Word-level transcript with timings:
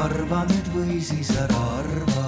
arva 0.00 0.44
nüüd 0.48 0.68
või 0.72 0.98
siis 1.04 1.28
ära 1.36 1.56
arva. 1.76 2.26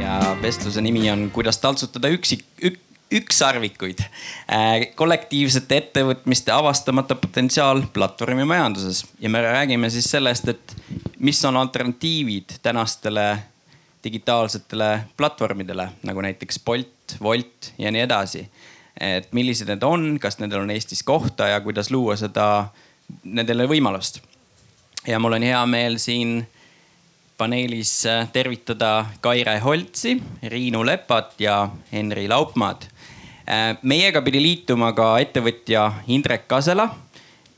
ja 0.00 0.14
vestluse 0.42 0.82
nimi 0.82 1.04
on 1.12 1.28
Kuidas 1.30 1.60
taltsutada 1.62 2.08
üksik 2.10 2.42
ük,, 2.66 2.78
ükssarvikuid 3.20 4.02
äh,. 4.02 4.88
kollektiivsete 4.98 5.78
ettevõtmiste 5.84 6.52
avastamata 6.54 7.14
potentsiaal 7.14 7.84
platvormimajanduses 7.94 9.04
ja 9.22 9.30
me 9.30 9.42
räägime 9.44 9.90
siis 9.90 10.10
sellest, 10.10 10.48
et 10.48 10.74
mis 11.18 11.44
on 11.44 11.56
alternatiivid 11.56 12.58
tänastele 12.62 13.28
digitaalsetele 14.04 14.90
platvormidele 15.16 15.90
nagu 16.02 16.24
näiteks 16.26 16.58
Bolt, 16.64 17.14
Wolt 17.22 17.72
ja 17.78 17.92
nii 17.94 18.02
edasi. 18.08 18.48
et 19.00 19.30
millised 19.32 19.70
need 19.70 19.86
on, 19.86 20.16
kas 20.20 20.40
nendel 20.42 20.64
on 20.64 20.74
Eestis 20.74 21.02
kohta 21.06 21.46
ja 21.48 21.60
kuidas 21.60 21.90
luua 21.90 22.16
seda, 22.18 22.68
nendele 23.24 23.68
võimalust. 23.70 24.20
Ja 25.06 25.18
mul 25.18 25.32
on 25.32 25.42
hea 25.42 25.60
meel 25.66 25.98
siin 25.98 26.46
paneelis 27.38 28.04
tervitada 28.32 29.06
Kaire 29.20 29.58
Holtsi, 29.58 30.22
Riinu 30.42 30.84
Lepat 30.86 31.40
ja 31.40 31.68
Henri 31.92 32.28
Laupmaad. 32.28 32.82
meiega 33.82 34.22
pidi 34.22 34.42
liituma 34.42 34.92
ka 34.92 35.18
ettevõtja 35.18 35.92
Indrek 36.06 36.48
Kasela 36.48 36.90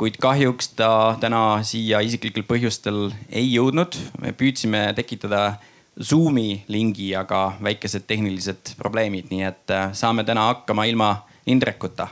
kuid 0.02 0.16
kahjuks 0.18 0.72
ta 0.74 1.14
täna 1.22 1.62
siia 1.62 2.00
isiklikel 2.02 2.42
põhjustel 2.42 3.12
ei 3.30 3.52
jõudnud. 3.52 3.94
me 4.18 4.32
püüdsime 4.34 4.90
tekitada 4.98 5.60
Zoomi 6.02 6.64
lingi, 6.72 7.12
aga 7.14 7.52
väikesed 7.62 8.06
tehnilised 8.08 8.72
probleemid, 8.78 9.28
nii 9.30 9.44
et 9.44 9.70
äh, 9.70 9.92
saame 9.92 10.24
täna 10.24 10.48
hakkama 10.48 10.88
ilma 10.90 11.10
Indrekuta. 11.46 12.08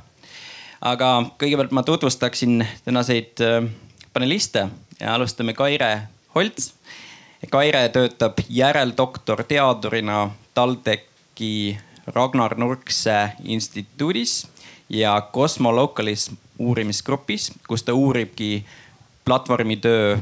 aga 0.80 1.08
kõigepealt 1.40 1.74
ma 1.74 1.82
tutvustaksin 1.82 2.62
tänaseid 2.84 3.42
äh, 3.42 3.66
paneliste 4.12 4.68
alustame 5.06 5.52
Kaire 5.52 6.02
Holts. 6.34 6.74
Kaire 7.50 7.88
töötab 7.88 8.38
järeldoktorteadurina 8.48 10.30
TalTechi 10.54 11.78
Ragnar 12.06 12.58
Nurkse 12.58 13.32
instituudis 13.44 14.48
ja 14.88 15.28
Cosmolocalis 15.32 16.30
uurimisgrupis, 16.58 17.52
kus 17.68 17.82
ta 17.82 17.94
uuribki 17.94 18.64
platvormitöö 19.24 20.18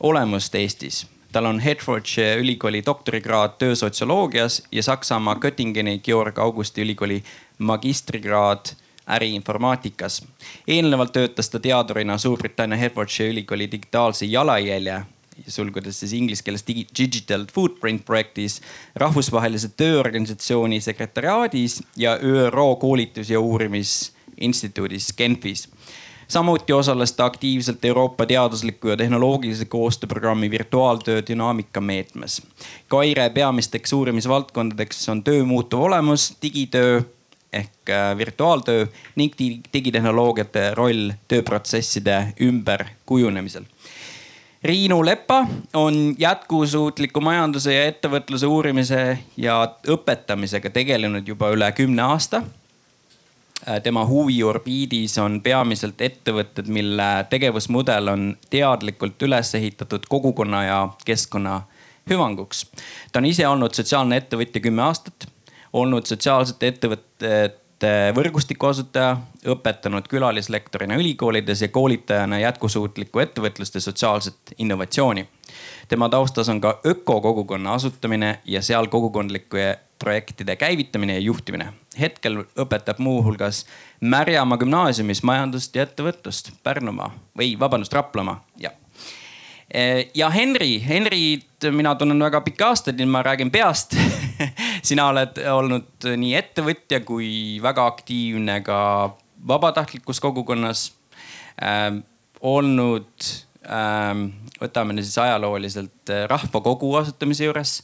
olemust 0.00 0.54
Eestis 0.54 1.06
tal 1.36 1.44
on 1.44 1.58
Hertfordshire 1.60 2.36
ülikooli 2.40 2.82
doktorikraad 2.86 3.58
töösotsioloogias 3.58 4.62
ja 4.72 4.82
Saksamaa 4.82 5.34
Göttingeni 5.34 5.98
Georg 5.98 6.38
Augusti 6.38 6.82
ülikooli 6.82 7.24
magistrikraad 7.58 8.72
äriinformaatikas. 9.06 10.24
eelnevalt 10.68 11.12
töötas 11.12 11.50
ta 11.50 11.60
teadurina 11.60 12.18
Suurbritannia 12.18 12.78
Hertfordshire 12.78 13.30
ülikooli 13.30 13.70
digitaalse 13.70 14.26
jalajälje 14.26 15.02
sulgudes 15.48 16.00
siis 16.00 16.12
inglise 16.12 16.44
keeles 16.44 16.64
Digital 16.98 17.44
Footprint 17.52 18.04
projektis, 18.04 18.60
rahvusvahelise 18.96 19.68
tööorganisatsiooni 19.76 20.80
sekretäriaadis 20.80 21.82
ja 21.96 22.16
ÜRO 22.16 22.76
koolitus- 22.80 23.30
ja 23.30 23.40
uurimisinstituudis 23.40 25.12
Genfis 25.16 25.68
samuti 26.28 26.72
osales 26.72 27.12
ta 27.12 27.24
aktiivselt 27.24 27.84
Euroopa 27.84 28.26
teadusliku 28.26 28.88
ja 28.88 28.96
tehnoloogilise 28.96 29.64
koostööprogrammi 29.64 30.50
virtuaaltöö 30.50 31.22
dünaamika 31.28 31.80
meetmes. 31.80 32.42
Kaire 32.88 33.30
peamisteks 33.30 33.92
uurimisvaldkondadeks 33.92 35.08
on 35.08 35.24
töö 35.24 35.44
muutuv 35.44 35.80
olemus, 35.80 36.36
digitöö 36.42 37.00
ehk 37.52 37.90
äh, 37.90 38.16
virtuaaltöö 38.18 38.86
ning 39.16 39.34
digitehnoloogiate 39.72 40.74
roll 40.74 41.12
tööprotsesside 41.28 42.34
ümberkujunemisel. 42.40 43.64
Riinu 44.64 45.04
Lepa 45.04 45.46
on 45.74 46.14
jätkusuutliku 46.18 47.20
majanduse 47.20 47.74
ja 47.74 47.84
ettevõtluse 47.86 48.46
uurimise 48.46 49.18
ja 49.36 49.60
õpetamisega 49.86 50.72
tegelenud 50.74 51.28
juba 51.28 51.52
üle 51.54 51.68
kümne 51.76 52.02
aasta 52.02 52.42
Äh, 53.68 53.82
tema 53.82 54.04
huviorbiidis 54.06 55.16
on 55.18 55.40
peamiselt 55.42 56.00
ettevõtted, 56.04 56.68
mille 56.70 57.06
tegevusmudel 57.30 58.12
on 58.12 58.26
teadlikult 58.52 59.22
üles 59.26 59.54
ehitatud 59.58 60.04
kogukonna 60.08 60.60
ja 60.64 60.76
keskkonna 61.04 61.62
hüvanguks. 62.10 62.66
ta 63.12 63.18
on 63.18 63.26
ise 63.26 63.48
olnud 63.48 63.74
sotsiaalne 63.74 64.20
ettevõtja 64.20 64.60
kümme 64.60 64.82
aastat, 64.82 65.26
olnud 65.76 66.08
sotsiaalsete 66.08 66.72
ettevõtete 66.72 67.92
võrgustiku 68.16 68.70
asutaja, 68.70 69.16
õpetanud 69.52 70.08
külalislektorina 70.08 70.96
ülikoolides 70.96 71.62
ja 71.66 71.68
koolitajana 71.72 72.40
jätkusuutlikku 72.40 73.20
ettevõtlust 73.24 73.76
ja 73.76 73.84
sotsiaalset 73.84 74.54
innovatsiooni. 74.58 75.28
tema 75.88 76.08
taustas 76.08 76.48
on 76.48 76.60
ka 76.60 76.80
ökokogukonna 76.86 77.74
asutamine 77.74 78.38
ja 78.44 78.62
seal 78.62 78.86
kogukondlike 78.86 79.78
projektide 79.98 80.56
käivitamine 80.56 81.14
ja 81.14 81.20
juhtimine. 81.20 81.72
hetkel 82.00 82.44
õpetab 82.56 82.98
muuhulgas 82.98 83.66
Märjamaa 84.00 84.58
gümnaasiumis 84.58 85.22
majandust 85.22 85.76
ja 85.76 85.82
ettevõtlust 85.82 86.50
Pärnumaa 86.62 87.10
või 87.38 87.58
vabandust, 87.60 87.92
Raplamaa, 87.92 88.44
jah. 88.56 88.72
E, 89.74 90.10
ja 90.14 90.28
Henri, 90.30 90.78
Henrit 90.86 91.66
mina 91.74 91.94
tunnen 91.98 92.22
väga 92.22 92.40
pikki 92.46 92.64
aastaid, 92.68 92.98
nii 92.98 93.08
et 93.08 93.12
ma 93.12 93.22
räägin 93.26 93.50
peast 93.50 93.96
sina 94.88 95.08
oled 95.10 95.40
olnud 95.50 96.06
nii 96.22 96.34
ettevõtja 96.38 97.00
kui 97.06 97.58
väga 97.62 97.86
aktiivne 97.90 98.60
ka 98.66 98.78
vabatahtlikus 99.48 100.22
kogukonnas 100.22 100.90
äh,. 101.58 101.98
olnud 102.40 103.30
äh,, 103.66 104.12
võtame 104.60 104.94
nüüd 104.94 105.08
siis 105.08 105.18
ajalooliselt 105.18 106.14
rahvakogu 106.30 106.94
asutamise 107.02 107.48
juures 107.48 107.80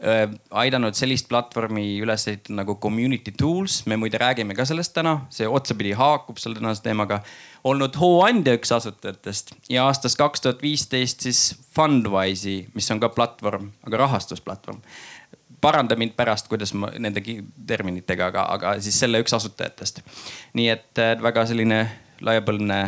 aidanud 0.00 0.96
sellist 0.96 1.28
platvormi 1.28 1.84
üles 2.00 2.24
ehitada 2.30 2.60
nagu 2.62 2.76
community 2.80 3.32
tools, 3.36 3.82
me 3.86 3.98
muide 4.00 4.18
räägime 4.20 4.56
ka 4.56 4.64
sellest 4.68 4.94
täna, 4.96 5.26
see 5.32 5.48
otsapidi 5.48 5.92
haakub 5.96 6.40
selle 6.40 6.56
tänase 6.56 6.82
teemaga. 6.82 7.20
olnud 7.64 7.96
hooandja 8.00 8.54
üks 8.56 8.72
asutajatest 8.72 9.52
ja 9.68 9.84
aastast 9.84 10.16
kaks 10.16 10.40
tuhat 10.40 10.62
viisteist 10.62 11.20
siis 11.20 11.40
Fundwise'i, 11.76 12.68
mis 12.74 12.90
on 12.90 13.00
ka 13.00 13.08
platvorm, 13.08 13.70
aga 13.86 13.96
rahastusplatvorm. 14.06 14.80
paranda 15.60 15.96
mind 15.96 16.16
pärast, 16.16 16.48
kuidas 16.48 16.72
ma 16.72 16.88
nende 16.98 17.20
terminitega, 17.66 18.26
aga, 18.32 18.46
aga 18.56 18.80
siis 18.80 19.00
selle 19.00 19.20
üks 19.20 19.36
asutajatest. 19.36 20.00
nii 20.54 20.68
et 20.68 21.04
väga 21.20 21.46
selline 21.46 21.84
laiapõlvne 22.20 22.80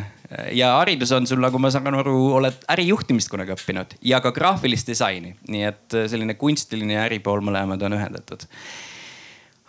ja 0.53 0.76
haridus 0.78 1.12
on 1.12 1.26
sul, 1.26 1.41
nagu 1.43 1.59
ma 1.60 1.70
saan 1.72 1.94
aru, 1.94 2.16
oled 2.38 2.65
ärijuhtimist 2.72 3.31
kunagi 3.32 3.54
õppinud 3.56 3.98
ja 4.06 4.20
ka 4.25 4.32
graafilist 4.34 4.88
disaini, 4.88 5.34
nii 5.48 5.66
et 5.69 5.98
äh, 5.98 6.09
selline 6.10 6.38
kunstiline 6.41 6.97
ja 6.97 7.04
äripool 7.09 7.44
mõlemad 7.44 7.82
on 7.87 7.98
ühendatud 7.98 8.48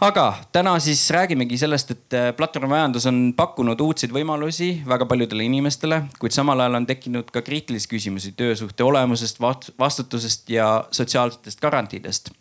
aga 0.04 0.26
täna 0.52 0.74
siis 0.84 1.02
räägimegi 1.14 1.58
sellest, 1.58 1.92
et 1.92 2.16
äh, 2.18 2.30
platvormimajandus 2.36 3.06
on 3.10 3.20
pakkunud 3.38 3.82
uudseid 3.82 4.14
võimalusi 4.16 4.70
väga 4.88 5.08
paljudele 5.10 5.46
inimestele, 5.48 6.04
kuid 6.20 6.36
samal 6.36 6.60
ajal 6.64 6.80
on 6.82 6.88
tekkinud 6.90 7.32
ka 7.34 7.44
kriitilisi 7.46 7.90
küsimusi 7.92 8.34
töösuhte 8.38 8.84
olemusest, 8.84 9.40
vastutusest 9.80 10.50
ja 10.50 10.86
sotsiaalsetest 10.92 11.62
garantiidest. 11.62 12.32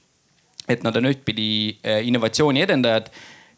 et 0.68 0.82
nad 0.82 0.96
on 0.96 1.08
ühtpidi 1.10 1.78
äh, 1.82 2.06
innovatsiooni 2.06 2.62
edendajad 2.62 3.10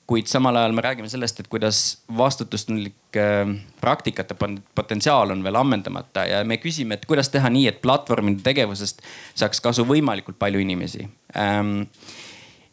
kuid 0.06 0.28
samal 0.28 0.56
ajal 0.60 0.74
me 0.76 0.84
räägime 0.84 1.08
sellest, 1.08 1.40
et 1.40 1.48
kuidas 1.48 1.78
vastutustundlik 2.16 3.16
äh, 3.16 3.54
praktikate 3.80 4.36
potentsiaal 4.74 5.32
on 5.32 5.44
veel 5.44 5.56
ammendamata 5.60 6.26
ja 6.28 6.42
me 6.44 6.58
küsime, 6.60 6.98
et 6.98 7.06
kuidas 7.08 7.32
teha 7.32 7.50
nii, 7.52 7.66
et 7.72 7.80
platvormide 7.84 8.44
tegevusest 8.44 9.02
saaks 9.34 9.64
kasu 9.64 9.86
võimalikult 9.88 10.38
palju 10.38 10.60
inimesi 10.64 11.08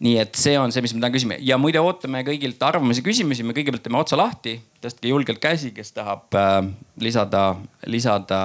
nii 0.01 0.17
et 0.17 0.37
see 0.37 0.55
on 0.57 0.71
see, 0.73 0.81
mis 0.81 0.95
me 0.95 1.01
täna 1.01 1.13
küsime 1.13 1.37
ja 1.45 1.59
muide 1.61 1.81
ootame 1.81 2.23
kõigilt 2.25 2.61
arvamusi, 2.65 3.03
küsimusi, 3.05 3.45
me 3.45 3.53
kõigepealt 3.53 3.83
teeme 3.85 3.99
otsa 3.99 4.17
lahti, 4.17 4.55
tõstke 4.81 5.11
julgelt 5.11 5.41
käsi, 5.41 5.69
kes 5.75 5.93
tahab 5.93 6.37
äh, 6.37 6.57
lisada, 7.01 7.43
lisada 7.85 8.41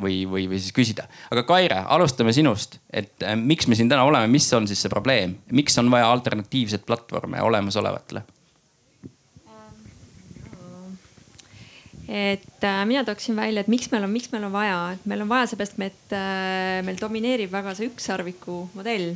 või, 0.00 0.22
või, 0.30 0.46
või 0.52 0.60
siis 0.62 0.74
küsida. 0.76 1.08
aga 1.34 1.42
Kaire, 1.48 1.80
alustame 1.90 2.34
sinust, 2.36 2.78
et 2.94 3.26
äh, 3.26 3.34
miks 3.38 3.66
me 3.66 3.78
siin 3.78 3.90
täna 3.90 4.04
oleme, 4.06 4.30
mis 4.30 4.46
on 4.54 4.68
siis 4.70 4.82
see 4.84 4.92
probleem, 4.92 5.34
miks 5.50 5.78
on 5.82 5.90
vaja 5.90 6.10
alternatiivseid 6.14 6.86
platvorme 6.86 7.42
olemasolevatele? 7.42 8.22
et 12.10 12.64
äh, 12.66 12.84
mina 12.90 13.02
tooksin 13.06 13.36
välja, 13.38 13.62
et 13.62 13.70
miks 13.70 13.90
meil 13.90 14.06
on, 14.06 14.10
miks 14.10 14.30
meil 14.32 14.46
on 14.46 14.54
vaja, 14.54 14.78
et 14.94 15.02
meil 15.10 15.22
on 15.22 15.30
vaja 15.30 15.50
seepärast, 15.50 15.76
et 15.86 16.14
äh, 16.14 16.78
meil 16.86 16.98
domineerib 16.98 17.50
väga 17.54 17.74
see 17.78 17.90
ükssarviku 17.90 18.64
modell 18.74 19.12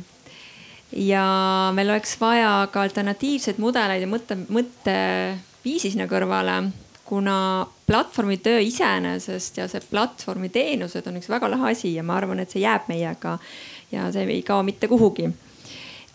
ja 0.95 1.71
meil 1.75 1.89
oleks 1.89 2.15
vaja 2.21 2.67
ka 2.71 2.81
alternatiivseid 2.85 3.59
mudeleid 3.61 4.05
ja 4.05 4.09
mõtte, 4.09 4.37
mõtteviisi 4.47 5.91
sinna 5.91 6.07
kõrvale, 6.09 6.61
kuna 7.05 7.37
platvormi 7.85 8.37
töö 8.41 8.61
iseenesest 8.65 9.59
ja 9.59 9.67
see 9.69 9.83
platvormi 9.91 10.49
teenused 10.49 11.05
on 11.07 11.19
üks 11.19 11.29
väga 11.29 11.49
lahe 11.51 11.73
asi 11.75 11.93
ja 11.93 12.03
ma 12.03 12.17
arvan, 12.17 12.41
et 12.41 12.53
see 12.53 12.63
jääb 12.63 12.87
meiega 12.89 13.37
ja 13.91 14.07
see 14.13 14.25
ei 14.31 14.41
kao 14.45 14.63
mitte 14.63 14.87
kuhugi. 14.89 15.29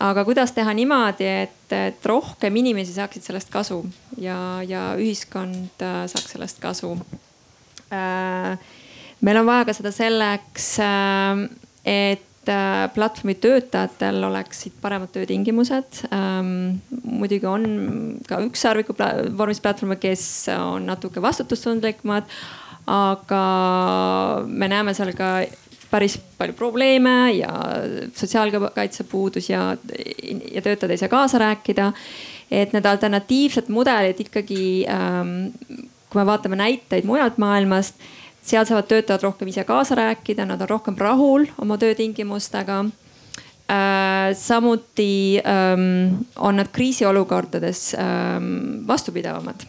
aga 0.01 0.25
kuidas 0.25 0.51
teha 0.51 0.73
niimoodi, 0.73 1.27
et, 1.45 1.73
et 1.77 2.05
rohkem 2.05 2.55
inimesi 2.55 2.93
saaksid 2.93 3.23
sellest 3.23 3.49
kasu 3.53 3.83
ja, 4.17 4.61
ja 4.67 4.91
ühiskond 4.97 5.85
äh, 5.85 6.03
saaks 6.09 6.33
sellest 6.33 6.59
kasu 6.59 6.95
äh, 7.93 8.57
meil 9.21 9.37
on 9.37 9.45
vaja 9.45 9.69
ka 9.69 9.77
seda 9.77 9.93
selleks, 9.93 10.67
äh, 10.81 11.45
et 11.85 12.25
äh, 12.49 12.87
platvormi 12.93 13.35
töötajatel 13.41 14.23
oleksid 14.23 14.73
paremad 14.81 15.11
töötingimused. 15.13 16.03
Ähm, 16.13 16.81
muidugi 17.03 17.45
on 17.45 17.65
ka 18.27 18.41
ükssarviku 18.45 18.95
vormis 19.37 19.61
platvorme, 19.61 19.99
kes 20.01 20.23
on 20.55 20.89
natuke 20.89 21.21
vastutustundlikumad. 21.21 22.29
aga 22.91 23.41
me 24.47 24.67
näeme 24.67 24.93
seal 24.97 25.11
ka 25.13 25.43
päris 25.91 26.15
palju 26.37 26.55
probleeme 26.57 27.31
ja 27.37 27.51
sotsiaalkaitse 28.15 29.03
puudus 29.03 29.49
ja, 29.49 29.77
ja 30.51 30.61
töötajad 30.61 30.91
ei 30.91 30.97
saa 30.97 31.09
kaasa 31.09 31.37
rääkida. 31.37 31.91
et 32.51 32.73
need 32.73 32.85
alternatiivsed 32.85 33.69
mudelid 33.71 34.17
ikkagi 34.19 34.85
ähm,, 34.89 35.53
kui 36.09 36.19
me 36.19 36.25
vaatame 36.25 36.57
näiteid 36.59 37.05
mujalt 37.07 37.37
maailmast 37.37 37.95
seal 38.41 38.65
saavad 38.65 38.89
töötajad 38.89 39.23
rohkem 39.25 39.51
ise 39.51 39.63
kaasa 39.67 39.95
rääkida, 39.95 40.45
nad 40.45 40.61
on 40.61 40.69
rohkem 40.69 40.97
rahul 40.97 41.45
oma 41.61 41.77
töötingimustega 41.77 42.79
äh,. 42.85 44.33
samuti 44.37 45.41
ähm, 45.45 46.25
on 46.35 46.55
nad 46.55 46.71
kriisiolukordades 46.71 47.93
ähm, 47.93 48.87
vastupidavamad. 48.87 49.67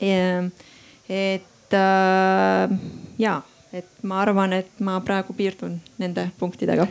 et 0.00 1.72
äh, 1.72 2.78
ja, 3.18 3.42
et 3.72 3.88
ma 4.02 4.20
arvan, 4.22 4.52
et 4.52 4.80
ma 4.80 5.00
praegu 5.00 5.32
piirdun 5.32 5.80
nende 5.98 6.30
punktidega 6.38 6.86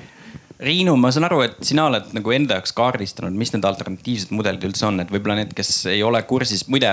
Riinu, 0.59 0.97
ma 0.99 1.07
saan 1.15 1.23
aru, 1.23 1.39
et 1.45 1.59
sina 1.63 1.85
oled 1.87 2.09
nagu 2.11 2.33
enda 2.35 2.57
jaoks 2.57 2.73
kaardistanud, 2.75 3.35
mis 3.39 3.53
need 3.53 3.63
alternatiivsed 3.63 4.33
mudelid 4.35 4.65
üldse 4.67 4.89
on, 4.89 4.99
et 4.99 5.11
võib-olla 5.13 5.37
need, 5.39 5.53
kes 5.55 5.85
ei 5.87 6.01
ole 6.03 6.19
kursis, 6.27 6.65
muide 6.67 6.89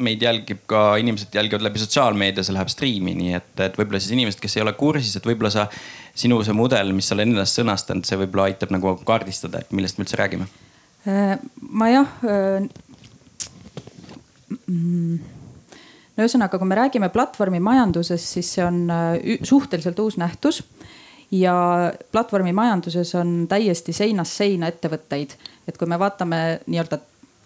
meid 0.00 0.22
jälgib 0.22 0.62
ka, 0.70 0.96
inimesed 1.00 1.34
jälgivad 1.34 1.64
läbi 1.66 1.82
sotsiaalmeedia, 1.82 2.44
see 2.46 2.54
läheb 2.56 2.70
striimi, 2.72 3.14
nii 3.16 3.34
et, 3.36 3.50
et 3.66 3.78
võib-olla 3.78 4.00
siis 4.00 4.14
inimesed, 4.16 4.40
kes 4.42 4.56
ei 4.56 4.64
ole 4.64 4.72
kursis, 4.78 5.16
et 5.18 5.26
võib-olla 5.26 5.50
sa, 5.52 5.66
sinu 6.16 6.40
see 6.46 6.56
mudel, 6.56 6.94
mis 6.96 7.10
sa 7.10 7.16
oled 7.16 7.28
endast 7.28 7.58
sõnastanud, 7.60 8.06
see 8.08 8.18
võib-olla 8.22 8.48
aitab 8.50 8.72
nagu 8.74 8.94
kaardistada, 9.06 9.60
et 9.60 9.74
millest 9.76 9.98
me 9.98 10.06
üldse 10.06 10.20
räägime. 10.20 10.48
Äh, 11.08 11.36
ma 11.60 11.90
jah 11.90 12.24
äh, 12.28 12.64
mm, 14.66 15.20
no 16.16 16.24
ühesõnaga, 16.24 16.60
kui 16.60 16.68
me 16.68 16.80
räägime 16.80 17.12
platvormimajandusest, 17.12 18.34
siis 18.36 18.54
see 18.56 18.64
on 18.66 18.82
äh, 18.92 19.38
suhteliselt 19.48 20.00
uus 20.04 20.18
nähtus 20.20 20.62
ja 21.30 21.54
platvormimajanduses 22.12 23.14
on 23.14 23.46
täiesti 23.48 23.94
seinast 23.94 24.36
seina 24.36 24.68
ettevõtteid. 24.70 25.36
et 25.68 25.78
kui 25.78 25.86
me 25.86 25.98
vaatame 25.98 26.60
nii-öelda 26.66 26.98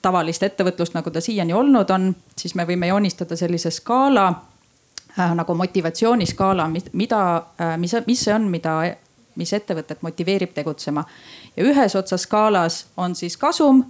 tavalist 0.05 0.43
ettevõtlust, 0.43 0.95
nagu 0.97 1.11
ta 1.11 1.23
siiani 1.25 1.55
olnud 1.57 1.91
on, 1.95 2.11
siis 2.37 2.55
me 2.59 2.67
võime 2.69 2.91
joonistada 2.91 3.37
sellise 3.37 3.73
skaala 3.75 4.27
äh, 4.29 5.33
nagu 5.37 5.57
motivatsiooniskaala, 5.59 6.69
mida 6.93 7.21
äh,, 7.37 7.75
mis, 7.81 7.97
mis 8.07 8.25
see 8.27 8.35
on, 8.35 8.49
mida, 8.53 8.77
mis 9.41 9.53
ettevõtet 9.57 10.05
motiveerib 10.05 10.55
tegutsema. 10.55 11.05
ja 11.57 11.65
ühes 11.65 11.97
otsas 11.97 12.29
skaalas 12.29 12.87
on 12.97 13.15
siis 13.15 13.37
kasum. 13.37 13.85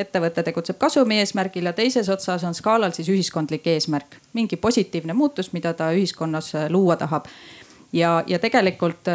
ettevõte 0.00 0.42
tegutseb 0.42 0.78
kasumi 0.78 1.18
eesmärgil 1.20 1.66
ja 1.66 1.72
teises 1.76 2.08
otsas 2.08 2.44
on 2.44 2.54
skaalal 2.54 2.92
siis 2.96 3.08
ühiskondlik 3.08 3.66
eesmärk, 3.66 4.16
mingi 4.32 4.56
positiivne 4.56 5.12
muutus, 5.12 5.52
mida 5.52 5.74
ta 5.74 5.90
ühiskonnas 5.92 6.54
äh, 6.54 6.70
luua 6.70 6.96
tahab 6.96 7.26
ja, 7.92 8.24
ja 8.26 8.38
tegelikult 8.38 9.08
äh, 9.08 9.14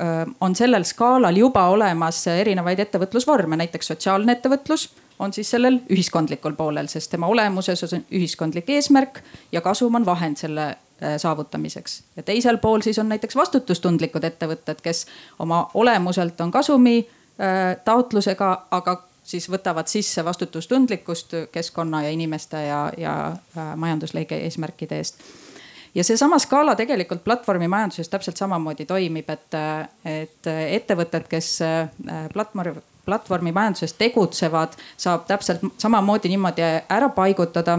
äh, 0.00 0.34
on 0.40 0.54
sellel 0.56 0.84
skaalal 0.84 1.36
juba 1.36 1.66
olemas 1.68 2.26
erinevaid 2.26 2.78
ettevõtlusvorme, 2.78 3.56
näiteks 3.56 3.92
sotsiaalne 3.92 4.38
ettevõtlus 4.38 4.88
on 5.18 5.32
siis 5.32 5.50
sellel 5.50 5.78
ühiskondlikul 5.90 6.52
poolel, 6.52 6.88
sest 6.90 7.10
tema 7.10 7.26
olemuses 7.30 7.84
on 7.92 8.04
ühiskondlik 8.12 8.70
eesmärk 8.70 9.20
ja 9.52 9.60
kasum 9.60 9.94
on 9.94 10.06
vahend 10.06 10.36
selle 10.36 10.66
äh, 10.66 11.16
saavutamiseks. 11.16 12.02
ja 12.16 12.22
teisel 12.22 12.58
pool 12.58 12.80
siis 12.80 12.98
on 12.98 13.08
näiteks 13.08 13.36
vastutustundlikud 13.36 14.24
ettevõtted, 14.24 14.82
kes 14.82 15.06
oma 15.38 15.70
olemuselt 15.74 16.40
on 16.40 16.50
kasumi 16.50 16.98
äh, 16.98 17.76
taotlusega, 17.84 18.66
aga 18.70 19.02
siis 19.22 19.48
võtavad 19.50 19.88
sisse 19.88 20.24
vastutustundlikkust 20.24 21.34
keskkonna 21.52 22.02
ja 22.02 22.10
inimeste 22.10 22.66
ja, 22.66 22.92
ja 22.98 23.16
äh, 23.32 23.76
majandusliige 23.76 24.36
eesmärkide 24.48 24.98
eest 24.98 25.22
ja 25.94 26.04
seesama 26.04 26.38
skaala 26.38 26.74
tegelikult 26.74 27.24
platvormimajanduses 27.24 28.08
täpselt 28.08 28.36
samamoodi 28.36 28.84
toimib, 28.84 29.30
et, 29.30 29.54
et 30.04 30.50
ettevõtted, 30.50 31.28
kes 31.30 31.58
platvorm 32.32 32.82
platvormimajanduses 33.04 33.92
tegutsevad, 33.98 34.76
saab 34.96 35.26
täpselt 35.28 35.64
samamoodi 35.78 36.28
niimoodi 36.28 36.62
ära 36.88 37.08
paigutada. 37.08 37.78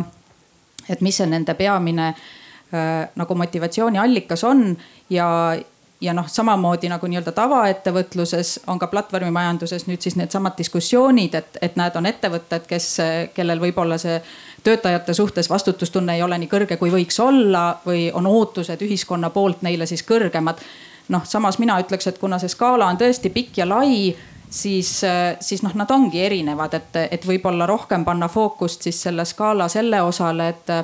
et 0.89 1.01
mis 1.01 1.17
see 1.17 1.25
nende 1.25 1.53
peamine 1.53 2.07
äh, 2.07 3.07
nagu 3.15 3.35
motivatsiooniallikas 3.35 4.43
on 4.43 4.77
ja, 5.09 5.57
ja 6.01 6.13
noh, 6.13 6.27
samamoodi 6.29 6.89
nagu 6.89 7.07
nii-öelda 7.07 7.31
tavaettevõtluses 7.31 8.59
on 8.67 8.79
ka 8.79 8.87
platvormimajanduses 8.87 9.87
nüüd 9.87 10.01
siis 10.05 10.17
needsamad 10.19 10.57
diskussioonid, 10.57 11.35
et, 11.35 11.57
et 11.61 11.79
näed, 11.79 11.95
on 11.95 12.05
ettevõtted, 12.05 12.67
kes, 12.69 12.89
kellel 13.33 13.61
võib-olla 13.63 13.97
see 14.01 14.19
töötajate 14.65 15.13
suhtes 15.13 15.49
vastutustunne 15.49 16.15
ei 16.15 16.23
ole 16.23 16.37
nii 16.41 16.51
kõrge, 16.51 16.77
kui 16.81 16.91
võiks 16.93 17.19
olla 17.21 17.67
või 17.85 18.09
on 18.13 18.27
ootused 18.27 18.81
ühiskonna 18.81 19.29
poolt 19.29 19.61
neile 19.65 19.85
siis 19.85 20.03
kõrgemad. 20.03 20.61
noh, 21.09 21.25
samas 21.25 21.59
mina 21.61 21.77
ütleks, 21.81 22.07
et 22.07 22.17
kuna 22.17 22.39
see 22.41 22.49
skaala 22.49 22.87
on 22.89 22.97
tõesti 22.97 23.29
pikk 23.29 23.57
ja 23.61 23.69
lai 23.69 24.15
siis, 24.55 25.01
siis 25.39 25.63
noh, 25.65 25.73
nad 25.75 25.91
ongi 25.91 26.21
erinevad, 26.23 26.73
et, 26.77 26.97
et 27.11 27.27
võib-olla 27.27 27.67
rohkem 27.69 28.05
panna 28.07 28.29
fookust 28.31 28.87
siis 28.87 29.01
selle 29.07 29.25
skaala 29.27 29.67
selle 29.71 30.01
osale, 30.05 30.49
et 30.53 30.75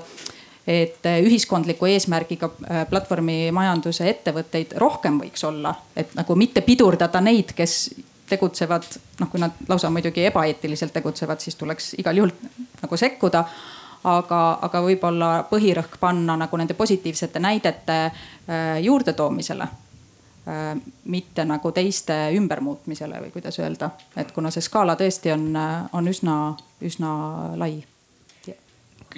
et 0.67 1.07
ühiskondliku 1.25 1.87
eesmärgiga 1.89 2.51
äh, 2.51 2.83
platvormimajanduse 2.89 4.05
ettevõtteid 4.09 4.75
rohkem 4.77 5.17
võiks 5.23 5.43
olla, 5.47 5.73
et 5.97 6.13
nagu 6.15 6.35
mitte 6.37 6.61
pidurdada 6.61 7.21
neid, 7.21 7.55
kes 7.57 7.77
tegutsevad, 8.29 8.85
noh, 9.19 9.29
kui 9.31 9.41
nad 9.41 9.57
lausa 9.67 9.89
muidugi 9.91 10.27
ebaeetiliselt 10.29 10.93
tegutsevad, 10.93 11.41
siis 11.41 11.57
tuleks 11.59 11.95
igal 11.99 12.21
juhul 12.21 12.31
nagu 12.81 12.97
sekkuda. 12.97 13.45
aga, 14.03 14.37
aga 14.65 14.79
võib-olla 14.81 15.27
põhirõhk 15.49 15.99
panna 15.99 16.37
nagu 16.37 16.57
nende 16.57 16.73
positiivsete 16.73 17.39
näidete 17.39 17.97
äh, 18.05 18.79
juurdetoomisele 18.81 19.67
Äh, 19.67 19.90
mitte 21.05 21.45
nagu 21.45 21.71
teiste 21.71 22.15
ümbermuutmisele 22.33 23.19
või 23.21 23.31
kuidas 23.33 23.59
öelda, 23.61 23.91
et 24.17 24.31
kuna 24.33 24.49
see 24.51 24.63
skaala 24.65 24.95
tõesti 24.97 25.33
on, 25.33 25.51
äh, 25.55 25.83
on 25.93 26.07
üsna, 26.07 26.35
üsna 26.81 27.11
lai. 27.61 27.83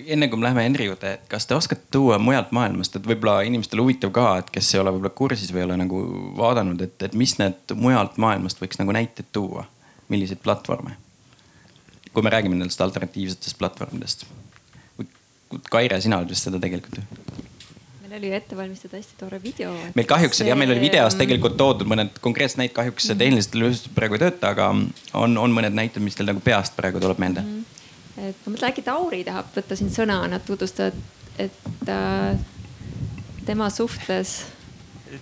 enne 0.08 0.28
kui 0.28 0.38
me 0.38 0.44
läheme 0.44 0.64
Henri 0.64 0.86
juurde, 0.86 1.20
kas 1.30 1.46
te 1.48 1.56
oskate 1.56 1.86
tuua 1.92 2.18
mujalt 2.20 2.52
maailmast, 2.52 2.96
et 2.96 3.08
võib-olla 3.08 3.42
inimestele 3.48 3.82
huvitav 3.82 4.12
ka, 4.12 4.38
et 4.42 4.50
kes 4.50 4.74
ei 4.74 4.82
ole 4.82 4.92
võib-olla 4.92 5.14
kursis 5.16 5.54
või 5.54 5.64
ei 5.64 5.68
ole 5.70 5.78
nagu 5.78 6.02
vaadanud, 6.38 6.82
et, 6.82 6.98
et 7.04 7.14
mis 7.14 7.38
need 7.40 7.76
mujalt 7.76 8.18
maailmast 8.18 8.60
võiks 8.62 8.82
nagu 8.82 8.92
näiteid 8.92 9.32
tuua, 9.32 9.66
milliseid 10.10 10.44
platvorme? 10.44 10.98
kui 12.14 12.22
me 12.22 12.30
räägime 12.30 12.54
nendest 12.54 12.82
alternatiivsetest 12.82 13.58
platvormidest. 13.58 14.28
Kaire, 15.72 15.98
sina 16.02 16.20
oled 16.20 16.30
vist 16.30 16.46
seda 16.46 16.60
tegelikult 16.62 17.00
ju 17.00 17.48
meil 18.14 18.24
oli 18.24 18.34
ette 18.36 18.58
valmistada 18.58 18.98
hästi 18.98 19.16
tore 19.18 19.40
video. 19.44 19.74
meil 19.96 20.08
kahjuks 20.08 20.38
see... 20.38 20.48
ja 20.48 20.56
meil 20.56 20.72
oli 20.72 20.84
videos 20.84 21.16
tegelikult 21.18 21.56
toodud 21.58 21.90
mõned 21.90 22.20
konkreetsed 22.22 22.62
näited, 22.62 22.76
kahjuks 22.78 23.10
see 23.10 23.18
tehniliselt 23.18 23.58
just 23.66 23.90
praegu 23.96 24.18
ei 24.20 24.24
tööta, 24.26 24.54
aga 24.54 24.70
on, 25.18 25.38
on 25.42 25.56
mõned 25.56 25.74
näited, 25.74 26.04
mis 26.06 26.18
teil 26.18 26.30
nagu 26.30 26.44
peast 26.44 26.78
praegu 26.78 27.02
tuleb 27.02 27.22
meelde 27.24 27.42
mm. 27.42 27.56
-hmm. 27.58 28.30
et 28.30 28.46
ma 28.46 28.54
mõtlen, 28.54 28.70
äkki 28.70 28.86
Tauri 28.86 29.24
tahab 29.26 29.50
võtta 29.58 29.78
siin 29.80 29.90
sõna, 29.94 30.20
nad 30.30 30.46
tutvustavad, 30.46 31.00
et 31.42 31.90
äh, 31.90 32.38
tema 33.46 33.70
suhtles 33.74 34.36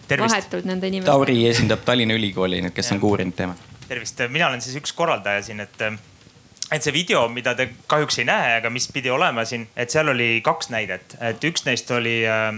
Tervist. 0.07 0.27
vahetult 0.27 0.67
nende 0.67 0.87
inimestega. 0.87 1.15
Tauri 1.15 1.47
esindab 1.47 1.87
Tallinna 1.87 2.15
Ülikooli, 2.19 2.63
kes 2.75 2.91
ja. 2.91 2.95
on 2.95 3.01
ka 3.01 3.07
uurinud 3.07 3.35
teemat. 3.35 3.67
tervist, 3.87 4.19
mina 4.29 4.47
olen 4.47 4.61
siis 4.61 4.75
üks 4.79 4.93
korraldaja 4.95 5.41
siin, 5.47 5.59
et 5.59 5.79
et 6.71 6.85
see 6.85 6.93
video, 6.95 7.25
mida 7.31 7.53
te 7.57 7.67
kahjuks 7.91 8.21
ei 8.21 8.27
näe, 8.29 8.55
aga 8.61 8.71
mis 8.73 8.87
pidi 8.93 9.11
olema 9.11 9.43
siin, 9.47 9.65
et 9.75 9.91
seal 9.91 10.11
oli 10.13 10.39
kaks 10.45 10.71
näidet, 10.71 11.17
et 11.19 11.43
üks 11.49 11.65
neist 11.67 11.91
oli 11.91 12.21
äh, 12.23 12.49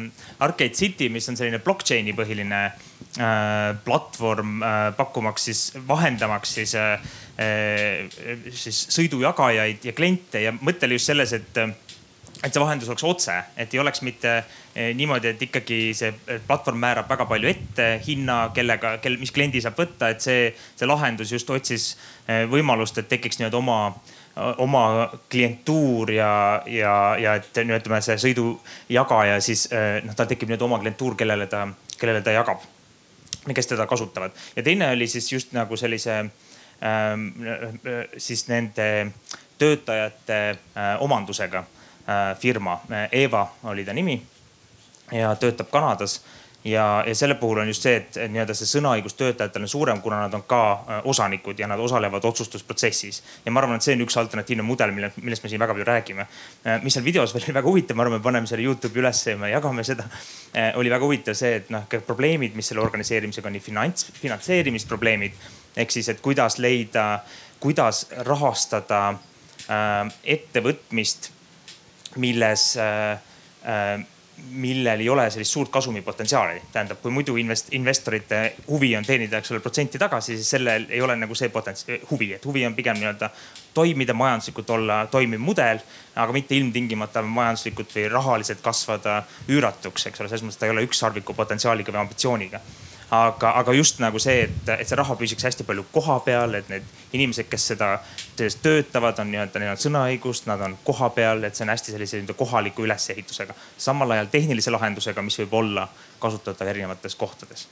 Arcade 0.45 0.77
City, 0.77 1.09
mis 1.13 1.29
on 1.31 1.39
selline 1.39 1.61
blockchain'i 1.63 2.13
põhiline 2.17 2.61
äh, 2.69 3.73
platvorm 3.85 4.61
äh, 4.61 4.87
pakkumaks 4.97 5.49
siis, 5.49 5.63
vahendamaks 5.87 6.53
siis 6.59 6.75
äh,, 6.77 6.93
äh 7.41 8.05
siis 8.53 8.85
sõidujagajaid 8.93 9.89
ja 9.89 9.93
kliente. 9.97 10.43
Ja 10.43 10.53
mõte 10.53 10.85
oli 10.85 10.99
just 10.99 11.09
selles, 11.09 11.33
et 11.33 11.57
et 12.43 12.51
see 12.51 12.61
vahendus 12.61 12.89
oleks 12.91 13.05
otse, 13.07 13.35
et 13.57 13.73
ei 13.73 13.79
oleks 13.79 14.01
mitte 14.03 14.31
eh, 14.39 14.91
niimoodi, 14.97 15.31
et 15.31 15.45
ikkagi 15.47 15.77
see 15.95 16.11
platvorm 16.47 16.81
määrab 16.83 17.07
väga 17.09 17.27
palju 17.29 17.49
ette 17.49 17.87
hinna, 18.07 18.49
kellega, 18.55 18.97
kel, 19.03 19.15
mis 19.21 19.31
kliendi 19.31 19.61
saab 19.63 19.79
võtta, 19.79 20.11
et 20.11 20.23
see, 20.23 20.49
see 20.75 20.89
lahendus 20.89 21.31
just 21.31 21.49
otsis 21.53 21.93
eh, 22.27 22.43
võimalust, 22.51 22.99
et 22.99 23.09
tekiks 23.11 23.39
nii-öelda 23.39 23.61
oma 23.63 23.79
oma 24.33 25.11
klientuur 25.29 26.09
ja, 26.09 26.63
ja, 26.65 26.93
ja 27.21 27.35
et 27.37 27.59
no 27.67 27.75
ütleme, 27.77 27.99
see 28.01 28.15
sõidujagaja 28.17 29.35
siis 29.45 29.67
eh, 29.69 29.99
noh, 30.01 30.15
tal 30.17 30.25
tekib 30.31 30.49
nii-öelda 30.49 30.65
oma 30.65 30.79
klientuur, 30.81 31.13
kellele 31.19 31.45
ta, 31.51 31.67
kellele 31.99 32.23
ta 32.25 32.33
jagab. 32.33 32.63
kes 33.53 33.67
teda 33.67 33.85
kasutavad 33.85 34.31
ja 34.55 34.63
teine 34.63 34.89
oli 34.95 35.07
siis 35.07 35.31
just 35.31 35.53
nagu 35.53 35.77
sellise 35.77 36.15
ähm, 36.17 37.27
siis 38.17 38.47
nende 38.47 39.11
töötajate 39.59 40.39
äh, 40.49 40.95
omandusega 40.99 41.63
firma, 42.39 42.77
Eva 43.11 43.47
oli 43.71 43.85
ta 43.85 43.93
nimi 43.93 44.17
ja 45.11 45.35
töötab 45.39 45.69
Kanadas 45.71 46.17
ja, 46.63 47.03
ja 47.07 47.15
selle 47.15 47.35
puhul 47.35 47.57
on 47.57 47.67
just 47.67 47.83
see, 47.83 47.95
et 47.99 48.17
nii-öelda 48.31 48.55
see 48.55 48.67
sõnaõigus 48.69 49.15
töötajatel 49.19 49.65
on 49.65 49.71
suurem, 49.71 50.01
kuna 50.01 50.21
nad 50.23 50.35
on 50.37 50.45
ka 50.47 50.61
äh, 50.71 51.01
osanikud 51.11 51.59
ja 51.59 51.67
nad 51.67 51.79
osalevad 51.79 52.25
otsustusprotsessis. 52.25 53.23
ja 53.45 53.51
ma 53.51 53.59
arvan, 53.59 53.75
et 53.75 53.85
see 53.85 53.95
on 53.97 54.05
üks 54.05 54.17
alternatiivne 54.19 54.63
mudel, 54.65 54.93
mille, 54.95 55.11
millest 55.21 55.43
me 55.43 55.51
siin 55.51 55.61
väga 55.61 55.75
palju 55.75 55.87
räägime. 55.87 56.27
Äh, 56.65 56.79
mis 56.83 56.95
seal 56.95 57.05
videos 57.05 57.35
oli 57.39 57.53
väga 57.53 57.67
huvitav, 57.67 57.99
ma 57.99 58.07
arvan, 58.07 58.19
me 58.19 58.23
paneme 58.23 58.47
selle 58.47 58.63
Youtube'i 58.63 59.03
ülesse 59.03 59.35
ja 59.35 59.41
me 59.41 59.51
jagame 59.51 59.83
seda. 59.87 60.07
Äh, 60.55 60.71
oli 60.79 60.91
väga 60.93 61.05
huvitav 61.05 61.37
see, 61.37 61.55
et 61.61 61.69
noh, 61.73 61.87
probleemid, 62.07 62.55
mis 62.55 62.71
selle 62.71 62.83
organiseerimisega 62.85 63.51
on, 63.51 63.57
nii 63.57 63.67
finants, 63.67 64.09
finantseerimisprobleemid 64.21 65.51
ehk 65.77 65.91
siis, 65.91 66.09
et 66.13 66.19
kuidas 66.21 66.59
leida, 66.61 67.23
kuidas 67.59 68.05
rahastada 68.27 69.05
äh, 69.67 70.11
ettevõtmist, 70.23 71.31
milles 72.21 72.73
äh, 72.77 73.11
äh, 73.65 74.05
millel 74.49 74.99
ei 74.99 75.09
ole 75.09 75.29
sellist 75.31 75.51
suurt 75.51 75.69
kasumipotentsiaali. 75.69 76.61
tähendab, 76.71 77.01
kui 77.01 77.11
muidu 77.11 77.35
invest-, 77.37 77.69
investorite 77.71 78.55
huvi 78.67 78.95
on 78.97 79.05
teenida, 79.05 79.37
eks 79.37 79.51
ole, 79.51 79.59
protsenti 79.59 79.99
tagasi, 79.99 80.35
siis 80.37 80.49
sellel 80.55 80.85
ei 80.89 81.01
ole 81.01 81.15
nagu 81.15 81.35
see 81.35 81.49
potents-, 81.53 81.85
huvi, 82.11 82.33
et 82.33 82.45
huvi 82.45 82.65
on 82.65 82.75
pigem 82.75 82.97
nii-öelda 82.99 83.29
toimida 83.73 84.13
majanduslikult, 84.13 84.69
olla 84.69 85.05
toimiv 85.11 85.39
mudel, 85.39 85.79
aga 86.15 86.33
mitte 86.33 86.57
ilmtingimata 86.57 87.21
majanduslikult 87.21 87.93
või 87.95 88.07
rahaliselt 88.11 88.61
kasvada 88.65 89.21
üüratuks, 89.49 90.09
eks 90.09 90.21
ole, 90.21 90.31
selles 90.31 90.47
mõttes 90.47 90.59
ta 90.59 90.69
ei 90.69 90.75
ole 90.75 90.87
ükssarviku 90.89 91.37
potentsiaaliga 91.37 91.93
või 91.93 92.03
ambitsiooniga 92.05 92.61
aga, 93.13 93.51
aga 93.59 93.73
just 93.73 93.99
nagu 94.01 94.19
see, 94.21 94.47
et, 94.47 94.69
et 94.77 94.89
see 94.89 94.97
raha 94.97 95.15
püsiks 95.19 95.45
hästi 95.45 95.65
palju 95.67 95.85
koha 95.93 96.17
peal, 96.25 96.55
et 96.57 96.69
need 96.71 96.87
inimesed, 97.13 97.47
kes 97.51 97.67
seda 97.73 97.91
töötavad, 98.37 99.19
on 99.21 99.29
nii-öelda, 99.29 99.61
neil 99.61 99.73
on 99.75 99.81
sõnaõigust, 99.81 100.47
nad 100.49 100.61
on 100.65 100.75
koha 100.87 101.11
peal, 101.13 101.43
et 101.45 101.57
see 101.57 101.65
on 101.67 101.73
hästi 101.73 101.93
sellise 101.93 102.17
nii-öelda 102.17 102.37
kohaliku 102.39 102.87
ülesehitusega. 102.87 103.55
samal 103.77 104.15
ajal 104.17 104.31
tehnilise 104.33 104.73
lahendusega, 104.73 105.21
mis 105.21 105.37
võib 105.43 105.57
olla 105.61 105.87
kasutatav 106.23 106.73
erinevates 106.73 107.15
kohtades 107.15 107.67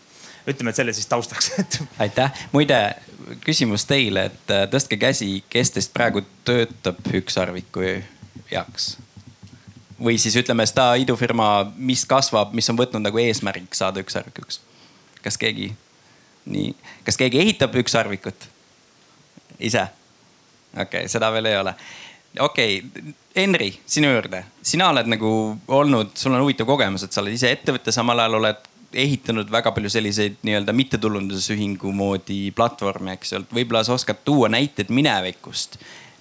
ütleme, 0.47 0.71
et 0.71 0.75
selle 0.75 0.93
siis 0.93 1.05
taustaks 1.05 1.51
aitäh, 2.03 2.31
muide 2.51 2.79
küsimus 3.45 3.85
teile, 3.85 4.25
et 4.31 4.53
äh, 4.53 4.65
tõstke 4.69 4.97
käsi, 4.97 5.43
kes 5.49 5.73
teist 5.75 5.93
praegu 5.93 6.23
töötab 6.45 7.01
ükssarviku 7.13 7.85
heaks? 8.51 8.95
või 10.01 10.17
siis 10.17 10.33
ütleme 10.41 10.65
seda 10.65 10.95
idufirma, 10.97 11.71
mis 11.77 12.07
kasvab, 12.09 12.55
mis 12.57 12.69
on 12.73 12.77
võtnud 12.79 13.05
nagu 13.05 13.21
eesmärk 13.21 13.77
saada 13.77 14.01
ükssarvikuks 14.01 14.61
kas 15.23 15.37
keegi, 15.41 15.71
nii, 16.51 16.73
kas 17.05 17.19
keegi 17.19 17.41
ehitab 17.43 17.75
ükssarvikut? 17.81 18.47
ise? 19.59 19.85
okei 20.73 20.83
okay,, 20.83 21.07
seda 21.11 21.31
veel 21.33 21.51
ei 21.51 21.57
ole. 21.59 21.75
okei 22.39 22.77
okay,, 22.79 23.13
Henri, 23.35 23.71
sinu 23.85 24.11
juurde, 24.11 24.43
sina 24.61 24.89
oled 24.91 25.07
nagu 25.07 25.31
olnud, 25.67 26.11
sul 26.19 26.33
on 26.35 26.43
huvitav 26.43 26.67
kogemus, 26.67 27.05
et 27.05 27.15
sa 27.15 27.21
oled 27.23 27.35
ise 27.35 27.51
ettevõte, 27.53 27.93
samal 27.95 28.19
ajal 28.19 28.39
oled 28.41 28.67
ehitanud 28.91 29.51
väga 29.51 29.71
palju 29.71 29.89
selliseid 29.91 30.41
nii-öelda 30.43 30.73
mittetulundusühingu 30.75 31.93
moodi 31.95 32.41
platvorme, 32.55 33.15
eks 33.15 33.31
ju. 33.31 33.43
võib-olla 33.55 33.85
sa 33.87 33.95
oskad 33.95 34.19
tuua 34.27 34.49
näiteid 34.51 34.91
minevikust, 34.91 35.77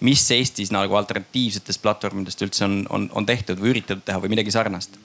mis 0.07 0.23
Eestis 0.33 0.71
nagu 0.75 0.95
alternatiivsetest 0.97 1.83
platvormidest 1.83 2.47
üldse 2.47 2.65
on, 2.69 2.85
on, 2.95 3.09
on 3.15 3.27
tehtud 3.27 3.59
või 3.61 3.75
üritatud 3.75 4.07
teha 4.07 4.23
või 4.23 4.37
midagi 4.37 4.55
sarnast 4.55 4.97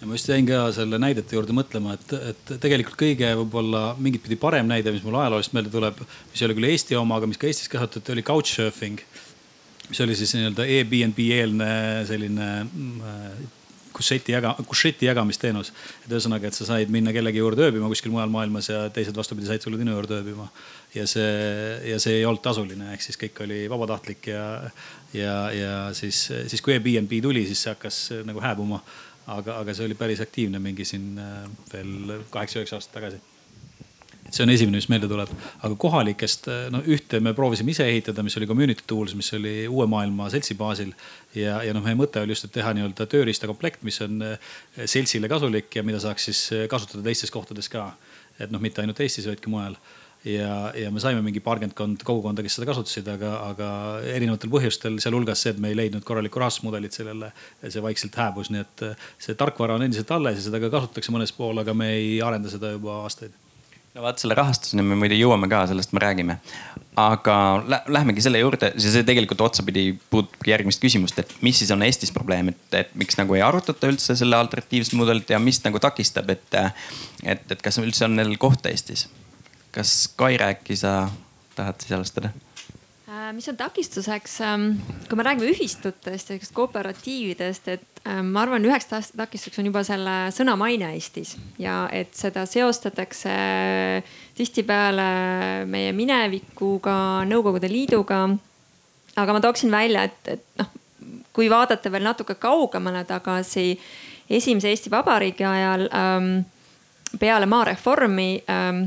ja 0.00 0.08
ma 0.08 0.16
just 0.16 0.30
jäin 0.30 0.48
ka 0.48 0.62
selle 0.74 0.98
näidete 1.00 1.36
juurde 1.36 1.54
mõtlema, 1.56 1.94
et, 1.98 2.14
et 2.32 2.52
tegelikult 2.62 2.96
kõige 3.00 3.30
võib-olla 3.42 3.82
mingit 4.00 4.24
pidi 4.24 4.38
parem 4.40 4.68
näide, 4.70 4.94
mis 4.94 5.04
mul 5.04 5.18
ajaloost 5.20 5.54
meelde 5.56 5.72
tuleb, 5.74 6.00
mis 6.32 6.40
ei 6.40 6.48
ole 6.48 6.56
küll 6.56 6.70
Eesti 6.70 6.96
oma, 6.96 7.20
aga 7.20 7.28
mis 7.28 7.40
ka 7.40 7.48
Eestis 7.50 7.68
kasutati, 7.72 8.14
oli 8.14 8.24
couchsurfing. 8.24 9.04
mis 9.90 10.00
oli 10.00 10.16
siis 10.16 10.32
nii-öelda 10.36 10.64
Airbnb 10.64 11.24
eelne 11.28 11.72
selline 12.08 12.50
kusseti 13.92 14.32
jaga, 14.32 14.54
kusseti 14.68 15.06
jagamisteenus. 15.06 15.72
et 16.04 16.12
ühesõnaga, 16.12 16.48
et 16.48 16.56
sa 16.56 16.64
said 16.64 16.88
minna 16.88 17.12
kellegi 17.12 17.42
juurde 17.42 17.66
ööbima 17.66 17.90
kuskil 17.90 18.12
mujal 18.14 18.30
maailmas 18.32 18.70
ja 18.70 18.86
teised 18.94 19.16
vastupidi 19.16 19.50
said 19.50 19.60
sulle 19.60 19.76
sinu 19.80 19.92
juurde 19.92 20.16
ööbima. 20.20 20.48
ja 20.94 21.06
see, 21.10 21.28
ja 21.90 21.98
see 22.00 22.20
ei 22.20 22.24
olnud 22.24 22.42
tasuline, 22.42 22.94
ehk 22.94 23.04
siis 23.04 23.20
kõik 23.20 23.42
oli 23.44 23.60
vabatahtlik 23.68 24.30
ja, 24.32 24.46
ja, 25.12 25.36
ja 25.52 25.76
siis, 25.92 26.30
siis 26.48 26.64
kui 26.64 26.78
Airbnb 26.78 27.12
tuli, 27.22 27.44
siis 27.50 27.66
see 27.66 27.74
hakkas 27.74 28.00
nagu 28.24 28.40
hääbuma 28.40 28.80
aga, 29.26 29.58
aga 29.60 29.74
see 29.74 29.88
oli 29.88 29.98
päris 29.98 30.22
aktiivne 30.24 30.60
mingi 30.62 30.86
siin 30.88 31.18
äh, 31.20 31.44
veel 31.72 32.22
kaheksa-üheksa 32.30 32.78
aastat 32.78 32.98
tagasi 32.98 33.20
et 34.30 34.36
see 34.36 34.44
on 34.44 34.52
esimene, 34.52 34.78
mis 34.78 34.86
meelde 34.92 35.08
tuleb, 35.10 35.30
aga 35.66 35.76
kohalikest, 35.80 36.46
äh, 36.52 36.66
no 36.72 36.82
ühte 36.86 37.18
me 37.24 37.32
proovisime 37.34 37.74
ise 37.74 37.86
ehitada, 37.90 38.22
mis 38.26 38.36
oli 38.38 38.46
community 38.46 38.86
tools, 38.86 39.16
mis 39.18 39.32
oli 39.34 39.54
uue 39.66 39.88
maailma 39.90 40.28
seltsi 40.30 40.54
baasil. 40.58 40.92
ja, 41.34 41.60
ja 41.66 41.74
noh, 41.74 41.82
meie 41.84 41.98
mõte 41.98 42.22
oli 42.22 42.36
just, 42.36 42.46
et 42.46 42.54
teha 42.58 42.72
nii-öelda 42.76 43.08
tööriistakomplekt, 43.10 43.82
mis 43.86 44.00
on 44.06 44.22
äh, 44.26 44.52
seltsile 44.84 45.28
kasulik 45.30 45.74
ja 45.74 45.86
mida 45.86 46.02
saaks 46.02 46.30
siis 46.30 46.44
kasutada 46.70 47.02
teistes 47.06 47.34
kohtades 47.34 47.68
ka. 47.68 47.92
et 48.38 48.52
noh, 48.54 48.62
mitte 48.62 48.80
ainult 48.80 49.00
Eestis, 49.02 49.26
vaid 49.28 49.42
ka 49.42 49.50
mujal 49.52 49.74
ja, 50.24 50.54
ja 50.76 50.90
me 50.92 51.00
saime 51.02 51.22
mingi 51.24 51.42
paarkümmend 51.44 52.04
kogukonda, 52.04 52.44
kes 52.44 52.58
seda 52.58 52.68
kasutasid, 52.70 53.08
aga, 53.12 53.34
aga 53.50 53.68
erinevatel 54.14 54.52
põhjustel, 54.52 54.98
sealhulgas 55.02 55.44
see, 55.44 55.54
et 55.54 55.60
me 55.62 55.72
ei 55.72 55.78
leidnud 55.78 56.04
korralikku 56.06 56.42
rahastusmudelit 56.42 56.96
sellele, 56.96 57.32
see 57.66 57.84
vaikselt 57.84 58.18
hääbus, 58.20 58.52
nii 58.54 58.64
et 58.64 58.88
see 59.20 59.38
tarkvara 59.38 59.78
on 59.78 59.86
endiselt 59.86 60.10
alles 60.16 60.40
ja 60.40 60.48
seda 60.48 60.62
ka 60.62 60.72
kasutatakse 60.72 61.14
mõnes 61.14 61.32
pool, 61.36 61.62
aga 61.62 61.76
me 61.76 61.92
ei 61.98 62.18
arenda 62.24 62.52
seda 62.52 62.74
juba 62.76 63.02
aastaid 63.04 63.36
no 63.94 64.04
vaat 64.04 64.22
selle 64.22 64.36
rahastuseni 64.38 64.84
me 64.86 64.98
muide 64.98 65.16
jõuame 65.18 65.48
ka, 65.50 65.64
sellest 65.70 65.94
me 65.96 66.02
räägime. 66.02 66.36
aga 67.00 67.34
lä 67.66 67.80
lähmegi 67.88 68.22
selle 68.22 68.38
juurde, 68.38 68.72
see 68.82 69.02
tegelikult 69.06 69.40
otsapidi 69.40 69.94
puudutabki 70.10 70.52
järgmist 70.52 70.82
küsimust, 70.82 71.18
et 71.22 71.32
mis 71.40 71.58
siis 71.58 71.70
on 71.74 71.82
Eestis 71.86 72.12
probleem, 72.12 72.50
et, 72.52 72.74
et 72.76 72.92
miks 72.98 73.16
nagu 73.18 73.34
ei 73.34 73.42
arutata 73.46 73.88
üldse 73.90 74.16
selle 74.18 74.36
alternatiivset 74.36 74.98
mudelit 74.98 75.30
ja 75.30 75.38
mis 75.42 75.62
nagu 75.64 75.80
takistab, 75.82 76.30
et, 76.34 76.60
et, 77.24 77.46
et 77.56 77.62
kas 77.62 77.80
üldse 77.82 78.04
on 78.06 78.18
neil 78.18 78.36
kohta 78.42 78.70
Eestis? 78.70 79.08
Kas 79.74 80.08
Kaire, 80.16 80.54
äkki 80.54 80.76
sa 80.76 81.10
tahad 81.56 81.80
siis 81.82 81.92
alustada? 81.92 82.30
Äh, 83.10 83.32
mis 83.34 83.48
on 83.48 83.56
takistuseks, 83.56 84.40
ähm, 84.40 84.66
kui 85.08 85.18
me 85.18 85.24
räägime 85.26 85.50
ühistutest 85.50 86.30
ja 86.30 86.38
kooperatiividest, 86.54 87.68
et 87.68 88.02
ähm, 88.06 88.28
ma 88.30 88.44
arvan, 88.44 88.62
üheks 88.64 88.86
takistuseks 88.90 89.58
on 89.58 89.66
juba 89.66 89.82
selle 89.86 90.14
sõna 90.34 90.54
maine 90.58 90.92
Eestis 90.94 91.34
ja 91.58 91.88
et 91.90 92.14
seda 92.14 92.44
seostatakse 92.46 93.32
tihtipeale 94.38 95.08
meie 95.66 95.90
minevikuga, 95.96 97.24
Nõukogude 97.26 97.72
Liiduga. 97.72 98.28
aga 99.16 99.34
ma 99.34 99.42
tooksin 99.42 99.74
välja, 99.74 100.06
et, 100.06 100.22
et 100.38 100.46
noh, 100.62 100.70
kui 101.34 101.50
vaadata 101.50 101.90
veel 101.90 102.06
natuke 102.06 102.38
kaugemale 102.38 103.02
tagasi, 103.04 103.74
esimese 104.30 104.70
Eesti 104.70 104.90
Vabariigi 104.90 105.44
ajal 105.44 105.88
ähm, 105.90 106.32
peale 107.18 107.46
maareformi 107.50 108.44
ähm, 108.46 108.84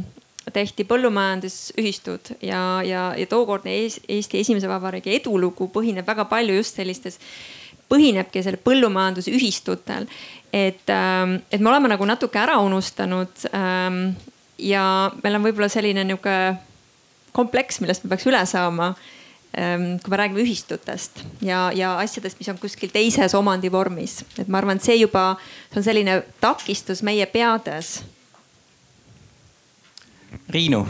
tehti 0.53 0.85
põllumajandusühistud 0.87 2.35
ja, 2.41 2.81
ja, 2.85 3.07
ja 3.17 3.27
tookordne 3.29 3.73
Eesti 3.73 4.41
Esimese 4.41 4.69
Vabariigi 4.71 5.15
edulugu 5.17 5.69
põhineb 5.73 6.07
väga 6.07 6.25
palju 6.31 6.57
just 6.59 6.79
sellistes, 6.79 7.19
põhinebki 7.91 8.43
sellel 8.43 8.61
põllumajandusühistutel. 8.63 10.07
et, 10.53 10.85
ähm, 10.89 11.39
et 11.51 11.61
me 11.61 11.69
oleme 11.69 11.89
nagu 11.91 12.05
natuke 12.05 12.39
ära 12.39 12.59
unustanud 12.61 13.47
ähm, 13.53 14.13
ja 14.57 15.11
meil 15.23 15.35
on 15.39 15.43
võib-olla 15.47 15.69
selline 15.69 16.05
nihuke 16.05 16.37
kompleks, 17.33 17.81
millest 17.81 18.03
me 18.03 18.13
peaks 18.13 18.27
üle 18.29 18.45
saama 18.45 18.93
ähm, 19.57 19.97
kui 20.03 20.13
me 20.13 20.17
räägime 20.17 20.43
ühistutest 20.45 21.23
ja, 21.41 21.71
ja 21.75 21.97
asjadest, 22.01 22.39
mis 22.39 22.49
on 22.49 22.59
kuskil 22.61 22.91
teises 22.93 23.35
omandivormis, 23.37 24.21
et 24.37 24.47
ma 24.47 24.61
arvan, 24.61 24.77
et 24.77 24.85
see 24.85 24.97
juba, 25.01 25.33
see 25.71 25.81
on 25.81 25.87
selline 25.87 26.19
takistus 26.43 27.03
meie 27.05 27.25
peades 27.29 27.99
Riinu. 30.53 30.87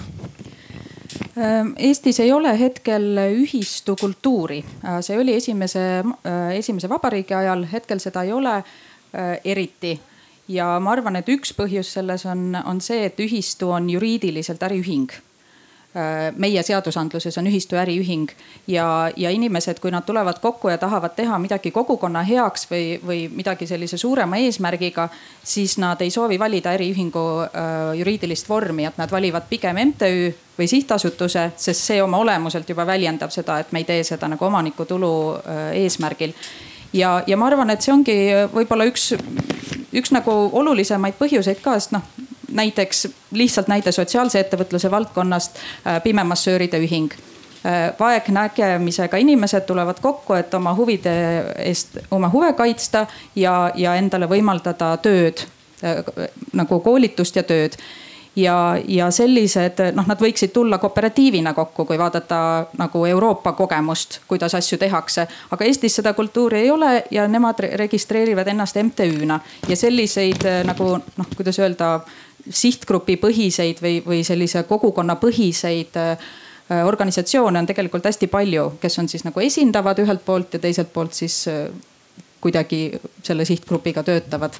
Ähm, 1.38 1.74
Eestis 1.78 2.20
ei 2.20 2.32
ole 2.32 2.52
hetkel 2.60 3.18
ühistukultuuri, 3.18 4.60
äh, 4.86 4.98
see 5.02 5.18
oli 5.20 5.36
esimese, 5.40 5.84
äh, 6.28 6.56
esimese 6.58 6.90
vabariigi 6.90 7.34
ajal, 7.34 7.64
hetkel 7.72 8.02
seda 8.04 8.24
ei 8.24 8.32
ole 8.32 8.58
äh, 8.58 9.40
eriti. 9.44 10.00
ja 10.48 10.80
ma 10.84 10.92
arvan, 10.92 11.16
et 11.16 11.30
üks 11.32 11.54
põhjus 11.56 11.94
selles 11.96 12.26
on, 12.28 12.58
on 12.66 12.82
see, 12.84 13.06
et 13.08 13.20
ühistu 13.24 13.70
on 13.72 13.88
juriidiliselt 13.90 14.64
äriühing 14.68 15.14
meie 16.38 16.64
seadusandluses 16.64 17.38
on 17.38 17.48
ühistu 17.48 17.78
äriühing 17.78 18.32
ja, 18.68 19.12
ja 19.18 19.30
inimesed, 19.30 19.78
kui 19.80 19.92
nad 19.94 20.06
tulevad 20.08 20.40
kokku 20.42 20.72
ja 20.72 20.78
tahavad 20.82 21.14
teha 21.16 21.38
midagi 21.40 21.72
kogukonna 21.72 22.24
heaks 22.26 22.66
või, 22.72 22.98
või 23.06 23.20
midagi 23.30 23.68
sellise 23.70 23.98
suurema 24.02 24.40
eesmärgiga, 24.42 25.10
siis 25.44 25.78
nad 25.78 26.02
ei 26.02 26.10
soovi 26.10 26.40
valida 26.40 26.74
äriühingu 26.74 27.26
äh, 27.44 27.94
juriidilist 28.00 28.50
vormi, 28.50 28.88
et 28.90 28.98
nad 28.98 29.12
valivad 29.12 29.46
pigem 29.50 29.78
MTÜ 29.92 30.34
või 30.58 30.68
sihtasutuse, 30.70 31.52
sest 31.58 31.90
see 31.92 32.02
oma 32.04 32.18
olemuselt 32.22 32.70
juba 32.70 32.86
väljendab 32.90 33.32
seda, 33.34 33.60
et 33.60 33.72
me 33.72 33.84
ei 33.84 33.90
tee 33.90 34.04
seda 34.04 34.30
nagu 34.34 34.46
omanikutulu 34.46 35.14
äh, 35.36 35.64
eesmärgil. 35.84 36.34
Ja, 36.94 37.24
ja 37.28 37.38
ma 37.38 37.48
arvan, 37.50 37.70
et 37.74 37.82
see 37.82 37.94
ongi 37.94 38.18
võib-olla 38.54 38.86
üks, 38.90 39.12
üks 39.94 40.14
nagu 40.14 40.34
olulisemaid 40.54 41.18
põhjuseid 41.22 41.62
ka, 41.62 41.78
sest 41.78 41.94
noh, 41.96 42.06
näiteks 42.54 43.08
lihtsalt 43.32 43.68
näide 43.68 43.92
sotsiaalse 43.92 44.40
ettevõtluse 44.40 44.92
valdkonnast, 44.92 45.58
äh, 45.88 46.02
pimemassööride 46.04 46.80
ühing. 46.80 47.12
Äh, 47.66 47.94
vaegnägemisega 48.00 49.18
inimesed 49.18 49.68
tulevad 49.68 50.00
kokku, 50.02 50.34
et 50.34 50.54
oma 50.54 50.76
huvide 50.76 51.16
eest, 51.58 51.98
oma 52.12 52.30
huve 52.30 52.54
kaitsta 52.54 53.08
ja, 53.36 53.72
ja 53.76 53.96
endale 53.96 54.30
võimaldada 54.30 54.96
tööd 55.02 55.46
nagu 56.54 56.80
koolitust 56.80 57.36
ja 57.36 57.44
tööd. 57.44 57.78
Ja, 58.36 58.76
ja 58.88 59.12
sellised 59.14 59.78
noh, 59.94 60.08
nad 60.10 60.18
võiksid 60.18 60.50
tulla 60.56 60.80
kooperatiivina 60.82 61.52
kokku, 61.54 61.86
kui 61.86 62.00
vaadata 62.02 62.66
nagu 62.80 63.04
Euroopa 63.06 63.52
kogemust, 63.54 64.24
kuidas 64.28 64.56
asju 64.58 64.80
tehakse. 64.82 65.28
aga 65.52 65.66
Eestis 65.66 66.00
seda 66.00 66.16
kultuuri 66.18 66.64
ei 66.64 66.72
ole 66.72 67.04
ja 67.12 67.28
nemad 67.28 67.62
registreerivad 67.78 68.48
ennast 68.48 68.80
MTÜ-na 68.82 69.40
ja 69.68 69.78
selliseid 69.78 70.50
nagu 70.66 70.98
noh, 70.98 71.30
kuidas 71.38 71.60
öelda 71.60 72.00
sihtgrupi 72.50 73.18
põhiseid 73.22 73.80
või, 73.84 74.00
või 74.06 74.24
sellise 74.28 74.64
kogukonna 74.68 75.16
põhiseid 75.22 76.00
äh, 76.00 76.28
organisatsioone 76.86 77.60
on 77.60 77.70
tegelikult 77.70 78.06
hästi 78.10 78.28
palju, 78.32 78.74
kes 78.82 79.00
on 79.00 79.10
siis 79.12 79.26
nagu 79.28 79.40
esindavad 79.44 80.00
ühelt 80.04 80.24
poolt 80.26 80.58
ja 80.58 80.64
teiselt 80.64 80.94
poolt 80.94 81.16
siis 81.18 81.44
äh, 81.52 81.68
kuidagi 82.44 82.86
selle 83.24 83.46
sihtgrupiga 83.48 84.04
töötavad 84.04 84.60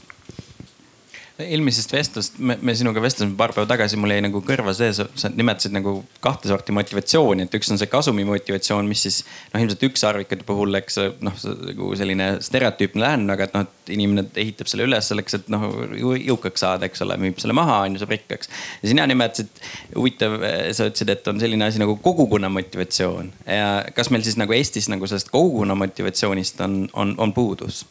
eelmisest 1.44 1.94
vestlust, 1.94 2.40
me, 2.40 2.76
sinuga 2.78 3.02
vestlesime 3.04 3.36
paar 3.40 3.54
päeva 3.56 3.68
tagasi, 3.70 3.98
mul 4.00 4.14
jäi 4.14 4.24
nagu 4.26 4.42
kõrva 4.46 4.74
see, 4.78 4.92
sa 4.96 5.32
nimetasid 5.34 5.76
nagu 5.76 5.96
kahte 6.24 6.50
sorti 6.52 6.76
motivatsiooni, 6.76 7.48
et 7.48 7.58
üks 7.58 7.72
on 7.74 7.80
see 7.82 7.90
kasumi 7.92 8.26
motivatsioon, 8.28 8.88
mis 8.90 9.06
siis 9.08 9.22
noh, 9.54 9.62
ilmselt 9.62 9.86
ükssarvikute 9.90 10.48
puhul, 10.48 10.74
eks 10.80 11.00
noh, 11.26 11.38
nagu 11.70 11.90
selline 12.00 12.30
stereotüüpne 12.44 13.04
lähenemine, 13.04 13.36
aga 13.36 13.48
et 13.48 13.58
noh, 13.58 13.68
et 13.68 13.94
inimene 13.96 14.26
ehitab 14.40 14.72
selle 14.72 14.88
üles 14.88 15.12
selleks, 15.12 15.40
et 15.40 15.52
noh 15.54 15.68
jõukaks 15.98 16.66
saada, 16.66 16.90
eks 16.90 17.06
ole, 17.06 17.18
müüb 17.22 17.42
selle 17.44 17.56
maha, 17.58 17.82
on 17.88 17.98
ju, 17.98 18.04
saab 18.04 18.16
rikkaks. 18.16 18.52
ja 18.82 18.94
sina 18.94 19.08
nimetasid, 19.10 19.64
huvitav, 19.96 20.40
sa 20.76 20.90
ütlesid, 20.90 21.14
et 21.14 21.32
on 21.32 21.42
selline 21.44 21.68
asi 21.68 21.82
nagu 21.82 21.98
kogukonna 22.04 22.52
motivatsioon 22.54 23.34
ja 23.48 23.70
kas 23.96 24.12
meil 24.14 24.24
siis 24.26 24.38
nagu 24.40 24.56
Eestis 24.56 24.90
nagu 24.92 25.08
sellest 25.10 25.32
kogukonna 25.34 25.76
motivatsioonist 25.80 26.62
on, 26.64 26.84
on, 26.94 27.16
on 27.18 27.34
puudus? 27.34 27.84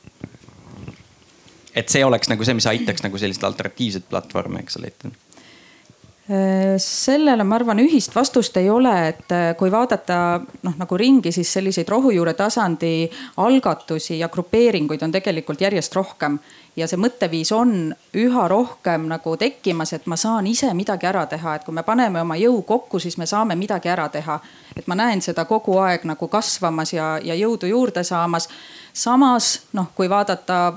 Et 1.75 1.88
see 1.88 2.05
oleks 2.05 2.31
nagu 2.31 2.45
see, 2.45 2.57
mis 2.57 2.69
aitaks 2.69 3.05
nagu 3.05 3.19
sellist 3.21 3.45
alternatiivset 3.45 4.09
platvormi, 4.11 4.61
eks 4.62 4.79
ole, 4.79 4.93
ette 4.93 5.09
äh, 5.09 6.75
sellele 6.83 7.45
ma 7.49 7.57
arvan, 7.59 7.81
ühist 7.83 8.14
vastust 8.14 8.57
ei 8.61 8.69
ole, 8.71 8.93
et 9.09 9.33
äh, 9.33 9.52
kui 9.59 9.73
vaadata 9.73 10.19
noh, 10.62 10.75
nagu 10.79 10.99
ringi, 11.00 11.33
siis 11.33 11.52
selliseid 11.59 11.88
rohujuure 11.88 12.35
tasandi 12.38 13.09
algatusi 13.43 14.19
ja 14.21 14.29
grupeeringuid 14.33 15.02
on 15.02 15.14
tegelikult 15.14 15.64
järjest 15.64 15.97
rohkem. 15.97 16.38
ja 16.76 16.87
see 16.88 16.97
mõtteviis 16.97 17.50
on 17.52 17.91
üha 18.17 18.47
rohkem 18.49 19.05
nagu 19.09 19.35
tekkimas, 19.37 19.93
et 19.93 20.07
ma 20.09 20.17
saan 20.17 20.47
ise 20.49 20.71
midagi 20.75 21.05
ära 21.07 21.26
teha, 21.29 21.57
et 21.57 21.64
kui 21.64 21.75
me 21.75 21.83
paneme 21.85 22.21
oma 22.21 22.37
jõu 22.41 22.62
kokku, 22.62 22.99
siis 22.99 23.19
me 23.21 23.26
saame 23.26 23.57
midagi 23.57 23.88
ära 23.93 24.09
teha. 24.09 24.41
et 24.76 24.87
ma 24.87 24.95
näen 24.95 25.21
seda 25.21 25.45
kogu 25.45 25.76
aeg 25.79 26.05
nagu 26.05 26.29
kasvamas 26.29 26.93
ja, 26.93 27.19
ja 27.25 27.35
jõudu 27.35 27.67
juurde 27.67 28.05
saamas. 28.05 28.49
samas 28.93 29.61
noh, 29.73 29.93
kui 29.95 30.09
vaadata 30.09 30.73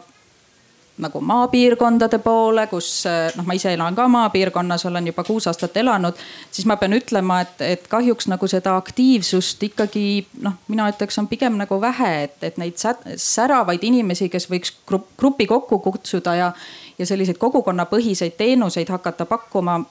nagu 0.97 1.19
maapiirkondade 1.21 2.19
poole, 2.23 2.67
kus 2.71 3.03
noh, 3.35 3.45
ma 3.47 3.55
ise 3.57 3.73
elan 3.75 3.95
ka 3.95 4.07
maapiirkonnas, 4.11 4.85
olen 4.87 5.09
juba 5.09 5.25
kuus 5.27 5.47
aastat 5.51 5.75
elanud, 5.77 6.15
siis 6.51 6.67
ma 6.69 6.77
pean 6.79 6.95
ütlema, 6.95 7.41
et, 7.43 7.63
et 7.65 7.87
kahjuks 7.91 8.29
nagu 8.31 8.47
seda 8.47 8.77
aktiivsust 8.79 9.63
ikkagi 9.67 10.05
noh, 10.45 10.55
mina 10.71 10.87
ütleks, 10.91 11.19
on 11.19 11.27
pigem 11.31 11.57
nagu 11.59 11.79
vähe, 11.81 12.11
et, 12.29 12.37
et 12.47 12.61
neid 12.61 12.79
säravaid 12.79 13.83
inimesi, 13.83 14.29
kes 14.31 14.47
võiks 14.51 14.71
grupi 14.87 15.49
kokku 15.51 15.81
kutsuda 15.83 16.37
ja, 16.39 16.53
ja 16.99 17.09
selliseid 17.09 17.41
kogukonnapõhiseid 17.43 18.37
teenuseid 18.39 18.89
hakata 18.95 19.27
pakkuma. 19.27 19.81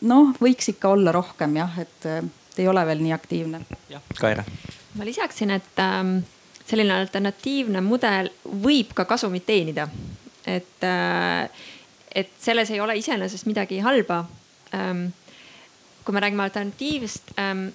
noh, 0.00 0.32
võiks 0.40 0.72
ikka 0.72 0.94
olla 0.96 1.12
rohkem 1.12 1.60
jah, 1.60 1.78
et 1.84 2.10
ei 2.58 2.68
ole 2.68 2.86
veel 2.86 3.04
nii 3.04 3.12
aktiivne. 3.12 3.60
jah, 3.92 4.02
Kaire. 4.20 4.44
ma 4.94 5.04
lisaksin, 5.04 5.50
et 5.50 5.84
ähm 5.84 6.18
selline 6.68 6.94
alternatiivne 7.00 7.80
mudel 7.84 8.30
võib 8.44 8.92
ka 8.96 9.06
kasumit 9.08 9.46
teenida. 9.46 9.88
et, 10.46 10.84
äh, 10.84 11.48
et 12.14 12.30
selles 12.40 12.70
ei 12.70 12.80
ole 12.80 12.96
iseenesest 12.96 13.46
midagi 13.46 13.82
halba. 13.84 14.24
Ähm, 14.74 15.10
kui 16.04 16.14
me 16.14 16.20
räägime 16.20 16.42
alternatiivist 16.42 17.34
ähm, 17.38 17.66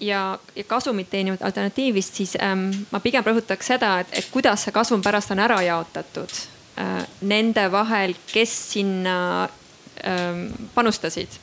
ja, 0.00 0.38
ja 0.56 0.64
kasumit 0.64 1.10
teenivat 1.10 1.42
alternatiivist, 1.42 2.14
siis 2.14 2.36
ähm, 2.42 2.70
ma 2.90 2.98
pigem 3.00 3.24
rõhutaks 3.24 3.70
seda, 3.70 4.00
et, 4.00 4.08
et 4.12 4.30
kuidas 4.30 4.64
see 4.64 4.74
kasum 4.74 5.02
pärast 5.02 5.30
on 5.30 5.38
ära 5.38 5.60
jaotatud 5.62 6.34
äh, 6.82 7.06
nende 7.20 7.68
vahel, 7.72 8.16
kes 8.32 8.56
sinna 8.72 9.48
panustasid 10.74 11.34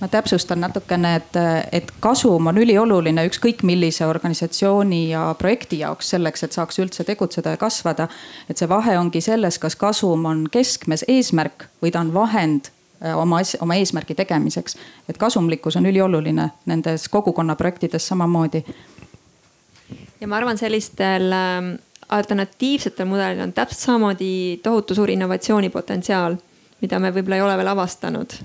ma 0.00 0.08
täpsustan 0.08 0.60
natukene, 0.60 1.14
et, 1.16 1.36
et 1.72 1.90
kasum 2.00 2.46
on 2.50 2.58
ülioluline 2.58 3.24
ükskõik 3.28 3.64
millise 3.66 4.06
organisatsiooni 4.06 5.08
ja 5.10 5.24
projekti 5.38 5.80
jaoks 5.82 6.12
selleks, 6.14 6.44
et 6.46 6.54
saaks 6.54 6.78
üldse 6.78 7.04
tegutseda 7.04 7.56
ja 7.56 7.60
kasvada. 7.60 8.08
et 8.48 8.58
see 8.58 8.68
vahe 8.68 8.98
ongi 8.98 9.20
selles, 9.24 9.58
kas 9.58 9.76
kasum 9.76 10.26
on 10.30 10.46
keskmes 10.50 11.04
eesmärk 11.08 11.68
või 11.82 11.90
ta 11.92 12.00
on 12.04 12.12
vahend 12.14 12.70
äh, 13.02 13.16
oma, 13.18 13.40
oma 13.60 13.78
eesmärgi 13.80 14.14
tegemiseks. 14.14 14.76
et 15.08 15.18
kasumlikkus 15.18 15.76
on 15.76 15.86
ülioluline 15.86 16.50
nendes 16.66 17.08
kogukonnaprojektides 17.08 18.06
samamoodi. 18.06 18.62
ja 20.20 20.28
ma 20.28 20.36
arvan, 20.36 20.58
sellistel 20.58 21.32
ähm, 21.32 21.74
alternatiivsetel 22.08 23.06
mudelil 23.06 23.42
on 23.42 23.52
täpselt 23.52 23.80
samamoodi 23.80 24.60
tohutu 24.62 24.94
suur 24.94 25.10
innovatsioonipotentsiaal, 25.10 26.38
mida 26.80 26.98
me 26.98 27.10
võib-olla 27.10 27.42
ei 27.42 27.42
ole 27.42 27.56
veel 27.58 27.74
avastanud 27.74 28.38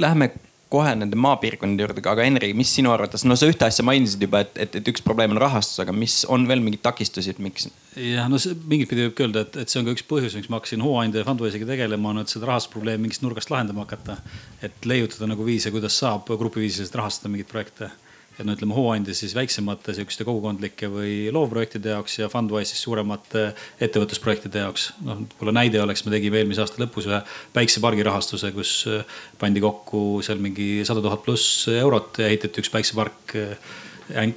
läheme 0.00 0.32
kohe 0.68 0.90
nende 0.98 1.16
maapiirkondade 1.16 1.84
juurde, 1.84 2.02
aga 2.10 2.24
Henri, 2.26 2.50
mis 2.56 2.70
sinu 2.76 2.90
arvates, 2.92 3.24
no 3.24 3.36
sa 3.40 3.48
ühte 3.48 3.64
asja 3.64 3.84
mainisid 3.88 4.20
juba, 4.24 4.42
et, 4.44 4.58
et, 4.66 4.74
et 4.80 4.90
üks 4.92 5.00
probleem 5.04 5.32
on 5.32 5.40
rahastus, 5.40 5.80
aga 5.84 5.94
mis 5.96 6.20
on 6.28 6.44
veel 6.48 6.60
mingeid 6.64 6.82
takistusi, 6.84 7.32
et 7.32 7.40
miks? 7.42 7.70
jah, 7.96 8.28
no 8.28 8.40
mingit 8.68 8.90
pidi 8.90 9.06
võib 9.06 9.22
öelda, 9.24 9.46
et, 9.46 9.56
et 9.64 9.72
see 9.72 9.80
on 9.80 9.88
ka 9.88 9.94
üks 9.96 10.04
põhjus, 10.10 10.36
miks 10.36 10.50
ma 10.52 10.60
hakkasin 10.60 10.84
hooandja 10.84 11.22
ja 11.22 11.28
Fundraising'iga 11.28 11.70
tegelema, 11.72 12.12
on, 12.12 12.20
et 12.22 12.34
seda 12.34 12.50
rahastusprobleemi 12.50 13.06
mingist 13.06 13.24
nurgast 13.24 13.52
lahendama 13.54 13.86
hakata. 13.86 14.18
et 14.62 14.90
leiutada 14.90 15.30
nagu 15.30 15.46
viise, 15.46 15.72
kuidas 15.72 15.96
saab 16.02 16.28
grupiviisiliselt 16.28 17.00
rahastada 17.00 17.32
mingeid 17.32 17.48
projekte 17.48 17.90
et 18.38 18.46
no 18.46 18.54
ütleme, 18.54 18.74
hooandja 18.76 19.14
siis 19.18 19.34
väiksemate 19.34 19.94
sihukeste 19.96 20.24
kogukondlike 20.26 20.88
või 20.92 21.14
loovprojektide 21.34 21.90
jaoks 21.94 22.18
ja 22.20 22.28
Fundwise 22.30 22.70
siis 22.70 22.84
suuremate 22.86 23.48
ettevõtlusprojektide 23.82 24.62
jaoks. 24.62 24.92
noh, 25.02 25.24
võib-olla 25.24 25.56
näide 25.58 25.82
oleks, 25.82 26.04
me 26.06 26.14
tegime 26.14 26.38
eelmise 26.42 26.62
aasta 26.62 26.82
lõpus 26.82 27.08
ühe 27.10 27.18
päiksepargi 27.56 28.06
rahastuse, 28.06 28.52
kus 28.54 28.72
äh, 28.90 29.18
pandi 29.40 29.62
kokku 29.64 30.22
seal 30.26 30.38
mingi 30.42 30.84
sada 30.86 31.02
tuhat 31.04 31.24
pluss 31.26 31.66
eurot 31.72 32.22
ja 32.22 32.30
ehitati 32.30 32.62
üks 32.62 32.72
päiksepark 32.74 33.36
äh, 33.42 33.74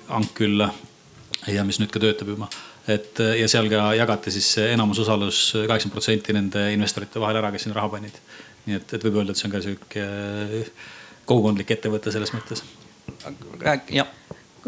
Ankylla 0.09 0.67
ja 1.47 1.63
mis 1.63 1.79
nüüd 1.79 1.93
ka 1.93 2.01
töötab 2.01 2.33
juba 2.33 2.49
et 2.89 3.21
äh, 3.21 3.37
ja 3.43 3.49
seal 3.51 3.69
ka 3.69 3.91
jagati 3.97 4.33
siis 4.33 4.55
enamusosalus 4.65 5.43
kaheksakümmend 5.53 5.97
protsenti 5.97 6.37
nende 6.37 6.71
investorite 6.73 7.21
vahel 7.21 7.37
ära, 7.43 7.53
kes 7.53 7.67
sinna 7.67 7.77
raha 7.77 7.93
panid. 7.99 8.17
nii 8.65 8.81
et, 8.81 8.97
et 8.97 9.05
võib 9.05 9.21
öelda, 9.21 9.35
et 9.35 9.41
see 9.41 9.49
on 9.49 9.53
ka 9.53 9.65
sihuke 9.69 10.05
kogukondlik 11.29 11.77
ettevõte 11.77 12.13
selles 12.13 12.33
mõttes 12.33 12.65
rääk-, 13.59 13.93
jah. 13.95 14.07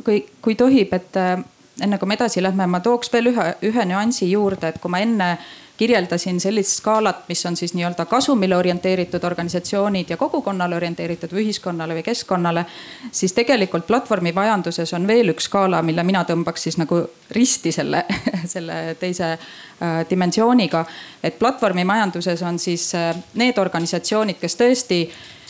kui, 0.04 0.26
kui 0.42 0.56
tohib, 0.56 0.94
et 0.94 1.18
äh, 1.18 1.38
enne 1.82 1.98
kui 1.98 2.08
me 2.08 2.18
edasi 2.18 2.44
lähme, 2.44 2.68
ma 2.70 2.80
tooks 2.84 3.12
veel 3.14 3.32
ühe, 3.34 3.50
ühe 3.66 3.86
nüansi 3.90 4.30
juurde, 4.32 4.74
et 4.74 4.82
kui 4.82 4.92
ma 4.94 5.02
enne 5.04 5.38
kirjeldasin 5.78 6.38
sellist 6.40 6.78
skaalat, 6.78 7.24
mis 7.28 7.46
on 7.46 7.56
siis 7.58 7.74
nii-öelda 7.74 8.06
kasumile 8.06 8.56
orienteeritud 8.56 9.24
organisatsioonid 9.24 10.10
ja 10.14 10.18
kogukonnale 10.22 10.76
orienteeritud 10.78 11.34
või 11.34 11.48
ühiskonnale 11.48 11.98
või 11.98 12.04
keskkonnale. 12.06 12.66
siis 13.12 13.34
tegelikult 13.34 13.88
platvormimajanduses 13.88 14.94
on 14.94 15.08
veel 15.08 15.34
üks 15.34 15.50
skaala, 15.50 15.82
mille 15.82 16.04
mina 16.04 16.24
tõmbaks 16.30 16.68
siis 16.70 16.78
nagu 16.78 17.02
risti 17.32 17.72
selle, 17.72 18.06
selle 18.54 18.96
teise 19.00 19.32
äh, 19.34 20.06
dimensiooniga. 20.10 20.86
et 21.24 21.40
platvormimajanduses 21.40 22.42
on 22.42 22.60
siis 22.60 22.94
äh, 22.96 23.16
need 23.34 23.58
organisatsioonid, 23.58 24.38
kes 24.40 24.56
tõesti 24.56 25.02
äh, 25.10 25.43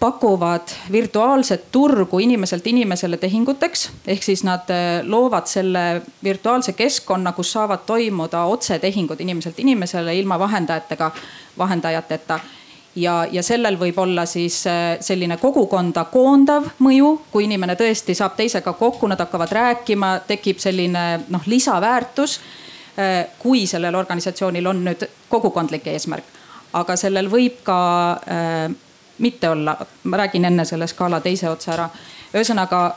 pakuvad 0.00 0.68
virtuaalset 0.92 1.64
turgu 1.72 2.18
inimeselt 2.18 2.66
inimesele 2.66 3.16
tehinguteks. 3.16 3.90
ehk 4.06 4.22
siis 4.22 4.44
nad 4.44 4.70
eh, 4.70 5.04
loovad 5.04 5.46
selle 5.46 6.02
virtuaalse 6.24 6.72
keskkonna, 6.72 7.32
kus 7.32 7.52
saavad 7.52 7.86
toimuda 7.86 8.44
otsetehingud 8.44 9.20
inimeselt 9.20 9.58
inimesele 9.58 10.14
ilma 10.18 10.38
vahendajatega, 10.38 11.10
vahendajateta 11.58 12.40
ja, 12.96 13.26
ja 13.32 13.42
sellel 13.42 13.78
võib 13.80 13.98
olla 13.98 14.26
siis 14.26 14.66
eh, 14.66 14.98
selline 15.00 15.36
kogukonda 15.36 16.04
koondav 16.12 16.68
mõju, 16.78 17.12
kui 17.32 17.44
inimene 17.48 17.76
tõesti 17.76 18.14
saab 18.14 18.36
teisega 18.36 18.72
kokku, 18.72 19.08
nad 19.08 19.20
hakkavad 19.20 19.52
rääkima, 19.52 20.18
tekib 20.28 20.60
selline 20.60 21.08
noh, 21.28 21.46
lisaväärtus. 21.46 22.40
Eh, 22.96 23.26
kui 23.38 23.66
sellel 23.66 23.94
organisatsioonil 23.94 24.66
on 24.66 24.84
nüüd 24.84 25.08
kogukondlik 25.28 25.86
eesmärk, 25.92 26.24
aga 26.72 26.96
sellel 26.96 27.28
võib 27.32 27.62
ka 27.64 27.76
mitte 29.18 29.50
olla, 29.50 29.76
ma 30.04 30.16
räägin 30.16 30.44
enne 30.44 30.64
selle 30.64 30.86
skaala 30.86 31.20
teise 31.20 31.50
otsa 31.50 31.72
ära. 31.72 31.88
ühesõnaga 32.34 32.94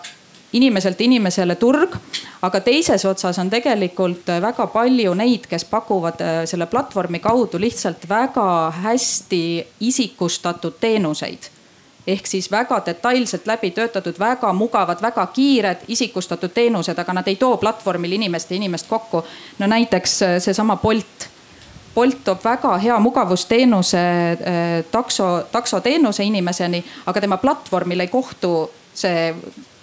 inimeselt 0.54 1.02
inimesele 1.02 1.56
turg, 1.56 1.96
aga 2.42 2.60
teises 2.60 3.06
otsas 3.06 3.40
on 3.40 3.50
tegelikult 3.50 4.28
väga 4.42 4.68
palju 4.68 5.14
neid, 5.14 5.46
kes 5.50 5.66
pakuvad 5.66 6.22
äh, 6.22 6.42
selle 6.50 6.66
platvormi 6.66 7.20
kaudu 7.20 7.60
lihtsalt 7.60 8.10
väga 8.10 8.74
hästi 8.82 9.68
isikustatud 9.80 10.80
teenuseid 10.80 11.52
ehk 12.10 12.28
siis 12.28 12.52
väga 12.52 12.82
detailselt 12.86 13.48
läbi 13.48 13.72
töötatud, 13.72 14.16
väga 14.20 14.54
mugavad, 14.54 15.02
väga 15.02 15.26
kiired 15.34 15.84
isikustatud 15.88 16.50
teenused, 16.54 16.98
aga 16.98 17.14
nad 17.14 17.28
ei 17.28 17.36
too 17.36 17.58
platvormil 17.58 18.12
inimest 18.18 18.52
ja 18.52 18.56
inimest 18.58 18.88
kokku. 18.88 19.24
no 19.60 19.68
näiteks 19.68 20.22
äh, 20.22 20.40
seesama 20.40 20.76
Bolt 20.76 21.30
Bolt 21.96 22.24
toob 22.24 22.44
väga 22.44 22.78
hea 22.78 23.00
mugavusteenuse 23.00 23.98
äh, 23.98 24.86
takso, 24.92 25.48
taksoteenuse 25.52 26.24
inimeseni, 26.24 26.84
aga 27.06 27.22
tema 27.22 27.38
platvormil 27.38 28.00
ei 28.00 28.08
kohtu 28.08 28.70
see 28.94 29.34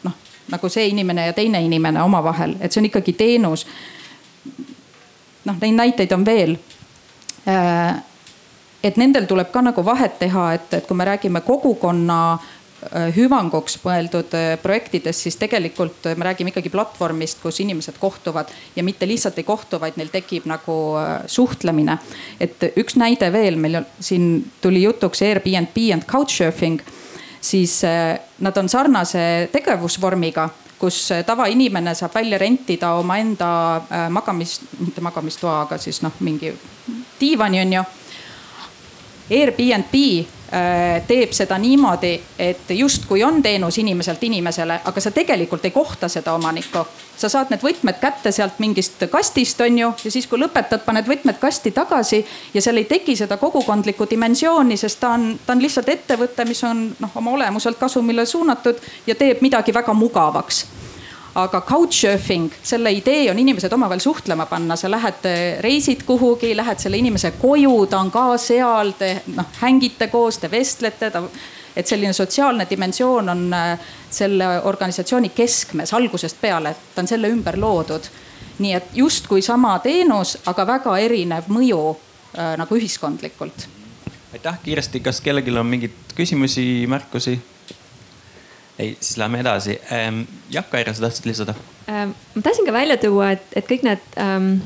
noh, 0.04 0.14
nagu 0.52 0.68
see 0.68 0.88
inimene 0.88 1.26
ja 1.26 1.32
teine 1.32 1.62
inimene 1.62 2.02
omavahel, 2.02 2.56
et 2.60 2.72
see 2.72 2.80
on 2.80 2.90
ikkagi 2.90 3.12
teenus. 3.12 3.66
noh, 5.44 5.56
neid 5.60 5.74
näiteid 5.74 6.12
on 6.12 6.24
veel 6.26 6.56
äh, 7.48 7.96
et 8.86 8.96
nendel 8.96 9.26
tuleb 9.26 9.50
ka 9.52 9.62
nagu 9.64 9.84
vahet 9.84 10.18
teha, 10.20 10.52
et, 10.54 10.74
et 10.78 10.86
kui 10.86 10.96
me 10.96 11.06
räägime 11.08 11.40
kogukonna 11.46 12.38
hüvanguks 13.16 13.78
mõeldud 13.82 14.34
äh, 14.36 14.50
projektidest, 14.60 15.24
siis 15.24 15.38
tegelikult 15.40 16.10
me 16.16 16.26
räägime 16.28 16.52
ikkagi 16.52 16.70
platvormist, 16.70 17.40
kus 17.42 17.60
inimesed 17.64 17.96
kohtuvad 18.00 18.52
ja 18.76 18.84
mitte 18.84 19.08
lihtsalt 19.08 19.38
ei 19.40 19.46
kohtu, 19.48 19.80
vaid 19.80 19.96
neil 19.96 20.12
tekib 20.12 20.44
nagu 20.50 20.76
äh, 21.00 21.24
suhtlemine. 21.26 21.98
et 22.40 22.68
üks 22.76 22.98
näide 23.00 23.32
veel, 23.32 23.56
meil 23.56 23.80
siin 24.00 24.44
tuli 24.60 24.82
jutuks 24.82 25.22
Airbnb 25.22 25.80
and 25.94 26.04
Couchsurfing, 26.04 26.80
siis 27.40 27.80
nad 28.38 28.56
on 28.56 28.68
sarnase 28.68 29.48
tegevusvormiga 29.52 30.48
kus 30.78 31.08
tavainimene 31.26 31.94
saab 31.96 32.14
välja 32.14 32.38
rentida 32.38 32.92
omaenda 33.00 33.48
magamis, 34.12 34.58
mitte 34.78 35.00
magamistoa, 35.00 35.62
aga 35.64 35.78
siis 35.80 36.02
noh, 36.04 36.12
mingi 36.20 36.52
diivani 37.20 37.60
on 37.60 37.72
ju 37.72 37.84
Airbnb 39.30 39.94
äh, 39.94 40.35
teeb 41.06 41.32
seda 41.36 41.58
niimoodi, 41.58 42.12
et 42.38 42.70
justkui 42.70 43.24
on 43.24 43.42
teenus 43.42 43.78
inimeselt 43.78 44.22
inimesele, 44.24 44.80
aga 44.84 45.00
sa 45.00 45.10
tegelikult 45.10 45.64
ei 45.64 45.70
kohta 45.70 46.08
seda 46.08 46.34
omanikku. 46.34 46.86
sa 47.16 47.28
saad 47.32 47.48
need 47.50 47.62
võtmed 47.64 47.96
kätte 48.00 48.32
sealt 48.32 48.58
mingist 48.60 49.06
kastist, 49.10 49.60
on 49.60 49.78
ju, 49.78 49.92
ja 50.04 50.10
siis, 50.10 50.26
kui 50.28 50.38
lõpetad, 50.38 50.84
paned 50.84 51.06
võtmed 51.08 51.38
kasti 51.40 51.70
tagasi 51.72 52.20
ja 52.54 52.62
seal 52.62 52.76
ei 52.76 52.84
teki 52.84 53.16
seda 53.16 53.36
kogukondlikku 53.40 54.06
dimensiooni, 54.10 54.76
sest 54.76 55.00
ta 55.00 55.14
on, 55.16 55.30
ta 55.46 55.56
on 55.56 55.62
lihtsalt 55.64 55.88
ettevõte, 55.88 56.44
mis 56.44 56.64
on 56.64 56.90
noh, 57.00 57.16
oma 57.16 57.32
olemuselt 57.38 57.78
kasumile 57.80 58.26
suunatud 58.26 58.82
ja 59.06 59.14
teeb 59.14 59.40
midagi 59.40 59.74
väga 59.74 59.94
mugavaks 59.94 60.66
aga 61.36 61.60
couchsurfing, 61.68 62.48
selle 62.62 62.90
idee 62.96 63.30
on 63.30 63.38
inimesed 63.38 63.72
omavahel 63.72 64.00
suhtlema 64.00 64.46
panna, 64.48 64.76
sa 64.76 64.90
lähed, 64.90 65.26
äh, 65.28 65.58
reisid 65.60 66.06
kuhugi, 66.08 66.54
lähed 66.56 66.80
selle 66.80 66.96
inimese 66.96 67.34
koju, 67.40 67.86
ta 67.90 68.00
on 68.00 68.10
ka 68.10 68.24
seal, 68.40 68.94
te 68.98 69.10
noh 69.34 69.52
hängite 69.60 70.08
koos, 70.12 70.40
te 70.40 70.50
vestlete, 70.50 71.10
ta 71.12 71.22
et 71.76 71.86
selline 71.86 72.12
sotsiaalne 72.16 72.66
dimensioon 72.70 73.28
on 73.28 73.42
äh, 73.54 73.78
selle 74.10 74.48
organisatsiooni 74.64 75.28
keskmes 75.36 75.92
algusest 75.94 76.40
peale, 76.40 76.72
ta 76.94 77.04
on 77.04 77.10
selle 77.10 77.28
ümber 77.32 77.60
loodud. 77.60 78.08
nii 78.58 78.72
et 78.72 78.94
justkui 78.96 79.42
sama 79.44 79.74
teenus, 79.84 80.38
aga 80.48 80.64
väga 80.66 80.94
erinev 80.98 81.50
mõju 81.52 81.80
äh, 81.92 82.54
nagu 82.56 82.76
ühiskondlikult. 82.76 83.68
aitäh, 84.32 84.58
kiiresti, 84.62 85.00
kas 85.00 85.20
kellelgi 85.20 85.52
on 85.58 85.66
mingeid 85.66 86.16
küsimusi, 86.16 86.86
märkusi? 86.88 87.36
Ei, 88.78 88.96
siis 89.00 89.16
lähme 89.20 89.40
edasi 89.40 89.78
ähm,. 89.92 90.24
jah, 90.50 90.64
Kaire, 90.70 90.94
sa 90.94 91.06
tahtsid 91.06 91.28
lisada 91.28 91.54
ähm,? 91.88 92.16
ma 92.34 92.42
tahtsin 92.42 92.66
ka 92.66 92.72
välja 92.72 92.96
tuua, 93.00 93.30
et, 93.36 93.46
et 93.56 93.68
kõik 93.68 93.86
need 93.86 94.04
ähm, 94.20 94.58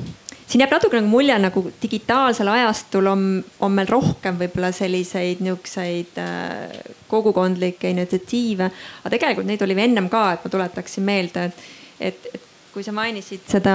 siin 0.50 0.64
jääb 0.64 0.74
natuke 0.74 0.98
nagu 0.98 1.10
mulje 1.10 1.38
nagu 1.38 1.64
digitaalsel 1.82 2.50
ajastul 2.50 3.06
on, 3.06 3.24
on 3.62 3.74
meil 3.74 3.90
rohkem 3.90 4.38
võib-olla 4.40 4.72
selliseid 4.74 5.42
niisuguseid 5.44 6.18
äh, 6.18 6.78
kogukondlikke 7.10 7.90
initsiatiive. 7.94 8.70
aga 9.02 9.14
tegelikult 9.14 9.50
neid 9.50 9.62
oli 9.66 9.78
ennem 9.78 10.10
ka, 10.12 10.26
et 10.34 10.46
ma 10.46 10.54
tuletaksin 10.56 11.06
meelde, 11.06 11.50
et, 11.50 11.66
et, 12.10 12.30
et 12.34 12.48
kui 12.70 12.86
sa 12.86 12.94
mainisid 12.94 13.46
seda 13.50 13.74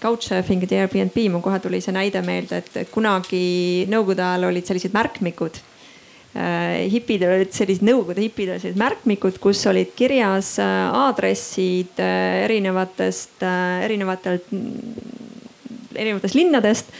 couchsurfing'it 0.00 0.72
ja 0.72 0.84
Airbnb, 0.84 1.16
mul 1.32 1.44
kohe 1.44 1.60
tuli 1.64 1.80
see 1.84 1.96
näide 1.96 2.20
meelde, 2.24 2.60
et 2.60 2.92
kunagi 2.92 3.86
nõukogude 3.88 4.24
ajal 4.24 4.48
olid 4.50 4.68
sellised 4.68 4.96
märkmikud 4.96 5.60
hipidel 6.92 7.38
olid 7.38 7.54
sellised 7.56 7.84
nõukogude 7.86 8.22
hipidel 8.22 8.58
sellised 8.60 8.78
märkmikud, 8.78 9.38
kus 9.42 9.62
olid 9.70 9.94
kirjas 9.96 10.56
äh, 10.62 10.90
aadressid 10.92 11.98
äh, 12.04 12.44
erinevatest, 12.44 13.40
erinevatelt, 13.84 14.52
erinevatest 15.96 16.38
linnadest. 16.38 16.92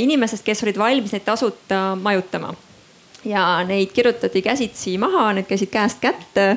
inimestest, 0.00 0.42
kes 0.42 0.62
olid 0.64 0.78
valmis 0.80 1.12
neid 1.12 1.22
tasuta 1.26 1.94
majutama 2.00 2.54
ja 3.28 3.42
neid 3.68 3.92
kirjutati 3.94 4.40
käsitsi 4.42 4.96
maha, 4.98 5.28
need 5.36 5.46
käisid 5.46 5.70
käest 5.70 6.00
kätte. 6.00 6.56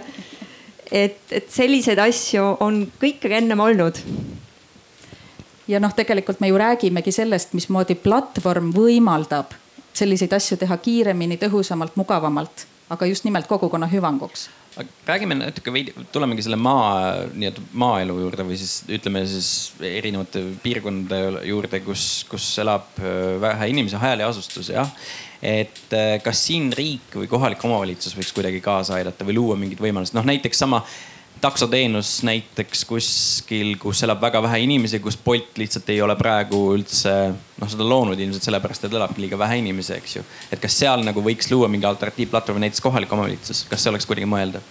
et, 0.91 1.19
et 1.29 1.49
selliseid 1.51 1.99
asju 1.99 2.45
on 2.63 2.79
ikkagi 3.03 3.35
ennem 3.41 3.59
olnud 3.59 3.99
ja 5.67 5.79
noh, 5.79 5.93
tegelikult 5.93 6.39
me 6.39 6.49
ju 6.49 6.57
räägimegi 6.57 7.11
sellest, 7.13 7.53
mismoodi 7.53 7.99
platvorm 7.99 8.71
võimaldab 8.73 9.53
selliseid 9.99 10.33
asju 10.35 10.57
teha 10.61 10.77
kiiremini, 10.81 11.39
tõhusamalt, 11.41 11.99
mugavamalt, 11.99 12.65
aga 12.93 13.09
just 13.09 13.27
nimelt 13.27 13.47
kogukonna 13.51 13.89
hüvanguks 13.91 14.49
räägime 15.07 15.35
natuke 15.35 15.73
veidi, 15.73 15.93
tulemegi 16.13 16.43
selle 16.45 16.57
maa, 16.59 17.25
nii-öelda 17.33 17.63
maaelu 17.81 18.15
juurde 18.23 18.45
või 18.47 18.57
siis 18.59 18.83
ütleme 18.91 19.23
siis 19.27 19.49
erinevate 19.83 20.43
piirkondade 20.63 21.43
juurde, 21.49 21.81
kus, 21.85 22.05
kus 22.29 22.45
elab 22.63 22.99
äh, 23.01 23.35
vähe 23.41 23.69
inimesi, 23.73 23.99
hajaliasustus 23.99 24.71
jah. 24.73 24.91
et 25.41 25.95
äh, 25.95 26.17
kas 26.23 26.45
siin 26.47 26.71
riik 26.75 27.15
või 27.21 27.29
kohalik 27.31 27.63
omavalitsus 27.65 28.15
võiks 28.17 28.33
kuidagi 28.35 28.61
kaasa 28.63 28.99
aidata 28.99 29.27
või 29.27 29.39
luua 29.39 29.57
mingid 29.59 29.81
võimalused, 29.83 30.15
noh 30.17 30.27
näiteks 30.27 30.63
sama 30.65 30.83
taksoteenus 31.41 32.23
näiteks 32.27 32.83
kuskil, 32.85 33.75
kus 33.79 34.03
elab 34.03 34.21
väga 34.21 34.41
vähe 34.43 34.59
inimesi, 34.65 34.99
kus 34.99 35.17
Bolt 35.17 35.57
lihtsalt 35.57 35.89
ei 35.89 36.01
ole 36.01 36.15
praegu 36.19 36.59
üldse 36.75 37.13
noh, 37.31 37.69
seda 37.69 37.87
loonud 37.87 38.19
ilmselt 38.19 38.47
sellepärast, 38.47 38.87
et 38.87 38.97
elabki 38.99 39.23
liiga 39.23 39.39
vähe 39.39 39.59
inimesi, 39.61 39.93
eks 39.95 40.17
ju. 40.17 40.25
et 40.51 40.59
kas 40.59 40.75
seal 40.81 41.05
nagu 41.05 41.23
võiks 41.23 41.51
luua 41.51 41.69
mingi 41.71 41.87
alternatiivplatvormi, 41.89 42.65
näiteks 42.65 42.83
kohalik 42.83 43.13
omavalitsus, 43.15 43.63
kas 43.69 43.83
see 43.83 43.93
oleks 43.93 44.09
kuidagi 44.09 44.29
mõeldav? 44.29 44.65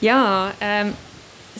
ja 0.00 0.20
ähm, 0.64 0.94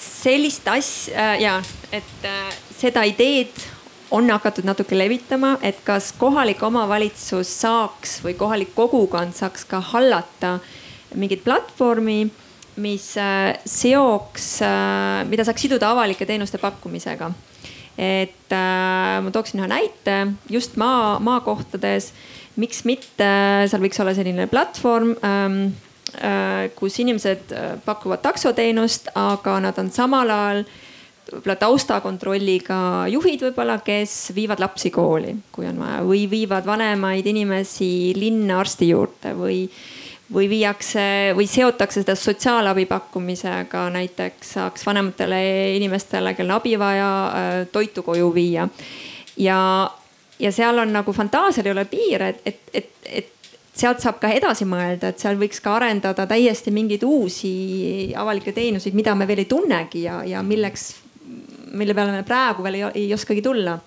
sellist 0.01 0.69
asja 0.69 1.35
äh, 1.35 1.37
ja, 1.45 1.61
et 1.93 2.25
äh, 2.25 2.59
seda 2.81 3.05
ideed 3.09 3.69
on 4.11 4.27
hakatud 4.33 4.67
natuke 4.67 4.97
levitama, 4.99 5.57
et 5.63 5.85
kas 5.85 6.15
kohalik 6.19 6.63
omavalitsus 6.67 7.53
saaks 7.61 8.19
või 8.25 8.35
kohalik 8.39 8.73
kogukond 8.75 9.37
saaks 9.37 9.69
ka 9.69 9.83
hallata 9.93 10.57
äh, 10.57 10.77
mingit 11.19 11.43
platvormi, 11.45 12.25
mis 12.81 13.13
äh, 13.19 13.59
seoks, 13.67 14.49
äh, 14.65 15.23
mida 15.29 15.45
saaks 15.47 15.67
siduda 15.67 15.91
avalike 15.95 16.27
teenuste 16.29 16.61
pakkumisega. 16.63 17.31
et 18.01 18.53
äh, 18.55 19.21
ma 19.21 19.31
tooksin 19.35 19.61
ühe 19.61 19.69
näite 19.69 20.33
just 20.49 20.79
maa, 20.81 21.19
maakohtades, 21.21 22.13
miks 22.57 22.85
mitte, 22.89 23.31
seal 23.69 23.83
võiks 23.83 24.01
olla 24.01 24.15
selline 24.17 24.47
platvorm 24.51 25.17
ähm, 25.27 25.63
kus 26.75 26.97
inimesed 26.99 27.53
pakuvad 27.85 28.23
taksoteenust, 28.25 29.13
aga 29.15 29.61
nad 29.63 29.77
on 29.79 29.93
samal 29.95 30.33
ajal 30.35 30.65
võib-olla 31.31 31.57
taustakontrolliga 31.61 32.81
juhid 33.13 33.45
võib-olla, 33.47 33.79
kes 33.85 34.33
viivad 34.35 34.63
lapsi 34.63 34.91
kooli, 34.95 35.37
kui 35.55 35.69
on 35.69 35.79
vaja, 35.79 36.01
või 36.07 36.25
viivad 36.31 36.67
vanemaid 36.67 37.27
inimesi 37.31 38.11
linna 38.19 38.59
arsti 38.65 38.91
juurde 38.91 39.35
või 39.39 39.63
või 40.35 40.49
viiakse 40.51 41.03
või 41.37 41.47
seotakse 41.51 42.05
seda 42.05 42.15
sotsiaalabi 42.15 42.87
pakkumisega, 42.91 43.89
näiteks 43.95 44.55
saaks 44.57 44.87
vanematele 44.87 45.41
inimestele, 45.77 46.35
kellel 46.39 46.57
abi 46.59 46.77
vaja, 46.79 47.11
äh, 47.27 47.51
toitu 47.73 48.03
koju 48.07 48.31
viia. 48.35 48.69
ja, 49.37 49.91
ja 50.39 50.53
seal 50.53 50.79
on 50.79 50.93
nagu 50.93 51.13
fantaasial 51.13 51.67
ei 51.67 51.73
ole 51.73 51.85
piire, 51.85 52.29
et, 52.29 52.41
et, 52.45 52.61
et, 52.73 52.91
et 53.05 53.33
sealt 53.75 54.03
saab 54.03 54.21
ka 54.23 54.31
edasi 54.35 54.67
mõelda, 54.69 55.11
et 55.11 55.23
seal 55.23 55.39
võiks 55.41 55.63
ka 55.63 55.75
arendada 55.79 56.27
täiesti 56.27 56.71
mingeid 56.75 57.05
uusi 57.07 58.13
avalikke 58.17 58.53
teenuseid, 58.53 58.95
mida 58.95 59.15
me 59.15 59.27
veel 59.27 59.45
ei 59.45 59.51
tunnegi 59.51 60.05
ja, 60.05 60.21
ja 60.27 60.43
milleks, 60.47 60.93
mille 61.73 61.95
peale 61.95 62.15
me 62.15 62.27
praegu 62.27 62.67
veel 62.67 62.81
ei, 62.81 62.87
ei 63.05 63.15
oskagi 63.15 63.43
tulla 63.43 63.79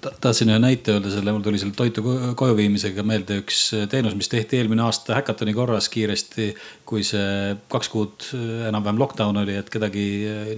tahtsin 0.00 0.48
ühe 0.48 0.58
näite 0.60 0.94
öelda 0.94 1.10
selle, 1.12 1.32
mul 1.34 1.42
tuli 1.44 1.58
selle 1.60 1.74
toitu 1.76 2.02
koju 2.38 2.54
viimisega 2.56 3.04
meelde 3.06 3.36
üks 3.42 3.58
teenus, 3.92 4.14
mis 4.16 4.30
tehti 4.32 4.56
eelmine 4.60 4.84
aasta 4.86 5.18
häkatoni 5.18 5.52
korras 5.56 5.88
kiiresti. 5.92 6.52
kui 6.88 7.04
see 7.04 7.56
kaks 7.72 7.90
kuud 7.92 8.28
enam-vähem 8.68 9.00
lockdown 9.00 9.42
oli, 9.42 9.56
et 9.60 9.68
kedagi 9.72 10.04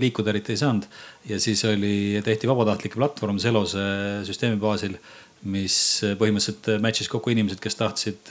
liikuda 0.00 0.30
eriti 0.30 0.54
ei 0.54 0.60
saanud. 0.62 0.86
ja 1.28 1.40
siis 1.40 1.64
oli, 1.66 2.20
tehti 2.24 2.48
vabatahtlik 2.50 2.94
platvorm 2.94 3.40
Selose 3.42 3.86
süsteemi 4.28 4.60
baasil, 4.60 4.94
mis 5.44 5.76
põhimõtteliselt 6.20 6.70
match'is 6.84 7.10
kokku 7.10 7.34
inimesed, 7.34 7.60
kes 7.60 7.76
tahtsid, 7.80 8.30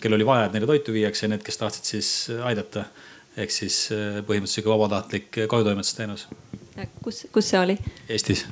kellel 0.00 0.20
oli 0.20 0.28
vaja, 0.28 0.46
et 0.46 0.56
neile 0.56 0.68
toitu 0.68 0.92
viiakse 0.94 1.26
ja 1.26 1.32
need, 1.32 1.42
kes 1.46 1.58
tahtsid 1.62 1.88
siis 1.94 2.12
aidata. 2.44 2.84
ehk 3.36 3.50
siis 3.50 3.86
põhimõtteliselt 3.88 4.58
sihuke 4.58 4.74
vabatahtlik 4.74 5.40
kojutoimetusteenus. 5.48 6.28
kus, 7.02 7.24
kus 7.32 7.50
see 7.54 7.60
oli? 7.60 7.78
Eestis 8.08 8.44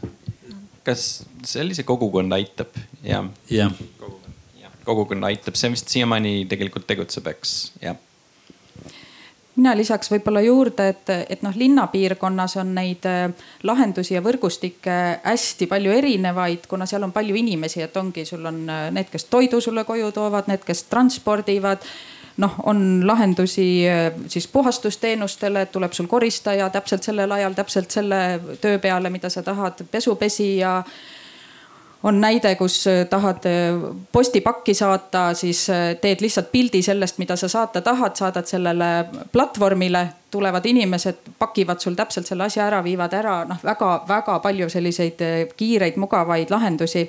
kas 0.84 1.24
sellise 1.46 1.84
kogukond 1.88 2.32
aitab? 2.32 2.76
jah. 3.04 3.26
Yeah.. 3.50 3.72
kogukond 4.84 5.24
aitab, 5.28 5.58
see 5.60 5.70
vist 5.72 5.92
siiamaani 5.92 6.46
tegelikult 6.50 6.86
tegutseb, 6.88 7.28
eks, 7.34 7.56
jah. 7.82 7.98
Mina 9.60 9.74
lisaks 9.76 10.08
võib-olla 10.08 10.40
juurde, 10.40 10.86
et, 10.94 11.10
et 11.34 11.42
noh, 11.44 11.52
linnapiirkonnas 11.58 12.54
on 12.62 12.70
neid 12.76 13.04
äh, 13.08 13.26
lahendusi 13.66 14.14
ja 14.14 14.22
võrgustikke 14.24 14.94
hästi 15.24 15.66
palju 15.68 15.92
erinevaid, 15.92 16.64
kuna 16.70 16.86
seal 16.88 17.04
on 17.04 17.12
palju 17.12 17.36
inimesi, 17.36 17.82
et 17.84 17.96
ongi, 18.00 18.24
sul 18.24 18.46
on 18.48 18.62
äh, 18.70 18.86
need, 18.94 19.10
kes 19.12 19.26
toidu 19.28 19.60
sulle 19.60 19.84
koju 19.84 20.12
toovad, 20.16 20.48
need, 20.48 20.64
kes 20.64 20.86
transpordivad 20.88 21.84
noh, 22.36 22.54
on 22.62 23.06
lahendusi 23.06 23.82
siis 24.28 24.48
puhastusteenustele, 24.48 25.66
tuleb 25.66 25.92
sul 25.92 26.06
koristaja 26.06 26.70
täpselt 26.70 27.02
sellel 27.02 27.32
ajal, 27.32 27.54
täpselt 27.54 27.90
selle 27.90 28.40
töö 28.60 28.78
peale, 28.78 29.10
mida 29.10 29.30
sa 29.30 29.42
tahad, 29.42 29.84
pesupesija 29.90 30.82
on 32.02 32.20
näide, 32.20 32.54
kus 32.56 32.86
äh, 32.86 33.06
tahad 33.10 33.44
äh, 33.46 33.94
postipakki 34.12 34.74
saata, 34.74 35.34
siis 35.34 35.70
äh, 35.70 35.96
teed 36.00 36.20
lihtsalt 36.20 36.52
pildi 36.52 36.82
sellest, 36.82 37.18
mida 37.18 37.36
sa 37.36 37.48
saata 37.48 37.80
tahad, 37.80 38.16
saadad 38.16 38.46
sellele 38.46 39.04
platvormile, 39.32 40.06
tulevad 40.30 40.66
inimesed, 40.66 41.16
pakivad 41.38 41.80
sul 41.80 41.94
täpselt 41.98 42.26
selle 42.26 42.46
asja 42.46 42.64
ära, 42.66 42.80
viivad 42.84 43.12
ära, 43.18 43.40
noh 43.48 43.58
väga-väga 43.64 44.38
palju 44.40 44.68
selliseid 44.70 45.20
kiireid, 45.56 45.98
mugavaid 45.98 46.50
lahendusi. 46.50 47.04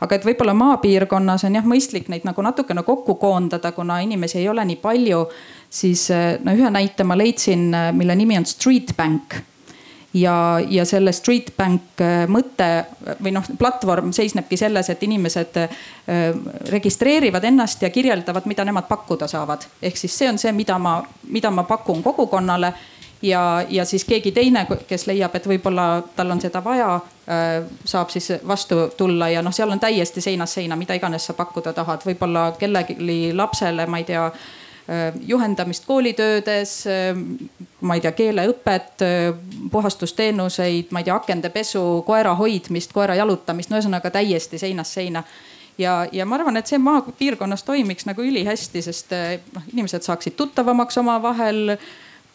aga 0.00 0.16
et 0.16 0.24
võib-olla 0.24 0.54
maapiirkonnas 0.56 1.44
on 1.44 1.60
jah 1.60 1.68
mõistlik 1.68 2.08
neid 2.08 2.24
nagu 2.24 2.42
natukene 2.42 2.82
kokku 2.82 3.14
koondada, 3.14 3.72
kuna 3.72 4.00
inimesi 4.00 4.38
ei 4.38 4.48
ole 4.48 4.64
nii 4.64 4.76
palju. 4.76 5.26
siis 5.70 6.08
no 6.44 6.52
ühe 6.52 6.70
näite 6.70 7.04
ma 7.04 7.16
leidsin, 7.16 7.70
mille 7.92 8.16
nimi 8.16 8.38
on 8.38 8.46
Streetbank 8.46 9.51
ja, 10.14 10.60
ja 10.68 10.84
selle 10.84 11.12
Streetbank 11.12 12.00
äh, 12.00 12.24
mõte 12.28 12.68
või 13.22 13.32
noh, 13.34 13.46
platvorm 13.58 14.12
seisnebki 14.12 14.56
selles, 14.60 14.90
et 14.92 15.02
inimesed 15.02 15.58
äh, 15.62 15.76
registreerivad 16.70 17.44
ennast 17.44 17.82
ja 17.82 17.90
kirjeldavad, 17.90 18.46
mida 18.46 18.64
nemad 18.64 18.88
pakkuda 18.88 19.28
saavad. 19.28 19.66
ehk 19.82 19.96
siis 19.96 20.18
see 20.18 20.28
on 20.28 20.38
see, 20.38 20.52
mida 20.52 20.78
ma, 20.78 21.00
mida 21.28 21.50
ma 21.50 21.64
pakun 21.68 22.02
kogukonnale 22.02 22.72
ja, 23.22 23.64
ja 23.68 23.84
siis 23.84 24.04
keegi 24.04 24.32
teine, 24.32 24.66
kes 24.88 25.06
leiab, 25.06 25.34
et 25.34 25.46
võib-olla 25.48 26.02
tal 26.16 26.30
on 26.30 26.40
seda 26.40 26.64
vaja, 26.64 26.94
äh, 27.28 27.62
saab 27.84 28.10
siis 28.10 28.32
vastu 28.48 28.88
tulla 28.96 29.28
ja 29.28 29.42
noh, 29.42 29.54
seal 29.54 29.70
on 29.70 29.80
täiesti 29.80 30.20
seinast 30.20 30.60
seina, 30.60 30.76
mida 30.76 30.94
iganes 30.94 31.26
sa 31.26 31.36
pakkuda 31.38 31.72
tahad, 31.72 32.04
võib-olla 32.06 32.52
kellelegi 32.58 33.32
lapsele, 33.32 33.86
ma 33.86 34.02
ei 34.02 34.04
tea 34.04 34.28
Äh, 34.30 34.61
juhendamist 35.26 35.84
koolitöödes, 35.86 36.86
äh, 36.86 37.16
ma 37.80 37.94
ei 37.94 38.00
tea, 38.00 38.12
keeleõpet, 38.12 39.04
äh, 39.06 39.34
puhastusteenuseid, 39.70 40.90
ma 40.90 41.00
ei 41.00 41.04
tea, 41.04 41.14
akende 41.14 41.50
pesu, 41.54 42.02
koera 42.06 42.34
hoidmist, 42.34 42.92
koera 42.92 43.14
jalutamist, 43.14 43.70
no 43.70 43.78
ühesõnaga 43.78 44.10
täiesti 44.10 44.58
seinast 44.58 44.98
seina 44.98 45.22
ja, 45.78 46.06
ja 46.12 46.26
ma 46.26 46.34
arvan, 46.40 46.58
et 46.58 46.66
see 46.66 46.80
maapiirkonnas 46.82 47.62
toimiks 47.62 48.08
nagu 48.10 48.26
ülihästi, 48.26 48.82
sest 48.82 49.14
noh, 49.54 49.68
inimesed 49.72 50.02
saaksid 50.02 50.34
tuttavamaks 50.36 50.98
omavahel 50.98 51.76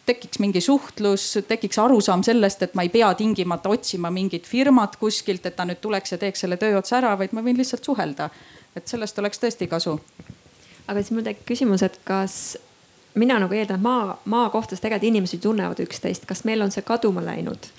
tekiks 0.07 0.39
mingi 0.39 0.61
suhtlus, 0.63 1.25
tekiks 1.47 1.79
arusaam 1.83 2.23
sellest, 2.23 2.63
et 2.63 2.79
ma 2.79 2.87
ei 2.87 2.89
pea 2.89 3.11
tingimata 3.19 3.69
otsima 3.69 4.11
mingit 4.13 4.47
firmat 4.47 4.95
kuskilt, 4.95 5.45
et 5.45 5.55
ta 5.55 5.67
nüüd 5.67 5.83
tuleks 5.83 6.15
ja 6.15 6.21
teeks 6.21 6.45
selle 6.45 6.57
töö 6.57 6.79
otsa 6.79 7.01
ära, 7.01 7.11
vaid 7.19 7.35
ma 7.35 7.43
võin 7.43 7.59
lihtsalt 7.59 7.83
suhelda. 7.83 8.29
et 8.77 8.87
sellest 8.87 9.19
oleks 9.19 9.39
tõesti 9.41 9.67
kasu 9.67 9.99
aga 10.87 11.01
siis 11.01 11.13
mul 11.15 11.25
tekib 11.25 11.45
küsimus, 11.51 11.83
et 11.85 11.99
kas 12.07 12.57
mina 13.17 13.39
nagu 13.41 13.53
eeldan, 13.57 13.79
et 13.79 13.83
maa, 13.83 14.17
maakohtades 14.29 14.81
tegelikult 14.83 15.11
inimesed 15.11 15.43
tunnevad 15.43 15.81
üksteist, 15.83 16.27
kas 16.29 16.45
meil 16.47 16.63
on 16.63 16.73
see 16.73 16.85
kaduma 16.85 17.23
läinud? 17.25 17.69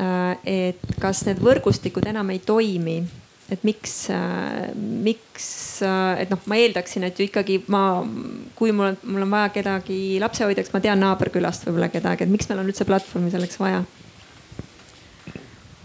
Äh, 0.00 0.32
et 0.44 0.98
kas 1.00 1.24
need 1.28 1.40
võrgustikud 1.44 2.08
enam 2.08 2.34
ei 2.34 2.42
toimi? 2.44 3.00
et 3.46 3.62
miks, 3.62 4.08
äh, 4.10 4.72
miks, 4.76 5.78
äh, 5.86 6.22
et 6.22 6.32
noh, 6.32 6.40
ma 6.50 6.56
eeldaksin, 6.58 7.04
et 7.06 7.18
ju 7.18 7.28
ikkagi 7.28 7.60
ma, 7.70 8.02
kui 8.58 8.72
mul 8.74 8.88
on, 8.90 8.96
mul 9.06 9.22
on 9.22 9.34
vaja 9.36 9.52
kedagi 9.54 10.18
lapsehoidjaks, 10.22 10.72
ma 10.74 10.80
tean 10.82 10.98
naaberkülast 10.98 11.68
võib-olla 11.68 11.86
kedagi, 11.92 12.26
et 12.26 12.32
miks 12.32 12.50
meil 12.50 12.64
on 12.64 12.72
üldse 12.72 12.86
platvormi 12.88 13.30
selleks 13.30 13.60
vaja 13.62 13.84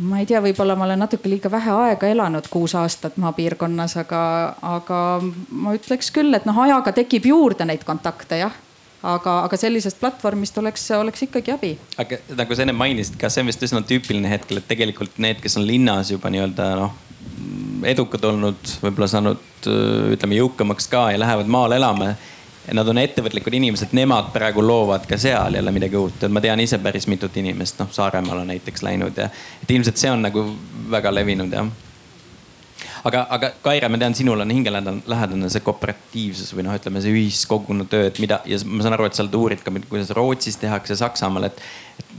ma 0.02 0.22
ei 0.22 0.26
tea, 0.30 0.42
võib-olla 0.44 0.76
ma 0.78 0.88
olen 0.88 1.02
natuke 1.04 1.30
liiga 1.30 1.52
vähe 1.52 1.72
aega 1.86 2.10
elanud, 2.10 2.48
kuus 2.52 2.74
aastat 2.80 3.18
maapiirkonnas, 3.22 3.98
aga, 4.02 4.24
aga 4.66 5.00
ma 5.52 5.76
ütleks 5.78 6.12
küll, 6.16 6.34
et 6.38 6.48
noh, 6.50 6.58
ajaga 6.66 6.94
tekib 7.02 7.30
juurde 7.32 7.68
neid 7.70 7.86
kontakte 7.88 8.42
jah 8.42 8.56
aga, 9.02 9.38
aga 9.46 9.58
sellisest 9.58 10.00
platvormist 10.02 10.58
oleks, 10.62 10.84
oleks 10.98 11.26
ikkagi 11.28 11.54
abi. 11.54 11.72
aga 12.02 12.20
nagu 12.38 12.58
sa 12.58 12.66
enne 12.66 12.76
mainisid, 12.78 13.18
ka 13.22 13.30
see 13.34 13.44
on 13.44 13.50
vist 13.50 13.64
üsna 13.66 13.82
tüüpiline 13.88 14.30
hetkel, 14.30 14.62
et 14.62 14.68
tegelikult 14.70 15.18
need, 15.24 15.42
kes 15.44 15.58
on 15.62 15.66
linnas 15.68 16.14
juba 16.14 16.32
nii-öelda 16.34 16.68
noh, 16.80 16.94
edukad 17.90 18.26
olnud, 18.30 18.76
võib-olla 18.84 19.10
saanud 19.10 19.70
ütleme 20.14 20.38
jõukamaks 20.38 20.90
ka 20.92 21.08
ja 21.14 21.22
lähevad 21.22 21.50
maale 21.52 21.78
elama 21.82 22.14
nad 22.74 22.88
on 22.88 22.98
ettevõtlikud 23.02 23.56
inimesed, 23.58 23.94
nemad 23.98 24.32
praegu 24.34 24.64
loovad 24.66 25.08
ka 25.10 25.18
seal 25.18 25.58
jälle 25.58 25.72
midagi 25.72 25.98
uut. 25.98 26.28
ma 26.30 26.42
tean 26.42 26.60
ise 26.60 26.78
päris 26.78 27.08
mitut 27.08 27.38
inimest, 27.38 27.80
noh 27.80 27.92
Saaremaale 27.92 28.46
näiteks 28.46 28.84
läinud 28.84 29.18
ja, 29.18 29.30
et 29.64 29.72
ilmselt 29.72 29.98
see 29.98 30.12
on 30.12 30.22
nagu 30.22 30.46
väga 30.92 31.14
levinud 31.14 31.54
jah 31.54 31.72
aga, 33.08 33.24
aga 33.36 33.52
Kaire, 33.64 33.90
ma 33.92 34.00
tean, 34.02 34.16
sinul 34.18 34.44
on 34.44 34.52
hingelähedane 34.54 35.50
see 35.52 35.64
kooperatiivsus 35.66 36.54
või 36.56 36.66
noh, 36.68 36.76
ütleme 36.78 37.02
see 37.04 37.14
ühiskoguna 37.16 37.86
töö, 37.90 38.10
et 38.10 38.20
mida 38.24 38.42
ja 38.50 38.60
ma 38.66 38.86
saan 38.86 38.96
aru, 38.98 39.08
et 39.08 39.18
sa 39.18 39.24
oled 39.26 39.38
uurinud 39.38 39.64
ka, 39.66 39.74
kuidas 39.90 40.14
Rootsis 40.18 40.60
tehakse, 40.62 40.98
Saksamaal, 41.00 41.50
et. 41.50 41.64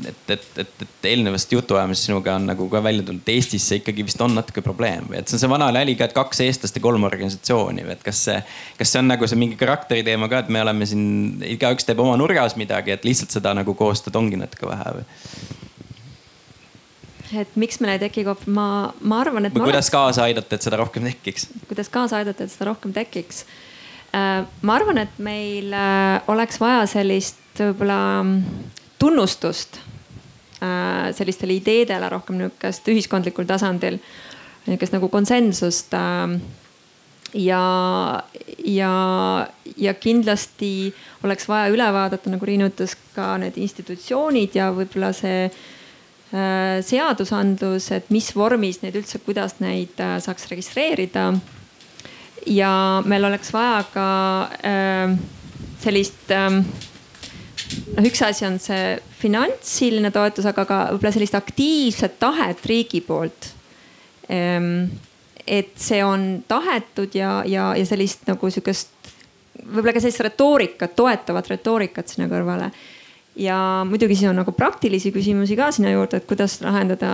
et, 0.08 0.30
et, 0.30 0.44
et, 0.62 0.74
et 0.84 1.08
eelnevast 1.12 1.52
jutuajamisest 1.52 2.08
sinuga 2.08 2.36
on 2.38 2.46
nagu 2.52 2.68
ka 2.70 2.82
välja 2.84 3.04
tulnud, 3.06 3.26
Eestis 3.34 3.66
see 3.68 3.80
ikkagi 3.80 4.06
vist 4.06 4.20
on 4.24 4.34
natuke 4.36 4.62
probleem 4.64 5.08
või 5.10 5.18
et 5.20 5.28
see 5.28 5.36
on 5.36 5.42
see 5.42 5.50
vana 5.50 5.68
nali 5.74 5.96
ka, 5.98 6.06
et 6.08 6.14
kaks 6.16 6.42
eestlast 6.46 6.78
ja 6.78 6.84
kolm 6.84 7.04
organisatsiooni 7.08 7.86
või 7.86 7.96
et 7.96 8.06
kas 8.06 8.22
see. 8.28 8.38
kas 8.78 8.94
see 8.94 9.02
on 9.02 9.10
nagu 9.10 9.28
see 9.28 9.40
mingi 9.40 9.58
karakteri 9.60 10.04
teema 10.06 10.30
ka, 10.32 10.44
et 10.44 10.52
me 10.54 10.62
oleme 10.62 10.88
siin, 10.88 11.04
igaüks 11.56 11.88
teeb 11.88 12.00
oma 12.04 12.14
nurgas 12.20 12.56
midagi, 12.60 12.94
et 12.94 13.04
lihtsalt 13.08 13.34
seda 13.34 13.54
nagu 13.58 13.74
koostada 13.78 14.22
ongi 14.22 14.38
natuke 14.40 14.70
vähe 14.70 14.96
või? 15.00 15.04
Et 17.40 17.56
miks 17.60 17.80
meil 17.82 17.96
ei 17.96 18.02
teki 18.04 18.24
koop-, 18.26 18.46
ma, 18.50 18.66
ma 19.00 19.20
arvan, 19.22 19.46
et. 19.48 19.54
või 19.54 19.68
kuidas 19.68 19.88
oleks... 19.88 19.92
kaasa 19.94 20.26
aidata, 20.28 20.56
et 20.56 20.66
seda 20.66 20.80
rohkem 20.80 21.06
tekiks? 21.08 21.48
kuidas 21.70 21.90
kaasa 21.92 22.20
aidata, 22.20 22.46
et 22.46 22.54
seda 22.54 22.70
rohkem 22.70 22.94
tekiks? 22.96 23.44
Äh, 24.12 24.42
ma 24.62 24.76
arvan, 24.76 25.00
et 25.00 25.20
meil 25.22 25.72
äh, 25.72 26.20
oleks 26.32 26.60
vaja 26.60 26.84
sellist 26.90 27.40
võib-olla 27.56 28.00
mm, 28.22 28.66
tunnustust 29.00 29.78
äh, 30.60 31.12
sellistele 31.16 31.56
ideedele 31.56 32.10
rohkem 32.12 32.40
nihukest 32.40 32.88
ühiskondlikul 32.92 33.48
tasandil, 33.48 33.96
nihukest 34.66 34.94
nagu 34.94 35.08
konsensust 35.12 35.96
ja, 37.34 37.62
ja, 38.64 38.92
ja 39.76 39.94
kindlasti 39.94 40.92
oleks 41.24 41.48
vaja 41.48 41.72
üle 41.72 41.88
vaadata, 41.94 42.30
nagu 42.30 42.46
Riin 42.46 42.66
ütles, 42.68 42.94
ka 43.16 43.34
need 43.40 43.56
institutsioonid 43.60 44.56
ja 44.58 44.70
võib-olla 44.76 45.12
see 45.16 45.48
seadusandlus, 46.32 47.90
et 47.92 48.08
mis 48.14 48.30
vormis 48.36 48.80
neid 48.80 48.96
üldse, 48.96 49.20
kuidas 49.20 49.58
neid 49.60 49.98
äh, 50.00 50.16
saaks 50.22 50.48
registreerida. 50.48 51.32
ja 52.46 53.02
meil 53.06 53.24
oleks 53.24 53.52
vaja 53.52 53.84
ka 53.92 54.06
äh, 54.64 55.12
sellist 55.82 56.32
ähm, 56.32 56.62
noh, 57.96 58.06
üks 58.08 58.22
asi 58.24 58.46
on 58.48 58.58
see 58.62 58.96
finantsiline 59.20 60.10
toetus, 60.14 60.48
aga 60.48 60.64
ka 60.66 60.80
võib-olla 60.94 61.12
sellist 61.14 61.36
aktiivset 61.38 62.18
tahet 62.22 62.64
riigi 62.66 63.02
poolt. 63.04 63.52
Ähm, 64.32 64.88
et 65.46 65.74
see 65.82 66.00
on 66.06 66.44
tahetud 66.48 67.14
ja, 67.18 67.42
ja, 67.46 67.72
ja 67.76 67.86
sellist 67.86 68.24
nagu 68.30 68.50
sihukest, 68.50 69.12
võib-olla 69.66 69.96
ka 69.96 70.04
sellist 70.04 70.24
retoorikat, 70.24 70.96
toetavat 70.96 71.52
retoorikat 71.52 72.08
sinna 72.08 72.30
kõrvale 72.30 72.70
ja 73.36 73.56
muidugi 73.88 74.16
siin 74.18 74.32
on 74.32 74.40
nagu 74.42 74.52
praktilisi 74.56 75.12
küsimusi 75.14 75.56
ka 75.56 75.70
sinna 75.72 75.92
juurde, 75.94 76.20
et 76.20 76.28
kuidas 76.28 76.58
lahendada 76.64 77.10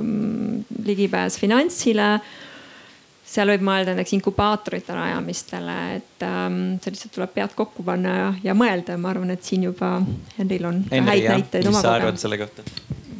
mm, 0.00 0.64
ligipääs 0.86 1.38
finantsile. 1.42 2.18
seal 3.34 3.50
võib 3.50 3.64
mõelda 3.66 3.96
näiteks 3.96 4.12
inkubaatorite 4.14 4.94
rajamistele, 4.94 5.78
et 5.96 6.22
ähm, 6.22 6.76
see 6.78 6.92
lihtsalt 6.94 7.16
tuleb 7.16 7.32
pead 7.34 7.56
kokku 7.58 7.82
panna 7.82 8.12
ja, 8.14 8.28
ja 8.44 8.54
mõelda 8.54 8.94
ja 8.94 9.00
ma 9.00 9.10
arvan, 9.10 9.32
et 9.34 9.42
siin 9.42 9.64
juba 9.66 9.96
Henril 10.38 10.68
on 10.70 10.84
Henri, 10.92 11.08
häid 11.08 11.30
näiteid. 11.32 11.66
mis 11.66 11.82
sa 11.82 11.96
arvad 11.96 12.20
selle 12.20 12.38
kohta? 12.38 12.62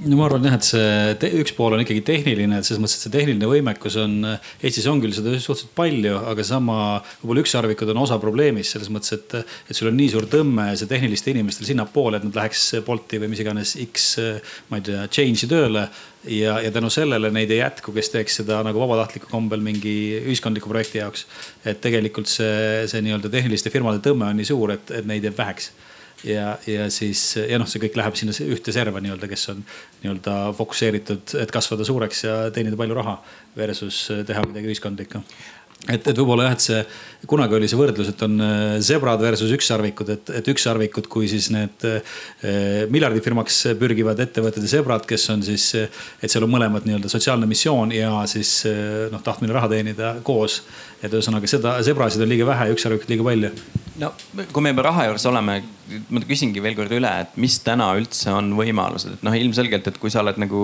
No 0.04 0.18
ma 0.18 0.26
arvan 0.28 0.44
jah, 0.46 0.56
et 0.58 0.66
see 0.66 1.30
üks 1.40 1.54
pool 1.56 1.74
on 1.76 1.82
ikkagi 1.82 2.02
tehniline, 2.06 2.58
et 2.58 2.66
selles 2.66 2.80
mõttes, 2.82 2.98
et 2.98 3.06
see 3.06 3.12
tehniline 3.14 3.48
võimekus 3.48 3.96
on, 4.00 4.16
Eestis 4.64 4.86
on 4.90 5.00
küll 5.02 5.14
seda 5.16 5.32
suhteliselt 5.34 5.74
palju, 5.76 6.14
aga 6.32 6.46
sama 6.46 6.78
võib-olla 7.22 7.44
ükssarvikud 7.44 7.92
on 7.94 8.02
osa 8.04 8.18
probleemist 8.22 8.74
selles 8.74 8.90
mõttes, 8.92 9.14
et, 9.16 9.36
et 9.68 9.76
sul 9.76 9.90
on 9.90 9.96
nii 9.98 10.10
suur 10.12 10.28
tõmme 10.30 10.70
see 10.78 10.90
tehniliste 10.90 11.32
inimestel 11.32 11.68
sinnapoole, 11.70 12.20
et 12.20 12.26
nad 12.28 12.40
läheks 12.40 12.66
Bolti 12.86 13.20
või 13.22 13.32
mis 13.32 13.44
iganes 13.44 13.76
X, 13.86 14.10
ma 14.70 14.80
ei 14.80 14.86
tea, 14.90 15.06
change'i 15.14 15.50
tööle 15.50 15.86
ja, 16.32 16.58
ja 16.64 16.74
tänu 16.74 16.90
sellele 16.92 17.30
neid 17.34 17.52
ei 17.54 17.62
jätku, 17.62 17.94
kes 17.96 18.12
teeks 18.14 18.40
seda 18.42 18.60
nagu 18.66 18.82
vabatahtliku 18.82 19.30
kombel 19.32 19.64
mingi 19.64 19.94
ühiskondliku 20.24 20.72
projekti 20.72 21.00
jaoks. 21.00 21.26
et 21.64 21.80
tegelikult 21.84 22.30
see, 22.30 22.84
see 22.90 23.02
nii-öelda 23.04 23.32
tehniliste 23.32 23.72
firmade 23.72 24.02
tõmme 24.04 24.28
on 24.28 24.40
nii 24.40 24.52
suur, 24.52 24.76
et, 24.76 24.94
et 25.00 25.08
neid 25.08 25.24
jääb 25.24 25.38
väheks 25.38 25.72
ja, 26.28 26.54
ja 26.66 26.88
siis 26.92 27.22
ja 27.38 27.58
noh, 27.60 27.68
see 27.70 27.82
kõik 27.82 27.98
läheb 28.00 28.16
sinna 28.18 28.36
ühte 28.46 28.74
serva 28.74 29.02
nii-öelda, 29.04 29.30
kes 29.30 29.48
on 29.54 29.64
nii-öelda 30.02 30.38
fokusseeritud, 30.58 31.36
et 31.42 31.52
kasvada 31.54 31.86
suureks 31.86 32.24
ja 32.26 32.38
teenida 32.54 32.78
palju 32.80 32.96
raha 33.00 33.18
versus 33.56 34.06
teha 34.26 34.46
midagi 34.48 34.72
ühiskondlikku 34.72 35.22
et, 35.88 36.06
et 36.08 36.16
võib-olla 36.16 36.48
jah, 36.48 36.54
et 36.56 36.64
see 36.64 37.28
kunagi 37.28 37.56
oli 37.58 37.68
see 37.68 37.78
võrdlus, 37.78 38.08
et 38.12 38.22
on 38.24 38.38
äh, 38.40 38.62
zebrad 38.84 39.20
versus 39.24 39.52
ükssarvikud, 39.54 40.12
et, 40.14 40.32
et 40.40 40.48
ükssarvikud, 40.54 41.08
kui 41.12 41.28
siis 41.30 41.50
need 41.52 41.84
eh, 41.88 42.84
miljardifirmaks 42.92 43.60
pürgivad 43.80 44.20
ettevõtted 44.24 44.64
ja 44.64 44.72
zebrad, 44.76 45.04
kes 45.08 45.26
on 45.34 45.44
siis, 45.44 45.70
et 45.76 46.32
seal 46.32 46.46
on 46.46 46.52
mõlemad 46.54 46.88
nii-öelda 46.88 47.10
sotsiaalne 47.12 47.48
missioon 47.50 47.92
ja 47.94 48.12
siis 48.30 48.62
noh, 49.12 49.22
tahtmine 49.24 49.54
raha 49.56 49.70
teenida 49.72 50.14
koos. 50.26 50.62
Et 51.04 51.12
ühesõnaga 51.12 51.48
seda 51.50 51.76
zebrasid 51.84 52.22
on 52.24 52.30
liiga 52.30 52.46
vähe 52.48 52.68
ja 52.68 52.74
ükssarvikuid 52.74 53.10
liiga 53.12 53.26
palju. 53.26 53.50
no 54.00 54.10
kui 54.52 54.64
me 54.64 54.72
juba 54.72 54.86
raha 54.88 55.06
juures 55.08 55.26
oleme, 55.30 55.58
ma 56.10 56.22
küsingi 56.26 56.62
veel 56.64 56.76
kord 56.78 56.92
üle, 56.96 57.10
et 57.24 57.36
mis 57.40 57.58
täna 57.62 57.90
üldse 57.98 58.32
on 58.32 58.48
võimalused, 58.58 59.18
et 59.18 59.26
noh, 59.26 59.36
ilmselgelt, 59.38 59.86
et 59.90 59.98
kui 60.00 60.10
sa 60.10 60.22
oled 60.24 60.40
nagu 60.42 60.62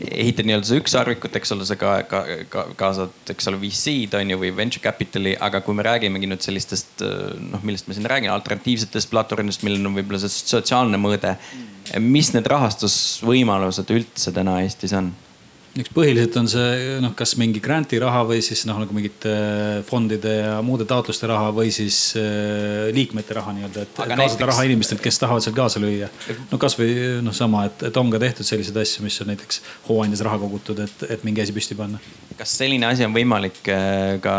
ehitad 0.00 0.48
nii-öelda 0.48 0.70
seda 0.70 0.80
ükssarvikut, 0.82 1.36
eks 1.38 1.54
ole, 1.54 1.66
sa 1.68 1.76
ka, 1.80 1.92
ka, 2.10 2.22
ka 2.52 2.64
kaasad, 2.78 3.12
eks 3.32 3.50
ole, 3.52 3.60
VC-d 3.62 4.18
on 4.18 4.32
ju 4.32 4.40
või 4.40 4.54
venture 4.56 4.82
capital'i, 4.84 5.36
aga 5.48 5.60
kui 5.66 5.76
me 5.76 5.86
räägimegi 5.86 6.30
nüüd 6.32 6.44
sellistest 6.44 7.04
noh, 7.04 7.62
millest 7.66 7.90
me 7.90 7.98
siin 7.98 8.08
räägime, 8.10 8.32
alternatiivsetest 8.34 9.12
platvormidest, 9.12 9.66
millel 9.66 9.86
on 9.86 10.00
võib-olla 10.00 10.24
see 10.24 10.32
sotsiaalne 10.56 11.00
mõõde. 11.00 11.36
mis 12.02 12.32
need 12.34 12.48
rahastusvõimalused 12.50 13.94
üldse 13.94 14.34
täna 14.34 14.58
Eestis 14.64 14.96
on? 14.96 15.12
Eks 15.82 15.92
põhiliselt 15.92 16.36
on 16.40 16.48
see 16.50 16.96
noh, 17.04 17.12
kas 17.16 17.34
mingi 17.40 17.60
grant'i 17.62 17.98
raha 18.00 18.22
või 18.28 18.40
siis 18.44 18.64
noh, 18.68 18.78
nagu 18.80 18.96
mingite 18.96 19.32
fondide 19.88 20.32
ja 20.38 20.54
muude 20.64 20.86
taotluste 20.88 21.28
raha 21.30 21.50
või 21.56 21.72
siis 21.74 21.98
äh, 22.20 22.88
liikmete 22.96 23.36
raha 23.36 23.54
nii-öelda, 23.56 23.84
et 23.84 24.00
Aga 24.00 24.08
kaasata 24.14 24.22
näiteks... 24.22 24.48
raha 24.52 24.66
inimestelt, 24.70 25.02
kes 25.04 25.20
tahavad 25.22 25.44
seal 25.44 25.56
kaasa 25.56 25.82
lüüa. 25.82 26.08
no 26.50 26.60
kasvõi 26.62 26.92
noh, 27.24 27.36
sama, 27.36 27.66
et, 27.70 27.88
et 27.90 28.00
on 28.00 28.12
ka 28.12 28.20
tehtud 28.22 28.48
selliseid 28.48 28.78
asju, 28.82 29.04
mis 29.06 29.18
on 29.24 29.32
näiteks 29.32 29.60
hooandjas 29.88 30.24
raha 30.26 30.40
kogutud, 30.44 30.80
et, 30.86 31.08
et 31.16 31.26
mingi 31.28 31.44
asi 31.44 31.56
püsti 31.56 31.76
panna. 31.78 32.00
kas 32.38 32.56
selline 32.60 32.88
asi 32.88 33.04
on 33.06 33.16
võimalik 33.16 33.60
äh, 33.72 34.16
ka 34.24 34.38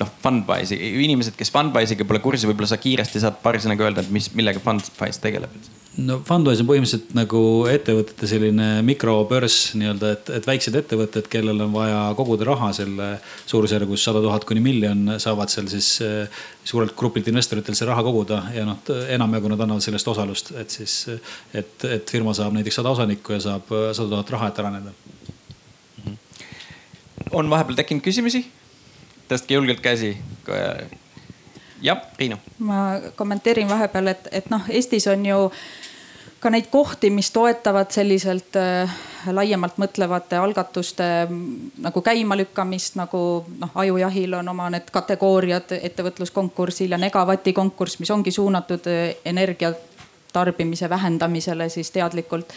noh, 0.00 0.10
Fundwise'i, 0.24 0.78
inimesed, 1.04 1.36
kes 1.38 1.52
Fundwise'iga 1.54 2.06
pole 2.08 2.22
kursis, 2.24 2.48
võib-olla 2.48 2.70
sa 2.70 2.80
kiiresti 2.82 3.22
saad 3.22 3.38
paari 3.44 3.62
sõnaga 3.62 3.86
öelda, 3.86 4.04
et 4.04 4.12
mis, 4.14 4.30
millega 4.36 4.62
Fundwise 4.62 5.22
tegeleb? 5.22 5.54
No 6.00 6.18
Fundwise 6.24 6.62
on 6.64 6.68
põhimõtteliselt 6.70 7.10
nagu 7.16 7.40
ettevõtete 7.68 8.28
selline 8.30 8.68
mikrobörs 8.86 9.74
nii-öelda, 9.76 10.12
et, 10.16 10.30
et 10.38 10.48
väiksed 10.48 10.76
ettevõtted, 10.78 11.28
kellel 11.32 11.60
on 11.66 11.74
vaja 11.74 11.98
koguda 12.16 12.46
raha 12.48 12.70
selle 12.76 13.08
suurusjärgus 13.50 14.06
sada 14.08 14.22
tuhat 14.24 14.46
kuni 14.48 14.62
miljon, 14.64 15.16
saavad 15.22 15.52
seal 15.52 15.68
siis 15.72 15.90
eh, 16.04 16.40
suurelt 16.64 16.96
grupilt 16.98 17.28
investoritel 17.32 17.76
see 17.76 17.88
raha 17.88 18.04
koguda 18.06 18.40
ja 18.56 18.64
noh, 18.68 18.80
enamjagu 19.12 19.52
nad 19.52 19.66
annavad 19.66 19.84
sellest 19.84 20.08
osalust, 20.14 20.54
et 20.62 20.72
siis, 20.72 20.96
et, 21.52 21.76
et 21.84 22.16
firma 22.16 22.34
saab 22.36 22.56
näiteks 22.56 22.80
sada 22.80 22.94
osanikku 22.96 23.36
ja 23.36 23.42
saab 23.50 23.68
sada 23.92 24.08
tuhat 24.16 24.34
raha, 24.36 24.48
et 24.48 24.64
areneda. 24.64 24.96
on 27.32 27.52
vahepeal 27.52 27.82
tekkinud 27.82 28.04
küsimusi? 28.04 28.46
tõstke 29.28 29.56
julgelt 29.56 29.80
käsi. 29.84 30.16
Jah, 31.82 32.02
Triinu. 32.16 32.36
ma 32.58 33.00
kommenteerin 33.16 33.68
vahepeal, 33.68 34.06
et, 34.06 34.28
et 34.32 34.50
noh, 34.50 34.62
Eestis 34.70 35.06
on 35.10 35.26
ju 35.26 35.38
ka 36.42 36.50
neid 36.50 36.66
kohti, 36.70 37.10
mis 37.10 37.30
toetavad 37.30 37.90
selliselt 37.94 38.56
äh, 38.58 38.90
laiemalt 39.30 39.78
mõtlevate 39.78 40.38
algatuste 40.42 41.08
mm, 41.28 41.72
nagu 41.86 42.02
käimalükkamist, 42.02 42.98
nagu 42.98 43.22
noh, 43.58 43.72
Ajujahil 43.74 44.38
on 44.40 44.52
oma 44.54 44.68
need 44.74 44.90
kategooriad 44.94 45.76
ettevõtluskonkursil 45.78 46.94
ja 46.94 46.98
Negavati 46.98 47.52
konkurss, 47.52 48.00
mis 48.02 48.10
ongi 48.10 48.34
suunatud 48.34 48.90
äh, 48.90 49.16
energia 49.24 49.72
tarbimise 50.32 50.88
vähendamisele 50.88 51.68
siis 51.68 51.90
teadlikult 51.92 52.54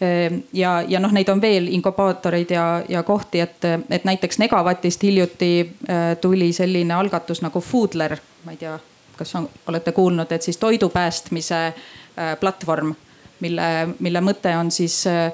Ehm, 0.00 0.40
ja, 0.52 0.84
ja 0.88 1.00
noh, 1.00 1.12
neid 1.12 1.28
on 1.32 1.40
veel 1.40 1.70
inkubaatoreid 1.72 2.50
ja, 2.52 2.66
ja 2.88 3.00
kohti, 3.02 3.40
et, 3.40 3.64
et 3.90 4.04
näiteks 4.04 4.38
Negavatist 4.38 5.02
hiljuti 5.02 5.50
äh, 5.88 6.10
tuli 6.20 6.50
selline 6.52 6.94
algatus 6.94 7.40
nagu 7.42 7.60
Foodler, 7.64 8.18
ma 8.46 8.54
ei 8.54 8.62
tea, 8.62 8.78
kas 9.18 9.34
on, 9.34 9.48
olete 9.66 9.92
kuulnud, 9.92 10.32
et 10.32 10.42
siis 10.42 10.56
toidu 10.56 10.88
päästmise 10.88 11.60
äh, 11.66 12.34
platvorm, 12.40 12.94
mille, 13.40 13.70
mille 13.98 14.20
mõte 14.22 14.52
on 14.56 14.70
siis 14.70 15.00
äh, 15.10 15.32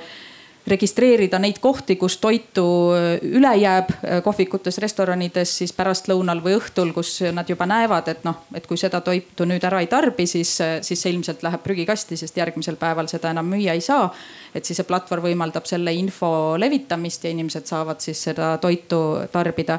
registreerida 0.67 1.41
neid 1.43 1.59
kohti, 1.61 1.99
kus 2.01 2.17
toitu 2.23 2.65
äh, 2.97 3.19
üle 3.37 3.51
jääb 3.61 3.91
kohvikutes, 4.25 4.79
restoranides 4.81 5.53
siis 5.61 5.75
pärastlõunal 5.77 6.41
või 6.45 6.55
õhtul, 6.57 6.95
kus 6.97 7.19
nad 7.37 7.51
juba 7.53 7.67
näevad, 7.69 8.09
et 8.09 8.23
noh, 8.25 8.47
et 8.57 8.67
kui 8.71 8.81
seda 8.81 9.03
toitu 9.05 9.45
nüüd 9.51 9.67
ära 9.69 9.83
ei 9.85 9.91
tarbi, 9.93 10.27
siis, 10.31 10.55
siis 10.81 11.03
see 11.03 11.13
ilmselt 11.13 11.45
läheb 11.45 11.61
prügikasti, 11.67 12.17
sest 12.17 12.41
järgmisel 12.41 12.79
päeval 12.81 13.11
seda 13.13 13.35
enam 13.35 13.53
müüa 13.53 13.75
ei 13.77 13.85
saa. 13.85 14.09
et 14.55 14.65
siis 14.65 14.81
see 14.81 14.89
platvorm 14.89 15.29
võimaldab 15.29 15.69
selle 15.69 15.93
info 15.93 16.57
levitamist 16.57 17.25
ja 17.25 17.35
inimesed 17.35 17.69
saavad 17.69 18.01
siis 18.01 18.25
seda 18.31 18.55
toitu 18.63 19.03
tarbida 19.33 19.79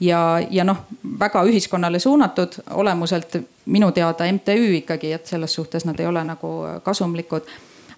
ja, 0.00 0.40
ja 0.50 0.64
noh, 0.64 0.76
väga 1.20 1.42
ühiskonnale 1.44 1.98
suunatud 1.98 2.60
olemuselt 2.70 3.36
minu 3.66 3.92
teada 3.92 4.24
MTÜ 4.32 4.74
ikkagi, 4.80 5.12
et 5.12 5.26
selles 5.26 5.54
suhtes 5.54 5.84
nad 5.84 6.00
ei 6.00 6.06
ole 6.06 6.24
nagu 6.24 6.52
kasumlikud. 6.82 7.46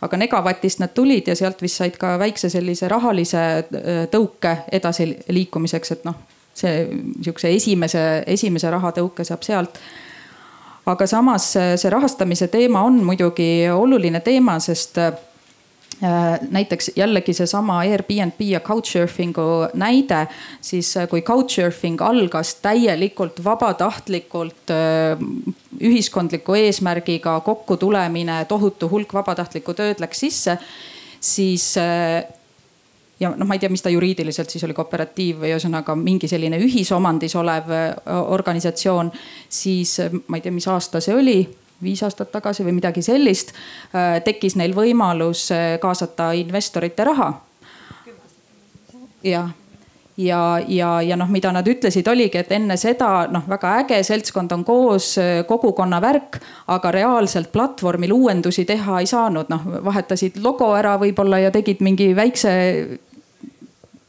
Aga 0.02 0.18
Negavatist 0.18 0.80
nad 0.82 0.90
tulid 0.94 1.28
ja 1.30 1.36
sealt 1.38 1.62
vist 1.62 1.78
said 1.78 1.96
ka 1.98 2.16
väikse 2.18 2.50
sellise 2.50 2.88
rahalise 2.90 3.42
äh, 3.42 4.04
tõuke 4.10 4.56
edasiliikumiseks, 4.72 5.92
et 5.92 6.06
noh, 6.08 6.18
see 6.54 6.88
sihukese 7.22 7.52
esimese, 7.54 8.06
esimese 8.26 8.70
rahatõuke 8.70 9.24
saab 9.24 9.46
sealt. 9.46 9.78
Aga 10.86 11.06
samas 11.06 11.52
see 11.54 11.90
rahastamise 11.90 12.48
teema 12.50 12.82
on 12.82 12.98
muidugi 13.06 13.68
oluline 13.70 14.20
teema, 14.20 14.58
sest 14.60 14.98
äh, 14.98 15.12
Äh, 15.12 15.31
näiteks 16.50 16.90
jällegi 16.96 17.32
seesama 17.32 17.78
Airbnb 17.78 18.40
ja 18.40 18.60
Couchsurfingu 18.60 19.68
näide, 19.74 20.26
siis 20.60 20.96
äh, 20.96 21.08
kui 21.08 21.22
Couchsurfing 21.22 22.02
algas 22.02 22.54
täielikult 22.54 23.44
vabatahtlikult 23.44 24.70
äh, 24.70 25.22
ühiskondliku 25.80 26.54
eesmärgiga 26.58 27.40
kokkutulemine, 27.40 28.44
tohutu 28.44 28.90
hulk 28.90 29.14
vabatahtlikku 29.14 29.74
tööd 29.78 30.02
läks 30.02 30.24
sisse, 30.26 30.58
siis 31.20 31.72
ja 33.20 33.30
noh, 33.30 33.46
ma 33.46 33.54
ei 33.54 33.62
tea, 33.62 33.70
mis 33.70 33.82
ta 33.82 33.90
juriidiliselt 33.90 34.50
siis 34.50 34.64
oli, 34.66 34.74
kooperatiiv 34.74 35.42
või 35.44 35.54
ühesõnaga 35.54 35.94
mingi 35.98 36.28
selline 36.30 36.58
ühisomandis 36.62 37.34
olev 37.38 37.70
organisatsioon, 38.26 39.12
siis 39.48 40.00
ma 40.26 40.38
ei 40.38 40.44
tea, 40.44 40.54
mis 40.54 40.66
aasta 40.70 41.00
see 41.02 41.14
oli 41.14 41.40
viis 41.82 42.02
aastat 42.02 42.32
tagasi 42.32 42.64
või 42.66 42.76
midagi 42.78 43.02
sellist, 43.02 43.54
äh, 43.94 44.20
tekkis 44.24 44.56
neil 44.56 44.74
võimalus 44.76 45.48
äh, 45.54 45.78
kaasata 45.82 46.32
investorite 46.38 47.04
raha. 47.04 47.32
jah. 49.22 49.50
Ja, 50.16 50.60
ja, 50.68 51.00
ja 51.02 51.16
noh, 51.16 51.28
mida 51.32 51.48
nad 51.56 51.64
ütlesid, 51.66 52.04
oligi, 52.08 52.36
et 52.42 52.50
enne 52.52 52.76
seda 52.76 53.30
noh, 53.32 53.46
väga 53.48 53.70
äge 53.80 54.02
seltskond 54.04 54.52
on 54.52 54.64
koos, 54.64 55.14
äh, 55.18 55.40
kogukonna 55.48 56.00
värk, 56.04 56.36
aga 56.68 56.90
reaalselt 56.92 57.48
platvormil 57.52 58.12
uuendusi 58.12 58.66
teha 58.68 59.00
ei 59.00 59.08
saanud, 59.08 59.48
noh 59.48 59.64
vahetasid 59.84 60.36
logo 60.44 60.68
ära 60.76 60.98
võib-olla 61.00 61.40
ja 61.46 61.50
tegid 61.50 61.80
mingi 61.80 62.10
väikse 62.16 62.52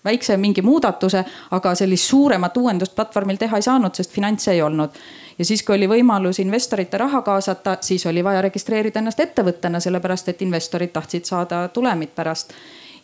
väikse 0.04 0.38
mingi 0.38 0.62
muudatuse, 0.62 1.24
aga 1.56 1.76
sellist 1.76 2.10
suuremat 2.12 2.58
uuendust 2.58 2.96
platvormil 2.96 3.40
teha 3.40 3.58
ei 3.58 3.64
saanud, 3.64 3.96
sest 3.96 4.12
finantse 4.12 4.52
ei 4.52 4.62
olnud 4.62 5.00
ja 5.38 5.46
siis, 5.46 5.64
kui 5.64 5.76
oli 5.76 5.90
võimalus 5.90 6.40
investorite 6.40 6.98
raha 6.98 7.22
kaasata, 7.22 7.78
siis 7.82 8.06
oli 8.06 8.24
vaja 8.24 8.42
registreerida 8.42 9.00
ennast 9.00 9.20
ettevõttena, 9.20 9.80
sellepärast 9.80 10.30
et 10.30 10.42
investorid 10.42 10.94
tahtsid 10.94 11.26
saada 11.26 11.68
tulemit 11.74 12.16
pärast 12.16 12.54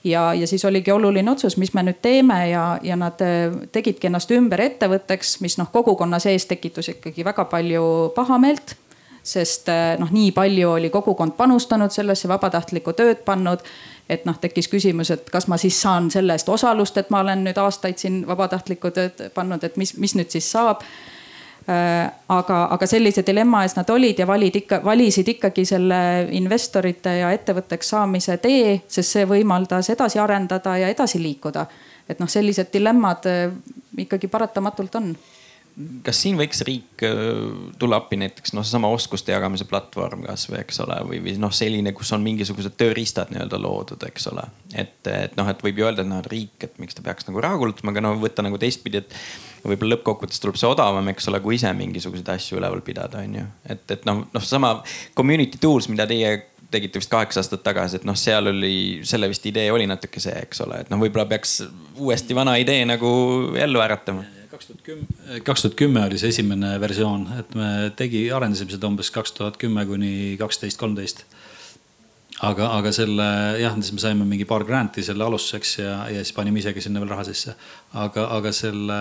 ja, 0.04 0.34
ja 0.34 0.48
siis 0.48 0.66
oligi 0.66 0.92
oluline 0.92 1.32
otsus, 1.32 1.58
mis 1.58 1.74
me 1.74 1.84
nüüd 1.84 2.00
teeme 2.02 2.40
ja, 2.50 2.80
ja 2.84 2.96
nad 3.00 3.22
äh, 3.22 3.54
tegidki 3.72 4.08
ennast 4.08 4.32
ümber 4.32 4.62
ettevõtteks, 4.64 5.40
mis 5.44 5.58
noh, 5.60 5.72
kogukonna 5.72 6.20
sees 6.20 6.48
tekitus 6.50 6.94
ikkagi 6.96 7.26
väga 7.26 7.46
palju 7.46 7.84
pahameelt. 8.16 8.76
sest 9.24 9.70
äh, 9.70 9.98
noh, 10.00 10.12
nii 10.12 10.32
palju 10.32 10.72
oli 10.72 10.90
kogukond 10.90 11.36
panustanud 11.38 11.92
sellesse, 11.92 12.28
vabatahtlikku 12.28 12.94
tööd 12.94 13.24
pannud. 13.26 13.60
et 14.10 14.26
noh, 14.26 14.38
tekkis 14.42 14.68
küsimus, 14.68 15.12
et 15.12 15.30
kas 15.30 15.48
ma 15.48 15.58
siis 15.58 15.82
saan 15.82 16.12
selle 16.12 16.34
eest 16.34 16.50
osalust, 16.50 16.98
et 16.98 17.10
ma 17.10 17.20
olen 17.20 17.44
nüüd 17.44 17.58
aastaid 17.58 17.98
siin 17.98 18.28
vabatahtlikku 18.28 18.92
tööd 18.92 19.30
pannud, 19.34 19.64
et 19.64 19.78
mis, 19.78 19.98
mis 19.98 20.16
nüüd 20.16 20.32
siis 20.32 20.52
saab 20.52 20.82
aga, 21.68 22.58
aga 22.74 22.88
sellise 22.88 23.24
dilemma 23.28 23.64
ees 23.64 23.76
nad 23.78 23.90
olid 23.94 24.20
ja 24.20 24.28
valid 24.28 24.56
ikka, 24.62 24.80
valisid 24.86 25.28
ikkagi 25.36 25.66
selle 25.66 26.00
investorite 26.38 27.18
ja 27.20 27.32
ettevõtteks 27.36 27.92
saamise 27.94 28.38
tee, 28.42 28.80
sest 28.88 29.18
see 29.18 29.26
võimaldas 29.30 29.90
edasi 29.94 30.20
arendada 30.20 30.78
ja 30.78 30.90
edasi 30.90 31.22
liikuda. 31.22 31.66
et 32.10 32.20
noh, 32.20 32.30
sellised 32.30 32.72
dilemmad 32.74 33.26
äh, 33.30 33.52
ikkagi 33.98 34.28
paratamatult 34.28 34.96
on 34.96 35.12
kas 36.04 36.20
siin 36.24 36.38
võiks 36.40 36.60
riik 36.68 37.04
tulla 37.80 38.00
appi 38.02 38.18
näiteks 38.20 38.52
noh, 38.56 38.66
seesama 38.68 38.90
oskuste 38.92 39.32
jagamise 39.32 39.64
platvorm 39.70 40.26
kasvõi, 40.28 40.60
eks 40.64 40.82
ole, 40.84 40.98
või, 41.08 41.20
või 41.24 41.36
noh, 41.40 41.54
selline, 41.56 41.94
kus 41.96 42.12
on 42.16 42.24
mingisugused 42.26 42.76
tööriistad 42.80 43.32
nii-öelda 43.32 43.60
loodud, 43.62 44.04
eks 44.10 44.28
ole. 44.34 44.44
et, 44.74 44.98
et 45.08 45.38
noh, 45.40 45.48
et 45.48 45.64
võib 45.64 45.80
ju 45.80 45.88
öelda, 45.88 46.04
et 46.04 46.12
noh, 46.12 46.20
et 46.20 46.28
riik, 46.32 46.58
et 46.68 46.76
miks 46.84 46.98
ta 46.98 47.06
peaks 47.06 47.30
nagu 47.30 47.44
raha 47.44 47.60
kulutama, 47.62 47.94
aga 47.96 48.04
no 48.04 48.14
võtta 48.20 48.44
nagu 48.44 48.60
teistpidi, 48.60 49.04
et 49.04 49.16
võib-olla 49.64 49.96
lõppkokkuvõttes 49.96 50.44
tuleb 50.44 50.60
see 50.60 50.68
odavam, 50.70 51.08
eks 51.14 51.32
ole, 51.32 51.40
kui 51.44 51.56
ise 51.56 51.72
mingisuguseid 51.76 52.32
asju 52.36 52.60
üleval 52.60 52.84
pidada, 52.84 53.24
on 53.24 53.38
ju. 53.40 53.46
et, 53.72 53.86
et 53.96 54.08
noh, 54.10 54.26
noh, 54.34 54.46
sama 54.46 54.80
community 55.16 55.62
tools, 55.62 55.88
mida 55.92 56.08
teie 56.10 56.42
tegite 56.70 57.00
vist 57.02 57.10
kaheksa 57.10 57.42
aastat 57.42 57.64
tagasi, 57.66 57.98
et 58.02 58.04
noh, 58.06 58.18
seal 58.20 58.52
oli, 58.52 59.00
selle 59.08 59.32
vist 59.32 59.48
idee 59.50 59.72
oli 59.74 59.88
natuke 59.90 60.22
see, 60.22 60.36
eks 60.44 60.60
ole, 60.68 60.84
et 60.84 60.92
noh, 60.92 61.00
võib-olla 61.02 61.26
peaks 61.32 61.62
uuesti 61.98 62.38
vana 62.38 62.60
idee 62.62 62.84
nagu 62.86 63.10
ellu 63.58 63.82
äratama 63.82 64.28
kaks 64.60 64.68
tuhat 64.68 64.84
kümme, 64.84 65.40
kaks 65.48 65.64
tuhat 65.64 65.76
kümme 65.80 66.02
oli 66.06 66.20
see 66.20 66.34
esimene 66.34 66.74
versioon, 66.82 67.26
et 67.40 67.54
me 67.56 67.70
tegi, 67.96 68.26
arendasime 68.36 68.74
seda 68.74 68.90
umbes 68.90 69.12
kaks 69.16 69.32
tuhat 69.38 69.60
kümme 69.62 69.86
kuni 69.88 70.36
kaksteist, 70.40 70.80
kolmteist. 70.80 71.24
aga, 72.44 72.70
aga 72.76 72.92
selle 72.96 73.28
jah, 73.62 73.76
siis 73.80 73.96
me 73.96 74.04
saime 74.04 74.28
mingi 74.28 74.48
paar 74.50 74.66
grant'i 74.68 75.04
selle 75.06 75.24
alustuseks 75.24 75.74
ja, 75.80 75.96
ja 76.12 76.24
siis 76.24 76.36
panime 76.36 76.60
isegi 76.60 76.84
sinna 76.84 77.00
veel 77.00 77.12
raha 77.14 77.28
sisse. 77.28 77.56
aga, 78.04 78.28
aga 78.36 78.52
selle 78.56 79.00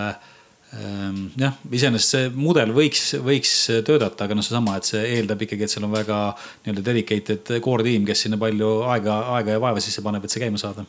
ähm, 0.79 1.21
jah, 1.39 1.59
iseenesest 1.71 2.15
see 2.15 2.31
mudel 2.35 2.71
võiks, 2.75 3.03
võiks 3.25 3.53
töötada, 3.83 4.29
aga 4.29 4.39
noh, 4.39 4.45
seesama, 4.47 4.77
et 4.79 4.87
see 4.87 5.03
eeldab 5.17 5.43
ikkagi, 5.43 5.67
et 5.67 5.75
seal 5.75 5.87
on 5.89 5.95
väga 5.95 6.21
nii-öelda 6.63 6.87
dedicated 6.87 7.55
core 7.65 7.87
tiim, 7.87 8.07
kes 8.07 8.27
sinna 8.27 8.39
palju 8.39 8.77
aega, 8.95 9.21
aega 9.35 9.57
ja 9.57 9.63
vaeva 9.67 9.83
sisse 9.83 10.05
paneb, 10.05 10.23
et 10.23 10.35
see 10.35 10.43
käima 10.45 10.61
saada 10.61 10.87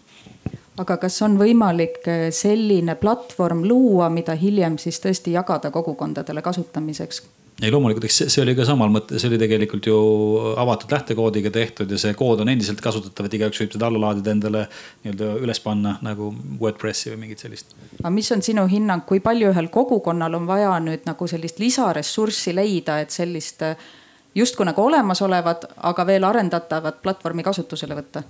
aga 0.80 0.96
kas 1.02 1.18
on 1.26 1.36
võimalik 1.40 2.00
eh, 2.08 2.28
selline 2.34 2.96
platvorm 3.00 3.64
luua, 3.68 4.08
mida 4.12 4.36
hiljem 4.38 4.78
siis 4.80 5.00
tõesti 5.02 5.36
jagada 5.36 5.72
kogukondadele 5.74 6.42
kasutamiseks? 6.42 7.22
ei 7.60 7.68
loomulikult, 7.68 8.06
eks 8.08 8.22
see 8.32 8.40
oli 8.40 8.54
ka 8.56 8.64
samal 8.64 8.88
mõte, 8.88 9.18
see 9.20 9.28
oli 9.28 9.36
tegelikult 9.40 9.84
ju 9.84 9.96
avatud 10.62 10.94
lähtekoodiga 10.94 11.50
tehtud 11.52 11.90
ja 11.92 11.98
see 12.00 12.14
kood 12.16 12.40
on 12.40 12.48
endiselt 12.48 12.80
kasutatav, 12.80 13.28
et 13.28 13.36
igaüks 13.36 13.60
võib 13.60 13.74
seda 13.74 13.90
alla 13.90 14.00
laadida 14.06 14.32
endale 14.32 14.62
nii-öelda 15.04 15.28
üles 15.44 15.60
panna 15.60 15.98
nagu 16.00 16.30
Wordpressi 16.62 17.12
või 17.12 17.26
mingit 17.26 17.44
sellist. 17.44 17.76
aga 17.98 18.14
mis 18.16 18.32
on 18.32 18.40
sinu 18.46 18.64
hinnang, 18.70 19.04
kui 19.04 19.20
palju 19.20 19.52
ühel 19.52 19.68
kogukonnal 19.74 20.40
on 20.40 20.48
vaja 20.48 20.72
nüüd 20.80 21.04
nagu 21.04 21.28
sellist 21.28 21.60
lisaressurssi 21.60 22.56
leida, 22.56 22.96
et 23.04 23.12
sellist 23.12 23.66
eh, 23.68 23.88
justkui 24.34 24.64
nagu 24.64 24.88
olemasolevat, 24.88 25.68
aga 25.92 26.06
veel 26.08 26.24
arendatavat 26.32 27.02
platvormi 27.04 27.44
kasutusele 27.44 27.98
võtta? 27.98 28.24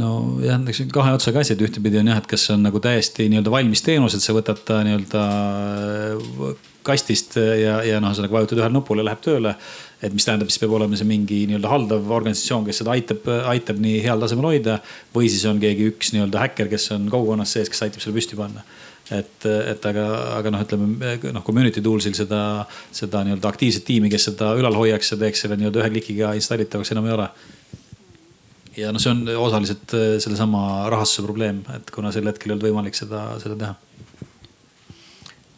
Nojah, 0.00 0.62
eks 0.70 0.84
kahe 0.92 1.16
otsaga 1.16 1.42
et 1.44 1.62
ühtepidi 1.62 2.00
on 2.00 2.12
jah, 2.12 2.20
et 2.20 2.30
kas 2.30 2.46
see 2.46 2.54
on 2.56 2.64
nagu 2.66 2.80
täiesti 2.82 3.28
nii-öelda 3.32 3.52
valmis 3.52 3.82
teenus, 3.86 4.16
et 4.16 4.24
sa 4.24 4.34
võtad 4.36 4.62
ta 4.68 4.82
nii-öelda 4.86 5.26
äh, 5.26 6.64
kastist 6.86 7.36
ja, 7.36 7.80
ja 7.86 8.00
noh, 8.02 8.12
ühesõnaga 8.12 8.38
vajutad 8.38 8.62
ühele 8.62 8.76
nupule, 8.76 9.04
läheb 9.06 9.22
tööle. 9.24 9.56
et 10.04 10.12
mis 10.12 10.26
tähendab, 10.28 10.50
siis 10.52 10.60
peab 10.60 10.74
olema 10.76 10.98
see 10.98 11.08
mingi 11.08 11.42
nii-öelda 11.50 11.70
haldav 11.72 12.10
organisatsioon, 12.18 12.66
kes 12.68 12.82
seda 12.82 12.92
aitab, 12.94 13.24
aitab 13.50 13.80
nii 13.82 14.02
heal 14.04 14.20
tasemel 14.22 14.50
hoida. 14.52 14.80
või 15.14 15.30
siis 15.32 15.44
on 15.50 15.60
keegi 15.62 15.90
üks 15.92 16.12
nii-öelda 16.14 16.44
häkker, 16.44 16.70
kes 16.72 16.90
on 16.96 17.08
kogukonnas 17.12 17.56
sees, 17.56 17.72
kes 17.72 17.86
aitab 17.88 18.04
selle 18.04 18.20
püsti 18.20 18.38
panna 18.38 18.64
et, 19.10 19.46
et 19.46 19.84
aga, 19.86 20.06
aga 20.38 20.50
noh, 20.50 20.62
ütleme 20.66 21.12
noh, 21.32 21.44
community 21.46 21.82
tools'il 21.82 22.14
seda, 22.18 22.40
seda 22.94 23.22
nii-öelda 23.26 23.52
aktiivset 23.52 23.86
tiimi, 23.86 24.10
kes 24.12 24.30
seda 24.32 24.52
ülal 24.58 24.74
hoiaks 24.74 25.14
ja 25.14 25.20
teeks 25.20 25.44
selle 25.44 25.58
nii-öelda 25.60 25.82
ühe 25.82 25.92
klikiga 25.94 26.32
installitavaks 26.38 26.92
enam 26.94 27.06
ei 27.06 27.14
ole 27.14 27.28
ja 28.76 28.92
noh, 28.92 29.02
see 29.02 29.12
on 29.12 29.24
osaliselt 29.40 29.94
äh, 29.96 30.16
sellesama 30.22 30.88
rahastuse 30.92 31.24
probleem, 31.26 31.62
et 31.76 31.90
kuna 31.94 32.12
sel 32.14 32.28
hetkel 32.28 32.50
ei 32.50 32.56
olnud 32.56 32.68
võimalik 32.68 32.98
seda, 32.98 33.22
seda 33.42 33.56
teha. 33.60 33.74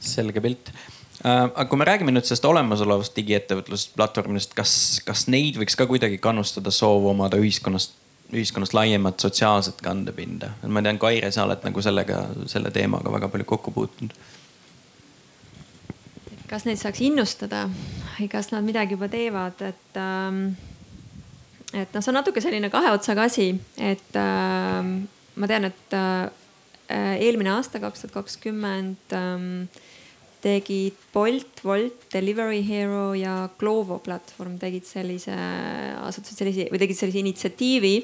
selge 0.08 0.42
pilt 0.44 0.70
äh, 0.72 1.46
aga 1.48 1.66
kui 1.70 1.80
me 1.80 1.88
räägime 1.88 2.14
nüüd 2.14 2.28
sellest 2.28 2.46
olemasolevast 2.48 3.16
digiettevõtlusplatvormidest, 3.18 4.54
kas, 4.58 4.72
kas 5.06 5.26
neid 5.32 5.58
võiks 5.60 5.78
ka 5.78 5.88
kuidagi 5.90 6.20
kannustada 6.22 6.72
soov 6.74 7.10
omada 7.10 7.40
ühiskonnast, 7.40 7.96
ühiskonnast 8.32 8.76
laiemat 8.76 9.20
sotsiaalset 9.26 9.82
kandepinda? 9.84 10.54
ma 10.66 10.84
tean, 10.84 11.00
Kaire, 11.02 11.32
sa 11.34 11.46
oled 11.48 11.64
nagu 11.66 11.84
sellega, 11.84 12.24
selle 12.50 12.74
teemaga 12.74 13.12
väga 13.14 13.30
palju 13.34 13.50
kokku 13.54 13.74
puutunud. 13.74 14.14
kas 16.48 16.64
neid 16.64 16.80
saaks 16.80 17.02
innustada 17.04 17.66
või 18.14 18.30
kas 18.30 18.52
nad 18.54 18.64
midagi 18.66 18.96
juba 18.96 19.10
teevad, 19.12 19.60
et 19.62 19.98
ähm, 20.00 20.52
et 21.72 21.92
noh, 21.92 22.00
see 22.00 22.12
on 22.12 22.18
natuke 22.20 22.40
selline 22.40 22.70
kahe 22.72 22.92
otsaga 22.94 23.26
asi, 23.28 23.50
et 23.76 24.16
äh, 24.16 24.92
ma 25.38 25.50
tean, 25.50 25.68
et 25.68 25.96
äh, 25.96 26.30
eelmine 26.88 27.52
aasta, 27.52 27.80
kaks 27.82 28.06
tuhat 28.06 28.14
kakskümmend 28.14 29.12
ähm, 29.16 29.68
tegid 30.40 30.96
Bolt, 31.12 31.62
Wolt, 31.64 32.06
Delivery 32.12 32.62
Hero 32.64 33.12
ja 33.18 33.48
Glovo 33.58 33.98
platvorm 34.04 34.56
tegid 34.60 34.86
sellise, 34.88 35.34
asutasid 36.06 36.38
sellise 36.40 36.68
või 36.72 36.80
tegid 36.80 36.98
sellise 36.98 37.22
initsiatiivi, 37.22 37.94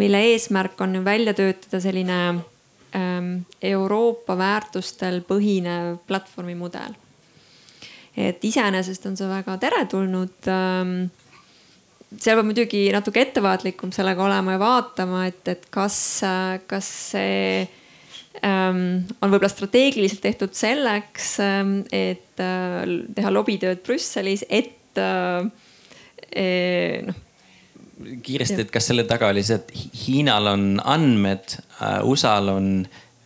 mille 0.00 0.22
eesmärk 0.32 0.80
on 0.84 1.00
välja 1.06 1.34
töötada 1.38 1.80
selline 1.82 2.18
ähm, 2.96 3.30
Euroopa 3.62 4.36
väärtustel 4.38 5.22
põhinev 5.26 6.02
platvormimudel. 6.06 6.98
et 8.16 8.44
iseenesest 8.44 9.06
on 9.06 9.16
see 9.16 9.28
väga 9.30 9.56
teretulnud 9.62 10.48
ähm, 10.50 10.94
seal 12.18 12.38
peab 12.38 12.48
muidugi 12.48 12.86
natuke 12.94 13.22
ettevaatlikum 13.22 13.92
sellega 13.94 14.24
olema 14.24 14.56
ja 14.56 14.62
vaatama, 14.62 15.24
et, 15.30 15.42
et 15.50 15.68
kas, 15.70 15.96
kas 16.70 16.90
see 17.12 17.62
ähm, 18.42 18.82
on 19.20 19.30
võib-olla 19.30 19.50
strateegiliselt 19.52 20.22
tehtud 20.24 20.54
selleks, 20.58 21.32
ähm, 21.44 21.80
et 21.94 22.42
äh, 22.42 22.82
teha 23.16 23.34
lobitööd 23.34 23.84
Brüsselis, 23.86 24.46
et 24.48 24.98
äh, 25.00 25.50
eh, 26.30 27.02
noh 27.06 27.26
kiiresti, 28.00 28.64
et 28.64 28.70
kas 28.72 28.86
selle 28.88 29.04
taga 29.08 29.28
oli 29.28 29.42
see, 29.44 29.58
et 29.60 29.72
Hiinal 30.06 30.46
on 30.54 30.62
andmed 30.88 31.56
uh,, 31.58 32.00
USA-l 32.08 32.48
on 32.48 32.70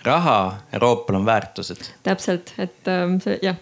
raha, 0.03 0.39
Euroopal 0.75 1.21
on 1.21 1.29
väärtused? 1.29 1.93
täpselt, 2.07 2.51
et 2.59 2.91
um, 2.91 3.21
see 3.23 3.39
jah 3.45 3.61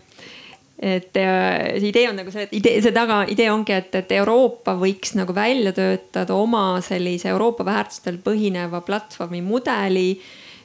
et 0.83 1.17
äh, 1.17 1.79
see 1.79 1.93
idee 1.93 2.09
on 2.11 2.17
nagu 2.19 2.33
see, 2.35 2.49
et 2.49 2.55
idee, 2.59 2.81
see 2.83 2.95
taga, 2.95 3.23
idee 3.31 3.51
ongi, 3.53 3.77
et, 3.77 3.95
et 4.03 4.15
Euroopa 4.19 4.75
võiks 4.81 5.15
nagu 5.15 5.35
välja 5.37 5.71
töötada 5.77 6.35
oma 6.35 6.81
sellise 6.83 7.31
Euroopa 7.31 7.67
väärtustel 7.69 8.19
põhineva 8.25 8.83
platvormi 8.87 9.45
mudeli 9.47 10.09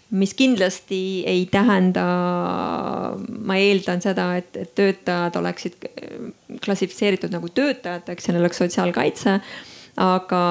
mis 0.09 0.33
kindlasti 0.33 1.23
ei 1.27 1.45
tähenda, 1.51 2.03
ma 3.19 3.57
eeldan 3.59 4.01
seda, 4.03 4.29
et, 4.39 4.55
et 4.55 4.71
töötajad 4.75 5.35
oleksid 5.35 5.87
klassifitseeritud 6.63 7.33
nagu 7.35 7.49
töötajateks 7.51 8.29
ja 8.29 8.35
neil 8.35 8.45
oleks 8.45 8.61
sotsiaalkaitse. 8.63 9.39
aga 9.97 10.41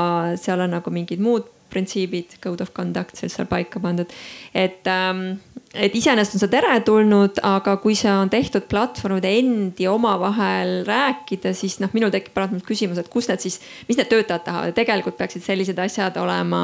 seal 0.42 0.60
on 0.60 0.72
nagu 0.74 0.90
mingid 0.90 1.20
muud 1.22 1.46
printsiibid, 1.70 2.36
code 2.42 2.62
of 2.62 2.72
conduct 2.74 3.16
seal 3.16 3.46
paika 3.46 3.80
pandud, 3.80 4.10
et 4.54 4.86
ähm, 4.90 5.38
et 5.76 5.94
iseenesest 5.96 6.36
on 6.36 6.42
see 6.42 6.50
teretulnud, 6.52 7.40
aga 7.46 7.76
kui 7.82 7.96
see 7.98 8.10
on 8.12 8.30
tehtud 8.32 8.66
platvormide 8.70 9.30
endi 9.38 9.86
omavahel 9.90 10.80
rääkida, 10.86 11.52
siis 11.56 11.78
noh, 11.82 11.92
minul 11.96 12.12
tekib 12.14 12.34
paratamatult 12.36 12.68
küsimus, 12.68 13.00
et 13.00 13.10
kus 13.12 13.28
need 13.30 13.44
siis, 13.44 13.60
mis 13.88 13.98
need 13.98 14.10
töötajad 14.10 14.44
tahavad 14.46 14.72
ja 14.72 14.76
tegelikult 14.76 15.18
peaksid 15.18 15.44
sellised 15.44 15.78
asjad 15.82 16.18
olema 16.22 16.60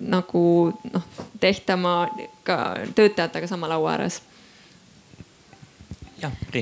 nagu 0.00 0.44
noh, 0.92 1.08
tehtama 1.40 1.96
ka 2.46 2.58
töötajatega 2.96 3.50
sama 3.50 3.70
laua 3.70 3.96
ääres. 3.96 4.20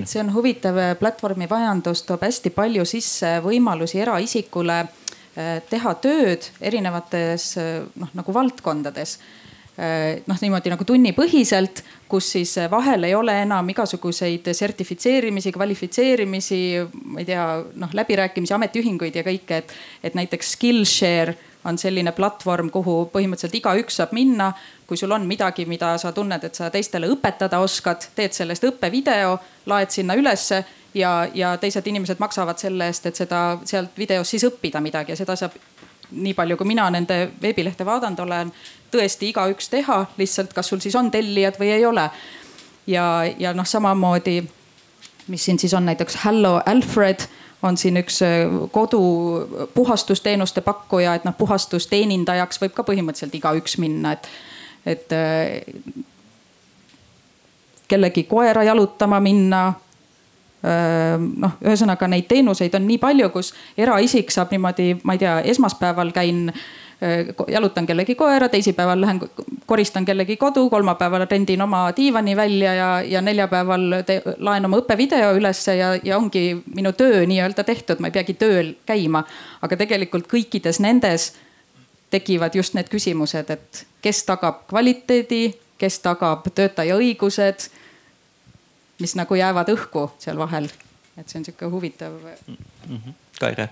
See 0.09 0.21
on 0.23 0.31
huvitav, 0.33 0.79
platvormimajandus 0.97 2.07
toob 2.09 2.23
hästi 2.25 2.53
palju 2.57 2.87
sisse 2.89 3.35
võimalusi 3.45 4.01
eraisikule 4.01 4.79
eh, 4.81 5.59
teha 5.69 5.93
tööd 6.01 6.49
erinevates 6.65 7.51
eh, 7.61 7.75
noh 8.01 8.15
nagu 8.17 8.33
valdkondades 8.33 9.19
noh, 10.27 10.39
niimoodi 10.43 10.73
nagu 10.73 10.85
tunnipõhiselt, 10.85 11.83
kus 12.11 12.27
siis 12.35 12.57
vahel 12.71 13.07
ei 13.09 13.15
ole 13.17 13.33
enam 13.47 13.69
igasuguseid 13.73 14.51
sertifitseerimisi, 14.57 15.53
kvalifitseerimisi, 15.55 16.59
ma 17.15 17.23
ei 17.23 17.29
tea, 17.29 17.45
noh 17.81 17.95
läbirääkimisi, 17.97 18.53
ametiühinguid 18.57 19.17
ja 19.17 19.25
kõike, 19.25 19.63
et, 19.63 19.73
et 20.05 20.19
näiteks 20.19 20.53
Skillshare 20.57 21.37
on 21.65 21.79
selline 21.79 22.13
platvorm, 22.17 22.71
kuhu 22.73 22.97
põhimõtteliselt 23.13 23.57
igaüks 23.61 24.01
saab 24.01 24.13
minna. 24.17 24.53
kui 24.91 24.97
sul 24.99 25.13
on 25.15 25.23
midagi, 25.23 25.65
mida 25.71 25.93
sa 26.03 26.11
tunned, 26.13 26.43
et 26.45 26.55
sa 26.55 26.67
teistele 26.71 27.07
õpetada 27.07 27.61
oskad, 27.63 28.09
teed 28.15 28.35
sellest 28.35 28.65
õppevideo, 28.67 29.37
laed 29.71 29.93
sinna 29.95 30.17
ülesse 30.19 30.65
ja, 30.95 31.29
ja 31.35 31.53
teised 31.63 31.87
inimesed 31.87 32.19
maksavad 32.19 32.59
selle 32.59 32.89
eest, 32.91 33.07
et 33.07 33.17
seda 33.17 33.59
sealt 33.65 33.95
videost 33.99 34.35
siis 34.35 34.49
õppida 34.49 34.83
midagi 34.83 35.15
ja 35.15 35.21
seda 35.21 35.37
saab 35.39 35.55
nii 36.13 36.35
palju, 36.35 36.57
kui 36.57 36.67
mina 36.67 36.89
nende 36.91 37.31
veebilehte 37.43 37.87
vaadanud 37.87 38.21
olen, 38.27 38.53
tõesti 38.91 39.31
igaüks 39.31 39.71
teha, 39.71 40.05
lihtsalt 40.19 40.55
kas 40.55 40.71
sul 40.73 40.81
siis 40.83 40.97
on 40.99 41.11
tellijad 41.11 41.59
või 41.61 41.75
ei 41.75 41.87
ole. 41.87 42.11
ja, 42.87 43.05
ja 43.39 43.55
noh, 43.55 43.67
samamoodi, 43.67 44.43
mis 45.29 45.45
siin 45.45 45.59
siis 45.59 45.75
on 45.75 45.87
näiteks 45.87 46.19
Hello 46.25 46.61
Alfred 46.67 47.29
on 47.63 47.77
siin 47.77 47.97
üks 48.01 48.23
äh, 48.25 48.49
kodu 48.73 49.01
puhastusteenuste 49.75 50.61
pakkuja, 50.61 51.15
et 51.15 51.25
noh, 51.25 51.37
puhastusteenindajaks 51.39 52.61
võib 52.63 52.75
ka 52.77 52.85
põhimõtteliselt 52.89 53.37
igaüks 53.37 53.77
minna, 53.83 54.15
et, 54.17 54.29
et 54.87 55.13
äh, 55.13 55.61
kellegi 57.91 58.25
koera 58.31 58.65
jalutama 58.65 59.21
minna 59.21 59.65
noh, 60.63 61.57
ühesõnaga 61.65 62.09
neid 62.11 62.29
teenuseid 62.29 62.75
on 62.77 62.87
nii 62.89 62.99
palju, 63.01 63.31
kus 63.33 63.55
eraisik 63.79 64.33
saab 64.35 64.53
niimoodi, 64.53 64.93
ma 65.05 65.17
ei 65.17 65.23
tea, 65.23 65.39
esmaspäeval 65.55 66.13
käin 66.13 66.51
jalutan 67.49 67.87
kellegi 67.87 68.15
koera, 68.15 68.49
teisipäeval 68.49 69.01
lähen 69.01 69.21
koristan 69.67 70.05
kellegi 70.05 70.37
kodu, 70.37 70.71
kolmapäeval 70.71 71.27
rendin 71.31 71.63
oma 71.63 71.93
diivani 71.97 72.37
välja 72.37 72.75
ja, 72.75 73.03
ja 73.03 73.21
neljapäeval 73.21 73.87
laen 74.39 74.69
oma 74.69 74.81
õppevideo 74.83 75.33
ülesse 75.37 75.77
ja, 75.77 75.95
ja 76.05 76.19
ongi 76.19 76.63
minu 76.75 76.93
töö 76.93 77.25
nii-öelda 77.27 77.65
tehtud, 77.65 78.01
ma 78.01 78.11
ei 78.11 78.17
peagi 78.19 78.35
tööl 78.35 78.75
käima. 78.87 79.25
aga 79.63 79.77
tegelikult 79.77 80.29
kõikides 80.29 80.81
nendes 80.81 81.33
tekivad 82.11 82.55
just 82.55 82.75
need 82.75 82.89
küsimused, 82.93 83.51
et 83.51 83.85
kes 84.03 84.25
tagab 84.29 84.67
kvaliteedi, 84.69 85.55
kes 85.79 86.01
tagab 86.05 86.45
töötaja 86.55 86.97
õigused 87.01 87.71
mis 89.01 89.17
nagu 89.19 89.35
jäävad 89.35 89.73
õhku 89.75 90.11
seal 90.19 90.39
vahel. 90.39 90.69
et 91.17 91.29
see 91.29 91.41
on 91.41 91.45
sihuke 91.45 91.67
huvitav 91.67 92.13
mm. 92.17 92.57
-hmm. 92.89 93.15
Kaire 93.41 93.69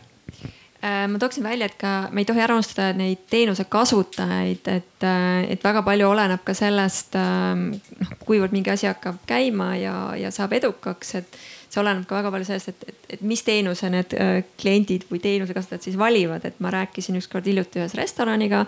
Äh, 0.85 1.09
ma 1.09 1.19
tooksin 1.19 1.43
välja, 1.43 1.67
et 1.67 1.75
ka 1.75 2.07
me 2.15 2.23
ei 2.23 2.27
tohi 2.29 2.39
ära 2.39 2.55
unustada 2.55 2.93
neid 2.95 3.25
teenuse 3.31 3.65
kasutajaid, 3.67 4.69
et, 4.71 5.03
äh, 5.03 5.49
et 5.51 5.65
väga 5.65 5.83
palju 5.83 6.07
oleneb 6.07 6.45
ka 6.47 6.55
sellest, 6.55 7.17
ähm, 7.19 7.73
noh, 7.99 8.13
kuivõrd 8.23 8.55
mingi 8.55 8.71
asi 8.71 8.87
hakkab 8.87 9.19
käima 9.27 9.73
ja, 9.75 9.97
ja 10.15 10.31
saab 10.31 10.55
edukaks, 10.55 11.11
et 11.19 11.41
see 11.67 11.83
oleneb 11.83 12.07
ka 12.07 12.21
väga 12.21 12.31
palju 12.31 12.47
sellest, 12.47 12.71
et, 12.71 12.87
et, 12.93 13.11
et 13.17 13.27
mis 13.27 13.43
teenuse 13.43 13.91
need 13.91 14.15
äh, 14.15 14.39
kliendid 14.63 15.09
või 15.11 15.19
teenuse 15.25 15.57
kasutajad 15.57 15.89
siis 15.89 15.99
valivad, 15.99 16.47
et 16.47 16.63
ma 16.63 16.71
rääkisin 16.71 17.19
ükskord 17.19 17.51
hiljuti 17.51 17.83
ühes 17.83 17.99
restoraniga. 17.99 18.63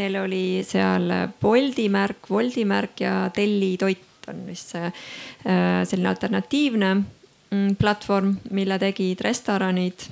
Neil 0.00 0.16
oli 0.22 0.44
seal 0.64 1.12
Bolti 1.44 1.90
märk, 1.92 2.32
Wolti 2.32 2.64
märk 2.64 3.04
ja 3.04 3.26
Telli 3.36 3.74
toit 3.76 4.08
on 4.28 4.44
vist 4.46 4.74
see 4.74 4.92
selline 5.42 6.10
alternatiivne 6.10 6.94
mm, 7.50 7.76
platvorm, 7.80 8.34
mille 8.50 8.78
tegid 8.82 9.20
restoranid 9.24 10.04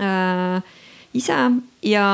äh, 0.00 0.72
ise 1.12 1.36
ja, 1.84 2.06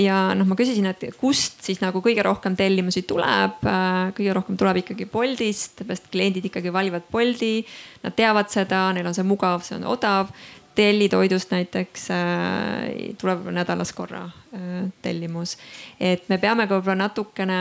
ja 0.00 0.18
noh, 0.36 0.48
ma 0.48 0.56
küsisin, 0.56 0.88
et 0.88 1.04
kust 1.20 1.60
siis 1.66 1.80
nagu 1.82 2.00
kõige 2.04 2.24
rohkem 2.24 2.56
tellimusi 2.56 3.04
tuleb 3.08 3.64
äh,. 3.68 4.12
kõige 4.16 4.36
rohkem 4.36 4.58
tuleb 4.58 4.80
ikkagi 4.82 5.08
Boltist, 5.12 5.82
sest 5.88 6.08
kliendid 6.12 6.48
ikkagi 6.48 6.72
valivad 6.72 7.04
Bolti. 7.12 7.60
Nad 8.04 8.16
teavad 8.16 8.52
seda, 8.52 8.86
neil 8.96 9.08
on 9.08 9.16
see 9.16 9.26
mugav, 9.26 9.64
see 9.66 9.76
on 9.78 9.88
odav. 9.96 10.32
tellitoidust 10.76 11.52
näiteks 11.54 12.10
äh, 12.12 13.14
tuleb 13.16 13.46
nädalas 13.48 13.94
korra 13.96 14.26
äh, 14.28 14.88
tellimus, 15.02 15.56
et 16.00 16.28
me 16.28 16.36
peame 16.38 16.66
ka 16.68 16.76
võib-olla 16.76 17.06
natukene 17.06 17.60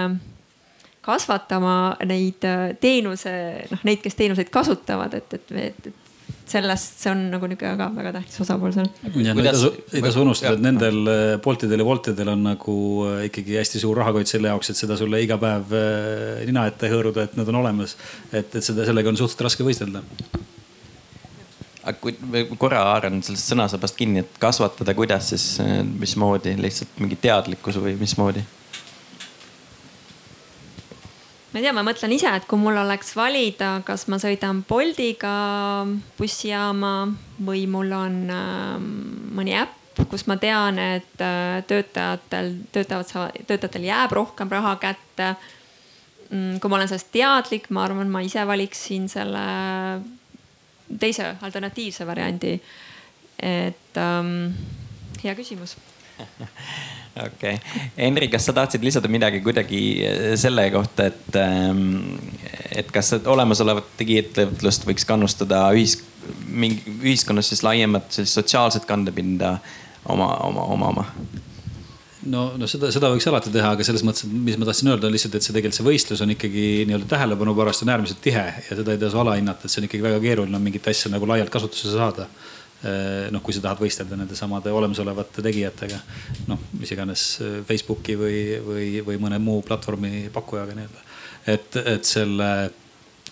kasvatama 1.06 1.76
neid 2.08 2.47
äh, 2.47 2.72
teenuse, 2.82 3.36
noh 3.72 3.86
neid, 3.88 4.01
kes 4.03 4.18
teenuseid 4.18 4.49
kasutavad, 4.53 5.14
et, 5.18 5.38
et, 5.38 5.53
et, 5.68 5.89
et 5.91 6.32
sellest, 6.49 6.99
see 7.01 7.12
on 7.12 7.22
nagu 7.34 7.49
niisugune 7.49 7.78
ka 7.80 7.88
väga 7.95 8.14
tähtis 8.20 8.41
osapool 8.45 8.74
seal. 8.74 8.89
ja 9.22 9.34
no 9.34 9.43
ei 9.43 9.49
tasu, 9.49 9.72
ei 9.93 10.03
tasu 10.06 10.24
unustada, 10.24 10.56
et 10.58 10.66
nendel 10.66 10.99
äh, 11.12 11.22
Boltidel 11.43 11.82
ja 11.82 11.88
Woltidel 11.88 12.34
on 12.34 12.43
nagu 12.45 12.78
äh, 13.10 13.22
ikkagi 13.30 13.60
hästi 13.60 13.82
suur 13.82 14.01
rahakott 14.01 14.30
selle 14.30 14.51
jaoks, 14.53 14.74
et 14.74 14.82
seda 14.82 14.97
sulle 14.99 15.22
iga 15.26 15.38
päev 15.41 15.78
nina 16.45 16.68
ette 16.72 16.89
hõõruda, 16.91 17.30
et 17.30 17.39
nad 17.39 17.49
on 17.53 17.62
olemas. 17.62 17.97
et, 18.32 18.49
et 18.49 18.62
seda, 18.64 18.86
sellega 18.88 19.14
on 19.14 19.18
suhteliselt 19.22 19.49
raske 19.49 19.66
võistelda 19.68 20.03
aga 21.86 21.99
kui 22.01 22.58
korra 22.58 22.82
haaran 22.88 23.20
sellest 23.22 23.51
sõnasabast 23.51 23.97
kinni, 23.97 24.24
et 24.24 24.38
kasvatada, 24.41 24.95
kuidas 24.97 25.30
siis, 25.34 25.43
mismoodi, 26.01 26.56
lihtsalt 26.58 26.97
mingi 26.97 27.18
teadlikkus 27.22 27.78
või 27.78 27.93
mismoodi? 27.99 28.41
Ma 31.56 31.62
ei 31.62 31.64
tea, 31.64 31.72
ma 31.72 31.86
mõtlen 31.88 32.12
ise, 32.12 32.28
et 32.36 32.43
kui 32.51 32.60
mul 32.60 32.76
oleks 32.76 33.14
valida, 33.16 33.78
kas 33.88 34.10
ma 34.12 34.18
sõidan 34.20 34.58
Boltiga 34.68 35.86
bussijaama 36.18 36.89
või 37.47 37.62
mul 37.72 37.93
on 37.95 38.18
äh, 38.28 38.74
mõni 39.39 39.56
äpp, 39.56 40.01
kus 40.12 40.26
ma 40.28 40.36
tean, 40.36 40.82
et 40.84 41.24
äh, 41.24 41.62
töötajatel, 41.64 42.51
töötavad, 42.76 43.39
töötajatel 43.47 43.88
jääb 43.88 44.18
rohkem 44.20 44.51
raha 44.51 44.76
kätte 44.84 45.30
mm,. 46.28 46.60
kui 46.60 46.68
ma 46.68 46.82
olen 46.82 46.91
sellest 46.91 47.14
teadlik, 47.16 47.72
ma 47.72 47.88
arvan, 47.88 48.12
ma 48.12 48.26
ise 48.28 48.43
valiksin 48.43 49.08
selle 49.08 49.47
teise 50.99 51.38
alternatiivse 51.39 52.03
variandi. 52.03 52.58
et 53.39 54.03
ähm, 54.03 54.51
hea 55.24 55.39
küsimus 55.39 55.80
okei 57.28 57.53
okay., 57.53 57.82
Henri, 57.97 58.28
kas 58.32 58.47
sa 58.47 58.55
tahtsid 58.55 58.84
lisada 58.84 59.11
midagi 59.11 59.41
kuidagi 59.45 59.82
eh, 60.05 60.34
selle 60.39 60.68
kohta, 60.74 61.09
et, 61.11 61.39
ehm, 61.39 62.20
et 62.76 62.91
kas 62.93 63.16
olemasolevat 63.22 63.95
digiettevõtlust 63.99 64.88
võiks 64.89 65.07
kannustada 65.07 65.66
ühis, 65.76 65.97
mingi 66.49 66.97
ühiskonnas 67.01 67.51
siis 67.51 67.63
laiemat 67.66 68.11
sellist 68.16 68.39
sotsiaalset 68.41 68.88
kandepinda 68.89 69.57
oma, 70.11 70.34
oma, 70.47 70.70
omama? 70.76 71.07
no, 72.26 72.45
no 72.59 72.68
seda, 72.70 72.89
seda 72.93 73.09
võiks 73.13 73.28
alati 73.30 73.53
teha, 73.53 73.76
aga 73.76 73.86
selles 73.86 74.03
mõttes, 74.05 74.26
et 74.26 74.34
mis 74.34 74.57
ma 74.59 74.68
tahtsin 74.68 74.91
öelda, 74.91 75.07
on 75.07 75.16
lihtsalt, 75.16 75.38
et 75.38 75.45
see 75.45 75.55
tegelikult 75.55 75.80
see 75.80 75.88
võistlus 75.88 76.24
on 76.26 76.34
ikkagi 76.34 76.66
nii-öelda 76.89 77.09
tähelepanu 77.11 77.55
pärast 77.57 77.86
on 77.86 77.93
äärmiselt 77.93 78.22
tihe 78.24 78.45
ja 78.66 78.80
seda 78.80 78.95
ei 78.95 79.01
tasu 79.01 79.22
alahinnata, 79.22 79.66
et 79.66 79.74
see 79.74 79.84
on 79.84 79.89
ikkagi 79.89 80.05
väga 80.05 80.22
keeruline 80.24 80.61
mingit 80.63 80.89
asja 80.91 81.11
nagu 81.13 81.30
laialt 81.30 81.53
kasutusse 81.53 81.93
saada 81.93 82.28
noh, 83.32 83.42
kui 83.42 83.56
sa 83.56 83.64
tahad 83.64 83.82
võistelda 83.82 84.18
nende 84.20 84.38
samade 84.38 84.74
olemasolevate 84.76 85.44
tegijatega, 85.46 86.00
noh, 86.52 86.64
mis 86.80 86.92
iganes 86.94 87.28
eh, 87.42 87.60
Facebooki 87.68 88.18
või, 88.20 88.40
või, 88.66 88.88
või 89.06 89.20
mõne 89.22 89.40
muu 89.42 89.62
platvormi 89.66 90.28
pakkujaga 90.34 90.76
nii-öelda. 90.78 91.06
et, 91.56 91.78
et 91.96 92.10
selle 92.10 92.50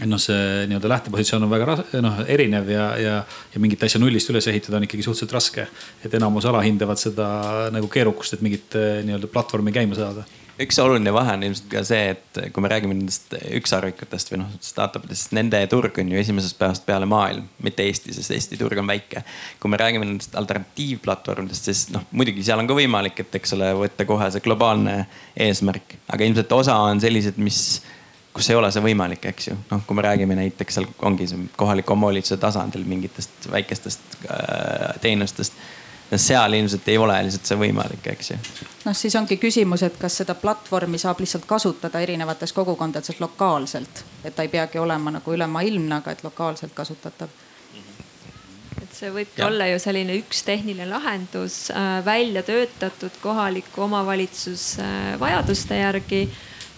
noh, 0.09 0.21
see 0.21 0.65
nii-öelda 0.69 0.89
lähtepositsioon 0.89 1.45
on 1.45 1.51
väga 1.51 1.77
noh, 2.01 2.21
erinev 2.27 2.69
ja, 2.71 2.87
ja, 2.97 3.17
ja 3.53 3.61
mingit 3.61 3.83
asja 3.85 4.01
nullist 4.01 4.31
üles 4.33 4.47
ehitada 4.49 4.79
on 4.79 4.87
ikkagi 4.87 5.05
suhteliselt 5.05 5.35
raske. 5.37 5.67
et 6.03 6.13
enamus 6.17 6.47
alahindavad 6.49 7.01
seda 7.01 7.27
nagu 7.73 7.91
keerukust, 7.91 8.37
et 8.37 8.45
mingit 8.45 8.79
eh, 8.79 9.03
nii-öelda 9.05 9.29
platvormi 9.33 9.75
käima 9.75 9.99
saada 9.99 10.25
üks 10.61 10.77
oluline 10.81 11.13
vahe 11.13 11.33
on 11.37 11.45
ilmselt 11.47 11.69
ka 11.71 11.81
see, 11.87 12.11
et 12.13 12.39
kui 12.53 12.63
me 12.63 12.69
räägime 12.69 12.93
nendest 12.93 13.33
ükssarvikutest 13.57 14.29
või 14.33 14.43
noh, 14.43 14.51
startup 14.61 15.07
idest, 15.07 15.31
nende 15.33 15.59
turg 15.71 15.97
on 16.01 16.11
ju 16.13 16.19
esimesest 16.21 16.59
päevast 16.59 16.85
peale 16.85 17.07
maailm, 17.09 17.47
mitte 17.65 17.85
Eesti, 17.87 18.13
sest 18.13 18.35
Eesti 18.35 18.59
turg 18.61 18.77
on 18.81 18.89
väike. 18.89 19.23
kui 19.59 19.71
me 19.71 19.79
räägime 19.81 20.05
nendest 20.05 20.35
alternatiivplatvormidest, 20.39 21.71
siis 21.71 21.87
noh, 21.95 22.05
muidugi 22.11 22.45
seal 22.45 22.61
on 22.61 22.69
ka 22.69 22.77
võimalik, 22.77 23.23
et 23.25 23.41
eks 23.41 23.57
ole, 23.57 23.73
võtta 23.81 24.05
kohe 24.09 24.29
see 24.33 24.45
globaalne 24.45 25.03
eesmärk, 25.47 25.97
aga 26.13 26.29
ilmselt 26.29 26.57
osa 26.61 26.77
on 26.85 27.01
sellised, 27.01 27.41
mis 27.41 27.81
kus 28.33 28.49
ei 28.49 28.57
ole 28.57 28.69
see 28.73 28.81
võimalik, 28.81 29.25
eks 29.29 29.51
ju. 29.51 29.55
noh, 29.69 29.81
kui 29.87 29.97
me 29.97 30.05
räägime 30.05 30.37
näiteks 30.37 30.79
seal 30.79 30.89
ongi 31.05 31.29
see 31.29 31.47
kohaliku 31.57 31.97
omavalitsuse 31.97 32.39
tasandil 32.41 32.85
mingitest 32.89 33.49
väikestest 33.53 34.19
äh, 34.25 34.93
teenustest 35.01 35.57
seal 36.17 36.53
ilmselt 36.53 36.87
ei 36.87 36.97
ole 36.97 37.15
lihtsalt 37.25 37.51
see 37.51 37.59
võimalik, 37.59 38.09
eks 38.13 38.31
ju. 38.31 38.37
noh, 38.85 38.97
siis 38.97 39.15
ongi 39.19 39.37
küsimus, 39.41 39.85
et 39.85 39.97
kas 39.99 40.19
seda 40.21 40.35
platvormi 40.39 40.99
saab 41.01 41.21
lihtsalt 41.23 41.47
kasutada 41.49 42.01
erinevates 42.03 42.53
kogukondades 42.53 43.19
lokaalselt, 43.23 44.03
et 44.23 44.35
ta 44.35 44.45
ei 44.45 44.51
peagi 44.53 44.79
olema 44.79 45.17
nagu 45.17 45.33
ülemaailmne, 45.33 46.01
aga 46.01 46.15
et 46.15 46.23
lokaalselt 46.23 46.75
kasutatav 46.75 47.31
et 48.81 48.95
see 48.97 49.11
võibki 49.13 49.41
ja. 49.41 49.47
olla 49.47 49.67
ju 49.71 49.77
selline 49.81 50.15
üks 50.19 50.43
tehniline 50.45 50.85
lahendus 50.89 51.67
äh, 51.71 51.99
välja 52.05 52.43
töötatud 52.45 53.15
kohaliku 53.21 53.87
omavalitsuse 53.87 54.83
äh, 54.83 55.19
vajaduste 55.19 55.77
järgi 55.79 56.27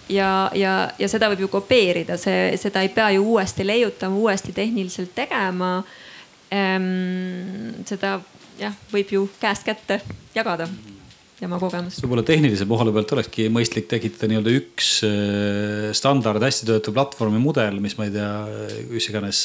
ja, 0.10 0.52
ja, 0.56 0.76
ja 1.00 1.10
seda 1.10 1.30
võib 1.32 1.46
ju 1.46 1.52
kopeerida, 1.52 2.18
see, 2.22 2.56
seda 2.62 2.84
ei 2.86 2.92
pea 2.94 3.10
ju 3.16 3.26
uuesti 3.36 3.66
leiutama, 3.68 4.16
uuesti 4.16 4.54
tehniliselt 4.56 5.16
tegema 5.16 5.78
ehm,. 6.52 7.84
seda 7.86 8.20
jah, 8.60 8.76
võib 8.92 9.16
ju 9.16 9.26
käest 9.42 9.66
kätte 9.68 10.02
jagada 10.36 10.70
tema 11.36 11.58
kogemust. 11.60 12.00
võib-olla 12.04 12.24
tehnilise 12.26 12.66
poole 12.70 12.94
pealt 12.96 13.12
olekski 13.18 13.48
mõistlik 13.52 13.90
tekitada 13.92 14.30
nii-öelda 14.32 14.54
üks 14.56 14.92
äh, 15.08 15.90
standard, 15.98 16.44
hästi 16.44 16.68
töötav 16.70 16.96
platvormi 16.96 17.42
mudel, 17.44 17.82
mis 17.84 17.98
ma 18.00 18.08
ei 18.08 18.14
tea, 18.16 18.30
mis 18.92 19.10
iganes 19.12 19.42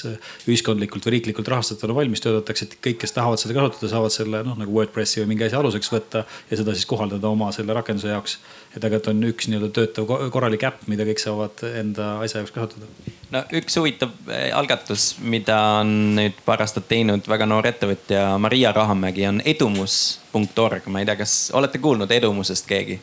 ühiskondlikult 0.47 1.09
või 1.09 1.17
riiklikult 1.17 1.51
rahastatuna 1.51 1.97
valmis 1.97 2.23
töötatakse, 2.23 2.69
et 2.69 2.79
kõik, 2.79 3.01
kes 3.03 3.17
tahavad 3.17 3.43
seda 3.43 3.59
kasutada, 3.59 3.91
saavad 3.91 4.15
selle 4.15 4.45
noh, 4.47 4.59
nagu 4.61 4.77
Wordpressi 4.77 5.25
või 5.25 5.33
mingi 5.35 5.49
asja 5.49 5.63
aluseks 5.63 5.91
võtta 5.93 6.25
ja 6.51 6.61
seda 6.61 6.77
siis 6.77 6.87
kohaldada 6.91 7.31
oma 7.31 7.51
selle 7.57 7.75
rakenduse 7.77 8.15
jaoks. 8.15 8.39
Et 8.77 8.85
et 8.85 9.09
on 9.11 9.23
üks 9.27 9.49
nii-öelda 9.51 9.71
töötav 9.75 10.11
korralik 10.31 10.65
äpp, 10.69 10.85
mida 10.91 11.07
kõik 11.09 11.23
saavad 11.23 11.63
enda 11.71 12.13
asja 12.25 12.43
jaoks 12.43 12.55
kasutada 12.55 13.17
no 13.35 13.43
üks 13.59 13.79
huvitav 13.79 14.13
eh, 14.31 14.51
algatus, 14.57 15.13
mida 15.23 15.59
on 15.81 15.95
nüüd 16.19 16.39
paar 16.47 16.63
aastat 16.65 16.87
teinud 16.91 17.27
väga 17.31 17.49
noor 17.51 17.67
ettevõtja 17.71 18.37
Maria 18.43 18.73
Rahamägi 18.77 19.27
on 19.29 19.41
edumus.org, 19.45 20.87
ma 20.91 21.03
ei 21.03 21.09
tea, 21.09 21.19
kas 21.21 21.39
olete 21.57 21.83
kuulnud 21.83 22.11
Edumusest 22.15 22.69
keegi? 22.71 23.01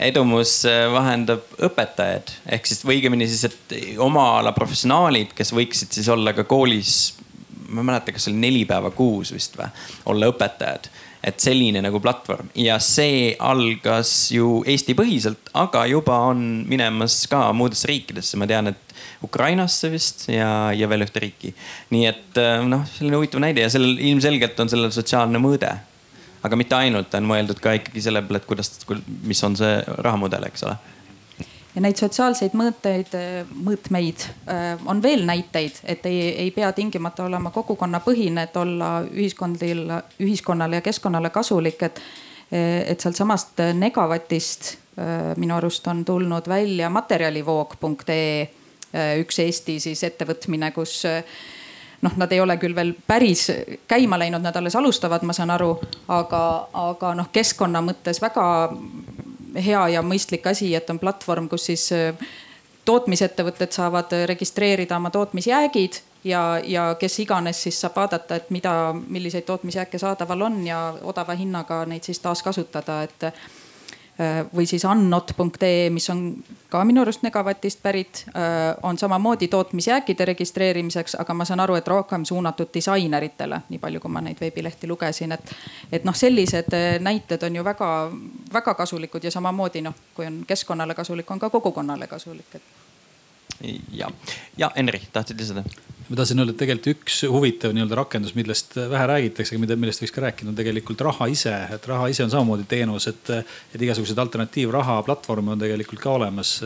edumus 0.00 0.62
eh, 0.68 0.86
vahendab 0.92 1.58
õpetajad 1.66 2.30
ehk 2.56 2.68
siis 2.70 2.84
või 2.86 3.00
õigemini 3.00 3.26
siis, 3.28 3.50
et 3.50 3.74
oma 4.00 4.30
ala 4.38 4.54
professionaalid, 4.56 5.34
kes 5.36 5.52
võiksid 5.56 5.98
siis 5.98 6.08
olla 6.08 6.32
ka 6.36 6.46
koolis. 6.48 7.16
ma 7.68 7.82
ei 7.82 7.90
mäleta, 7.90 8.14
kas 8.14 8.30
oli 8.30 8.40
neli 8.40 8.64
päeva 8.64 8.90
kuus 8.94 9.34
vist 9.34 9.58
või, 9.58 9.68
olla 10.14 10.30
õpetajad 10.32 10.88
et 11.20 11.42
selline 11.42 11.82
nagu 11.84 12.00
platvorm 12.00 12.48
ja 12.56 12.78
see 12.82 13.34
algas 13.44 14.30
ju 14.32 14.62
Eesti 14.68 14.96
põhiselt, 14.96 15.50
aga 15.58 15.84
juba 15.90 16.16
on 16.30 16.64
minemas 16.68 17.22
ka 17.30 17.48
muudesse 17.56 17.90
riikidesse, 17.90 18.38
ma 18.40 18.48
tean, 18.50 18.72
et 18.72 18.94
Ukrainasse 19.24 19.90
vist 19.92 20.26
ja, 20.32 20.70
ja 20.76 20.88
veel 20.88 21.04
ühte 21.04 21.20
riiki. 21.20 21.52
nii 21.92 22.06
et 22.08 22.40
äh, 22.40 22.64
noh, 22.64 22.86
selline 22.96 23.20
huvitav 23.20 23.44
näide 23.44 23.66
ja 23.66 23.72
sellel 23.72 23.98
ilmselgelt 23.98 24.60
on 24.64 24.72
sellel 24.72 24.92
sotsiaalne 24.94 25.42
mõõde. 25.42 25.74
aga 26.42 26.56
mitte 26.56 26.78
ainult, 26.78 27.12
on 27.14 27.28
mõeldud 27.28 27.60
ka 27.60 27.76
ikkagi 27.76 28.00
selle 28.00 28.24
peale, 28.24 28.40
et 28.40 28.48
kuidas, 28.48 28.72
mis 29.28 29.44
on 29.44 29.58
see 29.60 29.76
rahamudel, 30.00 30.48
eks 30.48 30.64
ole 30.68 30.78
ja 31.74 31.82
neid 31.84 31.98
sotsiaalseid 32.00 32.54
mõõteid, 32.58 33.14
mõõtmeid 33.54 34.24
äh, 34.50 34.80
on 34.90 35.02
veel 35.02 35.24
näiteid, 35.28 35.80
et 35.84 36.06
ei, 36.08 36.30
ei 36.44 36.50
pea 36.54 36.72
tingimata 36.76 37.24
olema 37.28 37.52
kogukonnapõhine, 37.54 38.48
et 38.48 38.56
olla 38.58 38.90
ühiskondil, 39.06 39.84
ühiskonnale 40.22 40.80
ja 40.80 40.86
keskkonnale 40.86 41.30
kasulik, 41.34 41.82
et, 41.86 42.02
et 42.50 43.00
sealtsamast 43.00 43.62
Negavatist 43.78 44.72
äh, 44.98 45.30
minu 45.38 45.56
arust 45.58 45.86
on 45.92 46.04
tulnud 46.04 46.48
välja 46.50 46.90
materjalivoog.ee 46.90 48.48
üks 49.20 49.36
Eesti 49.38 49.76
siis 49.78 50.00
ettevõtmine, 50.02 50.72
kus 50.74 51.04
noh, 52.02 52.14
nad 52.18 52.32
ei 52.34 52.40
ole 52.42 52.56
küll 52.58 52.74
veel 52.74 52.90
päris 53.06 53.44
käima 53.86 54.18
läinud, 54.18 54.42
nad 54.42 54.56
alles 54.58 54.74
alustavad, 54.74 55.22
ma 55.22 55.36
saan 55.36 55.52
aru, 55.54 55.76
aga, 56.10 56.40
aga 56.90 57.12
noh, 57.14 57.28
keskkonna 57.30 57.84
mõttes 57.86 58.18
väga 58.18 58.48
hea 59.54 59.88
ja 59.96 60.02
mõistlik 60.02 60.46
asi, 60.46 60.74
et 60.74 60.90
on 60.90 60.98
platvorm, 60.98 61.48
kus 61.48 61.66
siis 61.70 61.88
tootmisettevõtted 62.84 63.72
saavad 63.72 64.12
registreerida 64.26 64.96
oma 64.96 65.10
tootmisjäägid 65.10 66.00
ja, 66.24 66.60
ja 66.64 66.94
kes 67.00 67.18
iganes 67.24 67.62
siis 67.62 67.80
saab 67.80 67.96
vaadata, 67.96 68.40
et 68.40 68.50
mida, 68.50 68.94
milliseid 69.08 69.44
tootmisjääke 69.48 69.98
saadaval 69.98 70.48
on 70.48 70.60
ja 70.66 70.80
odava 71.02 71.36
hinnaga 71.38 71.84
neid 71.86 72.08
siis 72.08 72.22
taaskasutada, 72.24 73.02
et 73.02 73.30
Äh, 73.30 73.59
või 74.56 74.66
siis 74.68 74.84
annot.ee, 74.84 75.90
mis 75.90 76.10
on 76.12 76.24
ka 76.70 76.82
minu 76.84 77.02
arust 77.02 77.22
Megavatist 77.22 77.82
pärit, 77.82 78.24
äh, 78.28 78.76
on 78.82 78.98
samamoodi 78.98 79.48
tootmisjääkide 79.48 80.24
registreerimiseks, 80.24 81.16
aga 81.20 81.34
ma 81.34 81.44
saan 81.44 81.60
aru, 81.60 81.74
et 81.74 81.88
rohkem 81.88 82.24
suunatud 82.24 82.68
disaineritele, 82.74 83.62
nii 83.68 83.78
palju, 83.78 84.00
kui 84.00 84.12
ma 84.12 84.22
neid 84.24 84.40
veebilehti 84.40 84.88
lugesin, 84.88 85.32
et. 85.32 85.54
et 85.92 86.04
noh, 86.04 86.16
sellised 86.16 86.74
äh, 86.76 87.00
näited 87.00 87.42
on 87.42 87.56
ju 87.56 87.64
väga-väga 87.64 88.74
kasulikud 88.74 89.24
ja 89.24 89.30
samamoodi 89.30 89.82
noh, 89.82 89.96
kui 90.14 90.26
on 90.26 90.44
keskkonnale 90.46 90.94
kasulik, 90.94 91.30
on 91.30 91.38
ka 91.38 91.50
kogukonnale 91.50 92.06
kasulik, 92.06 92.54
et 92.54 92.89
ja, 93.92 94.10
ja 94.56 94.70
Henri, 94.76 95.02
tahtsid 95.12 95.40
lisada? 95.40 95.64
ma 96.10 96.16
tahtsin 96.18 96.42
öelda, 96.42 96.50
et 96.50 96.58
tegelikult 96.58 96.88
üks 96.90 97.20
huvitav 97.30 97.70
nii-öelda 97.74 97.94
rakendus, 98.00 98.32
millest 98.34 98.72
vähe 98.74 99.04
räägitakse, 99.06 99.54
aga 99.54 99.76
millest 99.78 100.02
võiks 100.02 100.14
ka 100.14 100.24
rääkida, 100.24 100.48
on 100.50 100.56
tegelikult 100.58 101.04
raha 101.06 101.28
ise. 101.30 101.52
et 101.76 101.84
raha 101.86 102.08
ise 102.10 102.24
on 102.24 102.32
samamoodi 102.32 102.66
teenus, 102.70 103.06
et, 103.06 103.30
et 103.70 103.84
igasuguseid 103.86 104.18
alternatiivraha 104.18 104.96
platvorme 105.06 105.54
on 105.54 105.62
tegelikult 105.62 106.02
ka 106.02 106.16
olemas. 106.16 106.56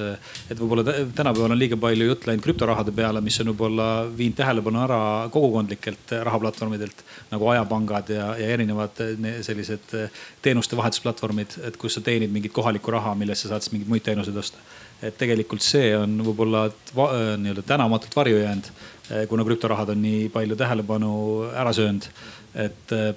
et 0.48 0.56
võib-olla 0.56 0.86
tänapäeval 0.86 1.52
on 1.52 1.60
liiga 1.60 1.76
palju 1.76 2.06
jutt 2.08 2.24
läinud 2.30 2.46
krüptorahade 2.46 2.94
peale, 2.96 3.20
mis 3.20 3.36
on 3.44 3.52
võib-olla 3.52 3.88
viinud 4.16 4.38
tähelepanu 4.40 4.80
ära 4.86 5.00
kogukondlikelt 5.34 6.16
rahaplatvormidelt 6.30 7.04
nagu 7.34 7.52
ajapangad 7.52 8.14
ja, 8.16 8.30
ja 8.40 8.48
erinevad 8.56 9.04
sellised 9.44 9.92
teenuste 10.40 10.80
vahetusplatvormid, 10.80 11.60
et 11.68 11.76
kus 11.76 11.98
sa 11.98 12.04
teenid 12.06 12.32
mingit 12.32 12.56
kohalikku 12.56 12.96
raha, 12.96 13.12
millest 13.18 13.44
sa 13.44 13.52
saad 13.52 13.66
siis 13.66 13.76
mingeid 13.76 13.92
muid 13.92 14.08
teenuseid 14.08 14.40
osta 14.40 14.64
et 15.04 15.16
tegelikult 15.20 15.62
see 15.62 15.92
on 15.96 16.16
võib-olla 16.24 16.66
nii-öelda 16.94 17.62
tänamatult 17.66 18.16
varju 18.16 18.40
jäänud 18.40 18.72
Eh, 19.10 19.26
kuna 19.28 19.44
krüptorahad 19.44 19.92
on 19.92 20.00
nii 20.00 20.30
palju 20.32 20.56
tähelepanu 20.56 21.12
ära 21.52 21.72
söönud. 21.76 22.06
et, 22.54 22.92
eh, 22.92 23.12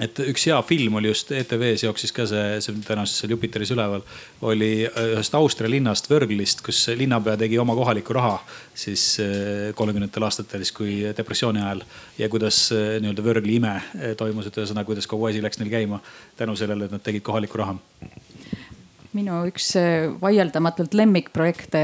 et 0.00 0.18
üks 0.18 0.46
hea 0.48 0.56
film 0.62 0.94
oli 0.94 1.08
just 1.08 1.30
ETV-s 1.30 1.84
jooksis 1.84 2.12
ka 2.12 2.26
see, 2.26 2.60
see 2.60 2.74
tõenäoliselt 2.74 3.20
seal 3.20 3.30
Jupiteris 3.30 3.70
üleval. 3.70 4.02
oli 4.42 4.88
ühest 4.88 5.34
Austria 5.34 5.70
linnast, 5.70 6.10
Wörglist, 6.10 6.62
kus 6.62 6.88
linnapea 6.88 7.36
tegi 7.36 7.58
oma 7.58 7.74
kohalikku 7.74 8.12
raha 8.12 8.40
siis 8.74 9.20
kolmekümnendatel 9.76 10.26
aastatel, 10.26 10.64
siis 10.64 10.72
kui 10.72 11.14
depressiooni 11.16 11.62
ajal. 11.62 11.84
ja 12.18 12.28
kuidas 12.28 12.72
nii-öelda 12.72 13.22
Wörgli 13.22 13.60
ime 13.60 13.82
toimus, 14.16 14.46
et 14.46 14.58
ühesõnaga, 14.58 14.86
kuidas 14.90 15.06
kogu 15.06 15.30
asi 15.30 15.42
läks 15.42 15.60
neil 15.60 15.70
käima 15.70 16.02
tänu 16.36 16.56
sellele, 16.56 16.84
et 16.84 16.90
nad 16.90 17.02
tegid 17.02 17.22
kohalikku 17.22 17.62
raha 17.62 17.78
minu 19.16 19.42
üks 19.48 19.72
äh, 19.80 20.08
vaieldamatult 20.20 20.94
lemmikprojekte, 20.96 21.82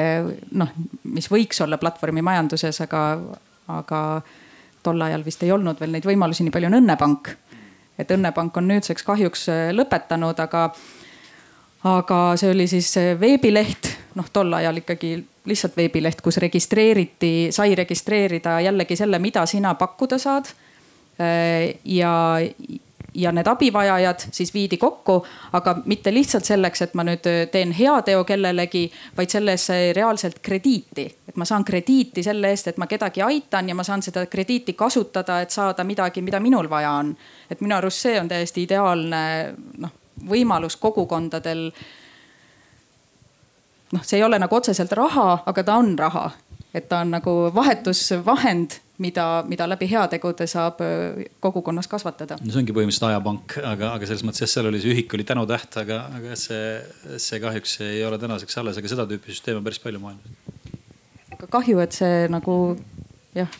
noh, 0.56 0.72
mis 1.08 1.28
võiks 1.30 1.60
olla 1.64 1.78
platvormi 1.80 2.22
majanduses, 2.24 2.80
aga, 2.84 3.02
aga 3.72 4.02
tol 4.84 5.04
ajal 5.04 5.24
vist 5.26 5.42
ei 5.44 5.52
olnud 5.52 5.80
veel 5.80 5.92
neid 5.94 6.08
võimalusi 6.08 6.46
nii 6.46 6.54
palju, 6.54 6.70
on 6.70 6.78
Õnnepank. 6.80 7.32
et 7.98 8.10
Õnnepank 8.14 8.56
on 8.56 8.70
nüüdseks 8.72 9.04
kahjuks 9.04 9.48
äh, 9.52 9.64
lõpetanud, 9.76 10.40
aga, 10.40 10.68
aga 11.92 12.20
see 12.40 12.52
oli 12.54 12.68
siis 12.70 12.94
äh, 13.00 13.12
veebileht, 13.20 13.92
noh 14.16 14.32
tol 14.32 14.52
ajal 14.60 14.80
ikkagi 14.80 15.16
lihtsalt 15.48 15.76
veebileht, 15.76 16.20
kus 16.24 16.40
registreeriti, 16.40 17.48
sai 17.52 17.76
registreerida 17.76 18.58
jällegi 18.64 18.96
selle, 18.96 19.20
mida 19.20 19.46
sina 19.48 19.74
pakkuda 19.80 20.18
saad. 20.20 20.50
ja 21.84 22.10
ja 23.18 23.32
need 23.32 23.46
abivajajad 23.46 24.20
siis 24.30 24.54
viidi 24.54 24.76
kokku, 24.76 25.26
aga 25.52 25.74
mitte 25.84 26.12
lihtsalt 26.14 26.44
selleks, 26.44 26.82
et 26.82 26.94
ma 26.94 27.04
nüüd 27.06 27.26
teen 27.52 27.72
heateo 27.74 28.22
kellelegi, 28.24 28.84
vaid 29.16 29.32
selles 29.32 29.68
reaalselt 29.96 30.38
krediiti. 30.42 31.06
et 31.28 31.36
ma 31.36 31.44
saan 31.44 31.64
krediiti 31.64 32.22
selle 32.22 32.50
eest, 32.50 32.68
et 32.68 32.78
ma 32.78 32.86
kedagi 32.86 33.22
aitan 33.22 33.68
ja 33.68 33.74
ma 33.74 33.82
saan 33.82 34.02
seda 34.02 34.26
krediiti 34.26 34.72
kasutada, 34.72 35.40
et 35.40 35.50
saada 35.50 35.84
midagi, 35.84 36.22
mida 36.22 36.40
minul 36.40 36.70
vaja 36.70 36.90
on. 36.90 37.16
et 37.50 37.60
minu 37.60 37.76
arust 37.76 38.06
see 38.06 38.20
on 38.20 38.28
täiesti 38.28 38.62
ideaalne 38.62 39.54
noh, 39.78 39.94
võimalus 40.28 40.76
kogukondadel. 40.76 41.72
noh, 43.92 44.02
see 44.04 44.18
ei 44.18 44.24
ole 44.24 44.38
nagu 44.38 44.56
otseselt 44.56 44.92
raha, 44.92 45.42
aga 45.46 45.64
ta 45.64 45.74
on 45.74 45.98
raha, 45.98 46.30
et 46.74 46.88
ta 46.88 47.00
on 47.00 47.10
nagu 47.10 47.38
vahetusvahend 47.54 48.80
mida, 49.03 49.26
mida 49.49 49.68
läbi 49.68 49.88
heategude 49.90 50.46
saab 50.51 50.82
kogukonnas 51.44 51.88
kasvatada. 51.90 52.38
no 52.42 52.53
see 52.53 52.62
ongi 52.62 52.74
põhimõtteliselt 52.76 53.09
ajapank, 53.11 53.59
aga, 53.62 53.92
aga 53.94 54.11
selles 54.11 54.24
mõttes 54.26 54.44
jah, 54.44 54.53
seal 54.55 54.70
oli 54.70 54.82
see 54.82 54.94
ühik 54.96 55.14
oli 55.16 55.26
tänutäht, 55.28 55.78
aga, 55.82 56.01
aga 56.18 56.38
see, 56.38 56.64
see 57.22 57.40
kahjuks 57.42 57.78
ei 57.86 58.03
ole 58.07 58.18
tänaseks 58.22 58.61
alles, 58.62 58.80
aga 58.80 58.92
seda 58.94 59.07
tüüpi 59.11 59.34
süsteeme 59.34 59.62
on 59.62 59.68
päris 59.68 59.80
palju 59.84 60.03
maailmas. 60.03 60.76
aga 61.36 61.51
kahju, 61.59 61.80
et 61.84 61.96
see 61.96 62.26
nagu 62.32 62.59
jah. 63.38 63.57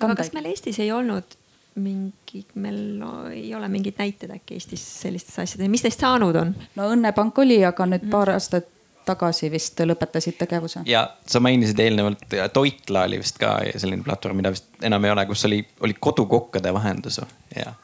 aga 0.00 0.14
kas 0.20 0.32
meil 0.36 0.52
Eestis 0.52 0.80
ei 0.84 0.92
olnud 0.92 1.38
mingi, 1.76 2.40
meil 2.56 2.78
no, 3.00 3.10
ei 3.28 3.50
ole 3.54 3.68
mingeid 3.68 3.98
näiteid 4.00 4.32
äkki 4.38 4.56
Eestis 4.56 4.84
sellistest 5.02 5.42
asjadest, 5.42 5.72
mis 5.72 5.84
neist 5.84 6.04
saanud 6.04 6.36
on? 6.40 6.54
no 6.76 6.88
Õnnepank 6.92 7.44
oli, 7.44 7.60
aga 7.68 7.88
nüüd 7.88 8.08
paar 8.12 8.32
aastat 8.36 8.72
tagasi 9.06 9.50
vist 9.52 9.80
lõpetasid 9.80 10.38
tegevuse. 10.40 10.82
ja 10.86 11.06
sa 11.26 11.40
mainisid 11.40 11.80
eelnevalt, 11.82 12.26
Toitla 12.52 13.06
oli 13.08 13.20
vist 13.22 13.40
ka 13.40 13.56
selline 13.76 14.04
platvorm, 14.06 14.40
mida 14.42 14.52
vist 14.54 14.68
enam 14.86 15.04
ei 15.04 15.14
ole, 15.14 15.26
kus 15.30 15.44
oli, 15.48 15.62
oli 15.86 15.96
kodukokkade 16.00 16.72
vahendus 16.74 17.20
ja, 17.22 17.26
ja. 17.56 17.74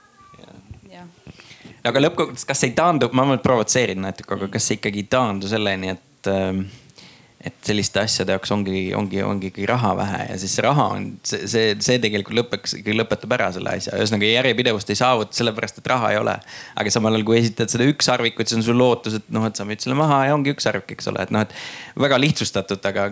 ja.. 0.90 1.06
aga 1.90 2.04
lõppkokkuvõttes, 2.06 2.46
kas 2.48 2.64
ei 2.68 2.76
taandu, 2.76 3.10
ma 3.16 3.36
provotseerin 3.42 4.02
natuke, 4.02 4.34
aga 4.38 4.50
kas 4.52 4.68
see 4.68 4.80
ikkagi 4.80 5.04
ei 5.04 5.10
taandu 5.16 5.50
selleni, 5.50 5.94
et 5.96 6.32
äh, 6.32 6.64
et 7.42 7.54
selliste 7.66 7.98
asjade 7.98 8.34
jaoks 8.36 8.52
ongi, 8.54 8.92
ongi, 8.94 9.18
ongi 9.26 9.48
ikkagi 9.50 9.66
raha 9.66 9.90
vähe 9.98 10.18
ja 10.28 10.36
siis 10.38 10.52
raha 10.62 10.84
on, 10.94 11.06
see, 11.26 11.48
see, 11.50 11.72
see 11.82 11.98
tegelikult 12.02 12.36
lõpeks, 12.38 12.76
ikkagi 12.78 12.94
lõpetab 12.94 13.34
ära 13.34 13.48
selle 13.56 13.72
asja. 13.78 13.96
ühesõnaga 13.98 14.28
järjepidevust 14.28 14.92
ei 14.94 14.98
saavuta 15.00 15.34
sellepärast, 15.34 15.80
et 15.80 15.90
raha 15.90 16.12
ei 16.14 16.20
ole. 16.20 16.36
aga 16.78 16.92
samal 16.94 17.16
ajal, 17.18 17.26
kui 17.26 17.40
esitad 17.40 17.72
seda 17.72 17.88
ükssarvikut, 17.90 18.46
siis 18.46 18.60
on 18.60 18.66
sul 18.68 18.78
lootus, 18.78 19.18
et 19.18 19.32
noh, 19.34 19.46
et 19.48 19.58
sa 19.58 19.66
müüd 19.66 19.82
selle 19.82 19.96
maha 19.98 20.20
ja 20.28 20.36
ongi 20.36 20.54
ükssarvik, 20.54 20.94
eks 20.94 21.10
ole, 21.10 21.24
et 21.26 21.34
noh, 21.34 21.42
et. 21.42 21.56
väga 21.98 22.20
lihtsustatud, 22.22 22.86
aga 22.92 23.08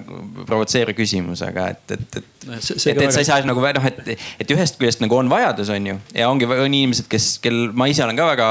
provotseeriv 0.47 0.95
küsimus, 1.01 1.43
aga 1.47 1.66
et, 1.74 1.83
et, 1.97 2.20
et, 2.20 2.31
et, 2.47 2.70
et, 2.70 3.03
et 3.03 3.11
sa 3.11 3.24
ei 3.24 3.28
saa 3.28 3.43
nagu 3.47 3.66
noh, 3.66 3.91
et, 3.91 4.14
et 4.14 4.55
ühest 4.55 4.78
küljest 4.78 5.03
nagu 5.03 5.18
on 5.18 5.31
vajadus, 5.33 5.74
on 5.74 5.91
ju. 5.91 5.99
ja 6.14 6.31
ongi, 6.31 6.47
on 6.47 6.70
inimesed, 6.70 7.11
kes, 7.11 7.33
kel 7.43 7.59
ma 7.74 7.91
ise 7.91 8.07
olen 8.07 8.18
ka 8.18 8.31
väga 8.31 8.49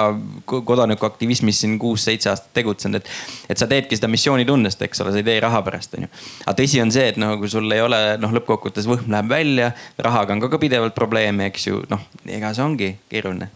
kodanikuaktivismis 0.67 1.63
siin 1.63 1.79
kuus-seitse 1.79 2.33
aastat 2.35 2.51
tegutsenud, 2.59 2.99
et. 2.99 3.15
et 3.47 3.57
sa 3.63 3.67
teedki 3.69 3.95
seda 3.95 4.11
missioonitundest, 4.11 4.83
eks 4.83 5.05
ole, 5.05 5.15
sa 5.15 5.23
ei 5.23 5.27
tee 5.31 5.39
raha 5.43 5.63
pärast, 5.69 5.95
onju. 5.99 6.09
aga 6.45 6.57
tõsi 6.59 6.81
on 6.83 6.91
see, 6.95 7.07
et 7.13 7.21
noh, 7.21 7.37
kui 7.39 7.51
sul 7.51 7.69
ei 7.75 7.85
ole 7.85 8.01
noh, 8.21 8.33
lõppkokkuvõttes 8.39 8.89
võhm 8.89 9.13
läheb 9.13 9.31
välja, 9.31 9.71
rahaga 10.01 10.35
on 10.35 10.43
ka, 10.43 10.51
ka 10.55 10.61
pidevalt 10.65 10.97
probleeme, 10.97 11.47
eks 11.53 11.69
ju, 11.69 11.85
noh, 11.93 12.03
ega 12.27 12.51
see 12.57 12.65
ongi 12.65 12.91
keeruline 13.11 13.53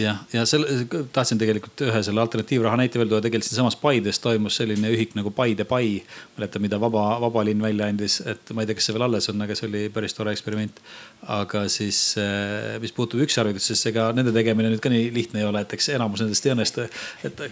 jah, 0.00 0.20
ja 0.32 0.44
selle, 0.48 0.86
tahtsin 1.12 1.40
tegelikult 1.40 1.82
ühe 1.86 2.02
selle 2.04 2.22
alternatiivraha 2.22 2.78
näite 2.80 3.00
veel 3.00 3.10
tuua, 3.10 3.20
tegelikult 3.24 3.48
siinsamas 3.48 3.76
Paides 3.80 4.20
toimus 4.22 4.56
selline 4.60 4.90
ühik 4.94 5.16
nagu 5.18 5.32
Paide 5.34 5.66
Pai. 5.68 6.02
mäletan, 6.36 6.62
mida 6.64 6.80
Vaba, 6.80 7.18
Vaba 7.20 7.44
linn 7.44 7.62
välja 7.62 7.88
andis, 7.90 8.20
et 8.26 8.52
ma 8.54 8.62
ei 8.62 8.70
tea, 8.70 8.78
kas 8.78 8.88
see 8.88 8.96
veel 8.96 9.06
alles 9.08 9.28
on, 9.32 9.42
aga 9.44 9.56
see 9.58 9.68
oli 9.68 9.82
päris 9.94 10.16
tore 10.16 10.34
eksperiment. 10.34 10.80
aga 11.22 11.66
siis, 11.68 12.16
eh, 12.18 12.78
mis 12.82 12.92
puutub 12.92 13.20
ükssarvikutesse, 13.22 13.76
siis 13.76 13.92
ega 13.92 14.08
nende 14.16 14.32
tegemine 14.34 14.72
nüüd 14.72 14.82
ka 14.82 14.90
nii 14.90 15.10
lihtne 15.14 15.42
ei 15.42 15.46
ole, 15.46 15.62
et 15.62 15.76
eks 15.76 15.92
enamus 15.94 16.24
nendest 16.24 16.46
ei 16.46 16.54
õnnestu, 16.54 16.88
et. 17.24 17.44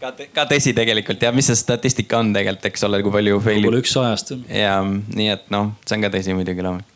ka, 0.00 0.14
ka 0.34 0.46
tõsi 0.50 0.74
tegelikult 0.74 1.22
ja 1.22 1.30
mis 1.32 1.46
see 1.46 1.58
statistika 1.58 2.18
on 2.18 2.32
tegelikult, 2.34 2.70
eks 2.72 2.88
ole, 2.88 3.02
kui 3.02 3.14
palju 3.14 3.38
fail'ib. 3.44 3.68
võib-olla 3.68 3.84
üks 3.84 3.94
sajast. 3.98 4.34
ja 4.48 4.80
nii, 4.82 5.28
et 5.36 5.52
noh, 5.54 5.76
see 5.86 5.98
on 5.98 6.08
ka 6.08 6.14
tõsi 6.16 6.34
muidugi 6.34 6.66
loomulikult 6.66 6.92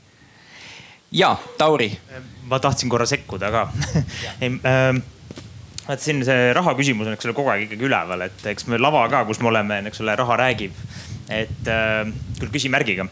ja 1.13 1.37
Tauri. 1.59 1.99
Ma 2.47 2.61
tahtsin 2.63 2.91
korra 2.93 3.07
sekkuda 3.09 3.51
ka 3.55 3.69
ei 4.43 4.51
ähm, 4.51 5.03
vaat 5.87 6.03
siin 6.03 6.23
see 6.27 6.49
raha 6.57 6.75
küsimus 6.79 7.07
on, 7.07 7.15
eks 7.17 7.29
ole, 7.29 7.37
kogu 7.37 7.53
aeg 7.53 7.67
ikkagi 7.67 7.87
üleval, 7.87 8.27
et 8.27 8.49
eks 8.53 8.67
me 8.71 8.81
lava 8.81 9.05
ka, 9.13 9.23
kus 9.29 9.41
me 9.43 9.53
oleme, 9.53 9.83
eks 9.91 10.03
ole, 10.05 10.17
raha 10.19 10.41
räägib. 10.43 10.75
et 11.27 11.71
äh, 11.71 12.03
küll 12.41 12.53
küsimärgiga. 12.55 13.09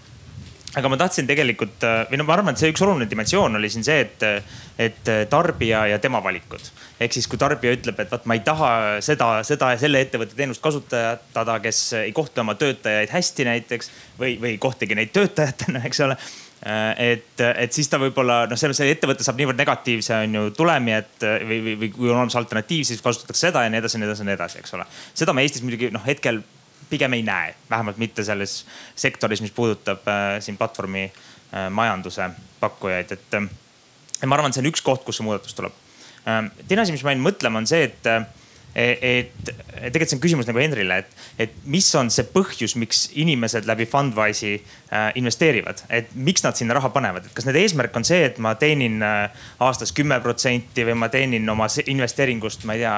aga 0.74 0.91
ma 0.91 0.97
tahtsin 0.99 1.26
tegelikult 1.26 1.85
äh, 1.87 2.03
või 2.11 2.18
no 2.18 2.26
ma 2.26 2.35
arvan, 2.35 2.55
et 2.55 2.62
see 2.62 2.72
üks 2.72 2.82
oluline 2.82 3.07
dimensioon 3.11 3.59
oli 3.59 3.70
siin 3.70 3.87
see, 3.87 4.01
et, 4.03 4.24
et 4.78 5.11
tarbija 5.30 5.85
ja 5.93 5.99
tema 6.03 6.22
valikud. 6.22 6.70
ehk 7.01 7.14
siis, 7.14 7.28
kui 7.30 7.39
tarbija 7.39 7.76
ütleb, 7.78 8.01
et 8.01 8.11
vaat 8.11 8.26
ma 8.26 8.39
ei 8.39 8.43
taha 8.47 8.70
seda, 9.07 9.30
seda 9.47 9.70
ja 9.74 9.82
selle 9.82 10.03
ettevõtte 10.03 10.39
teenust 10.39 10.62
kasutada, 10.62 11.59
kes 11.62 11.85
ei 12.03 12.12
kohtle 12.12 12.43
oma 12.43 12.59
töötajaid 12.59 13.14
hästi 13.14 13.47
näiteks 13.51 13.93
või, 14.18 14.35
või 14.41 14.55
ei 14.57 14.59
kohtlegi 14.62 14.99
neid 14.99 15.14
töötajatena, 15.14 15.85
eks 15.87 16.03
ole 16.07 16.18
et, 16.63 17.41
et 17.45 17.73
siis 17.77 17.91
ta 17.93 17.99
võib-olla 18.01 18.45
noh, 18.49 18.57
selles 18.57 18.79
ettevõte 18.81 19.25
saab 19.27 19.37
niivõrd 19.37 19.59
negatiivse 19.61 20.15
on 20.17 20.37
ju 20.39 20.45
tulemi, 20.57 20.95
et 20.97 21.27
või, 21.45 21.59
või, 21.67 21.75
või 21.83 21.91
kui 21.93 22.09
on 22.09 22.17
olemas 22.17 22.39
alternatiiv, 22.41 22.87
siis 22.89 23.03
kasutatakse 23.05 23.51
seda 23.51 23.67
ja 23.67 23.73
nii 23.73 23.83
edasi 23.83 23.99
ja 23.99 24.01
nii 24.01 24.09
edasi 24.09 24.25
ja 24.25 24.29
nii 24.31 24.37
edasi, 24.39 24.61
eks 24.63 24.77
ole. 24.79 24.87
seda 25.13 25.35
me 25.37 25.45
Eestis 25.45 25.65
muidugi 25.67 25.91
noh, 25.93 26.05
hetkel 26.07 26.41
pigem 26.91 27.13
ei 27.13 27.23
näe, 27.23 27.55
vähemalt 27.71 27.97
mitte 27.97 28.25
selles 28.25 28.67
sektoris, 28.97 29.43
mis 29.43 29.51
puudutab 29.51 30.09
äh, 30.09 30.41
siin 30.41 30.57
platvormi 30.57 31.05
äh, 31.05 31.71
majanduse 31.71 32.31
pakkujaid, 32.61 33.13
et 33.13 33.35
äh, 33.35 33.49
ma 34.27 34.39
arvan, 34.39 34.53
et 34.53 34.59
see 34.59 34.65
on 34.65 34.71
üks 34.71 34.85
koht, 34.85 35.05
kus 35.05 35.21
see 35.21 35.27
muudatus 35.27 35.57
tuleb. 35.59 35.83
teine 36.25 36.83
asi, 36.83 36.95
mis 36.95 37.03
ma 37.05 37.13
jäin 37.13 37.25
mõtlema, 37.25 37.61
on 37.61 37.67
see, 37.69 37.83
et 37.91 38.07
et 38.75 39.31
tegelikult 39.47 40.11
see 40.11 40.16
on 40.16 40.22
küsimus 40.22 40.49
nagu 40.49 40.59
Henrile, 40.59 40.97
et, 41.05 41.12
et 41.45 41.53
mis 41.70 41.87
on 41.99 42.09
see 42.11 42.27
põhjus, 42.27 42.75
miks 42.81 43.05
inimesed 43.20 43.68
läbi 43.68 43.87
Fundwise'i 43.91 44.55
äh, 44.57 45.12
investeerivad, 45.20 45.85
et 45.95 46.11
miks 46.14 46.43
nad 46.43 46.59
sinna 46.59 46.75
raha 46.75 46.91
panevad, 46.95 47.29
et 47.29 47.37
kas 47.37 47.47
nende 47.47 47.62
eesmärk 47.62 47.95
on 47.99 48.07
see, 48.07 48.25
et 48.27 48.41
ma 48.43 48.57
teenin 48.59 48.99
äh, 49.07 49.47
aastas 49.62 49.95
kümme 49.95 50.18
protsenti 50.25 50.87
või 50.89 50.97
ma 50.99 51.11
teenin 51.12 51.47
oma 51.55 51.68
investeeringust, 51.70 52.66
ma 52.66 52.75
ei 52.75 52.83
tea, 52.83 52.95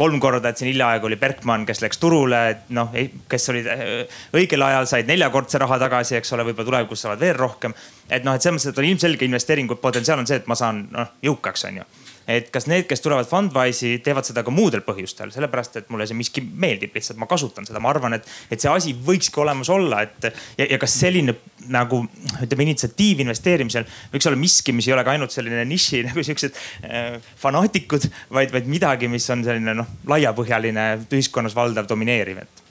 kolm 0.00 0.20
korda, 0.22 0.52
et 0.52 0.60
siin 0.60 0.70
hiljaaegu 0.72 1.10
oli 1.10 1.20
Berkman, 1.20 1.66
kes 1.68 1.84
läks 1.84 2.00
turule, 2.00 2.40
noh, 2.76 2.94
kes 3.28 3.52
olid 3.52 3.68
äh, 3.74 4.22
õigel 4.40 4.64
ajal 4.70 4.88
said 4.88 5.10
neljakordse 5.10 5.60
raha 5.60 5.80
tagasi, 5.84 6.16
eks 6.20 6.32
ole, 6.36 6.48
võib-olla 6.48 6.72
tulevikus 6.72 7.04
saavad 7.04 7.20
veel 7.20 7.36
rohkem. 7.36 7.76
et 8.08 8.24
noh, 8.24 8.34
et 8.34 8.42
selles 8.42 8.56
mõttes, 8.56 8.72
et 8.72 8.80
on 8.80 8.88
ilmselge 8.88 9.28
investeeringu 9.28 9.76
potentsiaal 9.82 10.24
on 10.24 10.30
see, 10.30 10.40
et 10.40 10.48
ma 10.48 10.56
saan 10.56 10.86
noh 10.94 11.12
jõukaks, 11.28 11.68
on 11.68 11.82
ju 11.82 11.90
et 12.30 12.50
kas 12.54 12.66
need, 12.70 12.86
kes 12.90 13.02
tulevad 13.04 13.28
Fundwise'i, 13.28 13.98
teevad 14.04 14.28
seda 14.28 14.44
ka 14.46 14.52
muudel 14.54 14.84
põhjustel, 14.86 15.32
sellepärast 15.34 15.80
et 15.80 15.90
mulle 15.92 16.06
see 16.08 16.18
miski 16.18 16.44
meeldib, 16.44 16.94
lihtsalt 16.96 17.18
ma 17.20 17.28
kasutan 17.30 17.66
seda, 17.68 17.82
ma 17.82 17.90
arvan, 17.92 18.16
et, 18.18 18.28
et 18.50 18.62
see 18.62 18.70
asi 18.70 18.94
võikski 18.94 19.42
olemas 19.42 19.70
olla, 19.72 20.04
et 20.06 20.30
ja, 20.30 20.66
ja 20.66 20.78
kas 20.80 20.96
selline 21.02 21.36
nagu 21.70 22.02
ütleme, 22.44 22.66
initsiatiiv 22.68 23.24
investeerimisel 23.24 23.86
võiks 24.14 24.30
olla 24.30 24.40
miski, 24.40 24.74
mis 24.76 24.88
ei 24.88 24.96
ole 24.96 25.04
ka 25.06 25.14
ainult 25.14 25.34
selline 25.34 25.66
niši 25.68 26.02
nagu 26.08 26.24
siuksed 26.26 26.56
äh, 26.86 27.18
fanaatikud, 27.42 28.08
vaid, 28.36 28.54
vaid 28.54 28.70
midagi, 28.70 29.10
mis 29.12 29.28
on 29.32 29.44
selline 29.46 29.76
noh, 29.82 29.94
laiapõhjaline, 30.10 30.90
ühiskonnas 31.10 31.56
valdav, 31.56 31.88
domineeriv, 31.90 32.42
et 32.44 32.66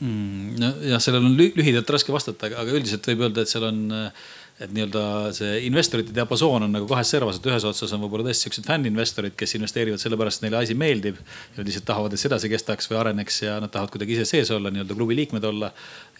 mm,. 0.00 0.54
nojah, 0.60 1.02
sellele 1.02 1.30
on 1.30 1.36
lühidalt 1.38 1.94
raske 1.96 2.14
vastata, 2.14 2.50
aga 2.50 2.72
üldiselt 2.74 3.06
võib 3.12 3.28
öelda, 3.28 3.44
et 3.44 3.52
seal 3.52 3.68
on 3.70 3.84
äh, 3.94 4.24
et 4.62 4.70
nii-öelda 4.70 5.32
see 5.34 5.54
investorite 5.66 6.12
diapasoon 6.14 6.62
on 6.62 6.70
nagu 6.76 6.86
kahes 6.86 7.08
servas, 7.10 7.40
et 7.40 7.46
ühes 7.50 7.64
otsas 7.66 7.90
on 7.96 8.04
võib-olla 8.04 8.28
tõesti 8.28 8.46
siuksed 8.46 8.68
fänninvestorid, 8.68 9.34
kes 9.34 9.56
investeerivad 9.58 9.98
sellepärast, 9.98 10.38
et 10.38 10.46
neile 10.46 10.60
asi 10.60 10.76
meeldib. 10.78 11.16
nad 11.56 11.66
lihtsalt 11.66 11.88
tahavad, 11.88 12.14
et 12.14 12.22
see 12.22 12.30
edasi 12.30 12.50
kestaks 12.52 12.86
või 12.90 13.00
areneks 13.00 13.40
ja 13.42 13.56
nad 13.58 13.72
tahavad 13.74 13.90
kuidagi 13.90 14.14
ise 14.14 14.28
sees 14.30 14.52
olla, 14.54 14.70
nii-öelda 14.70 14.94
klubi 14.94 15.16
liikmed 15.18 15.44
olla. 15.44 15.72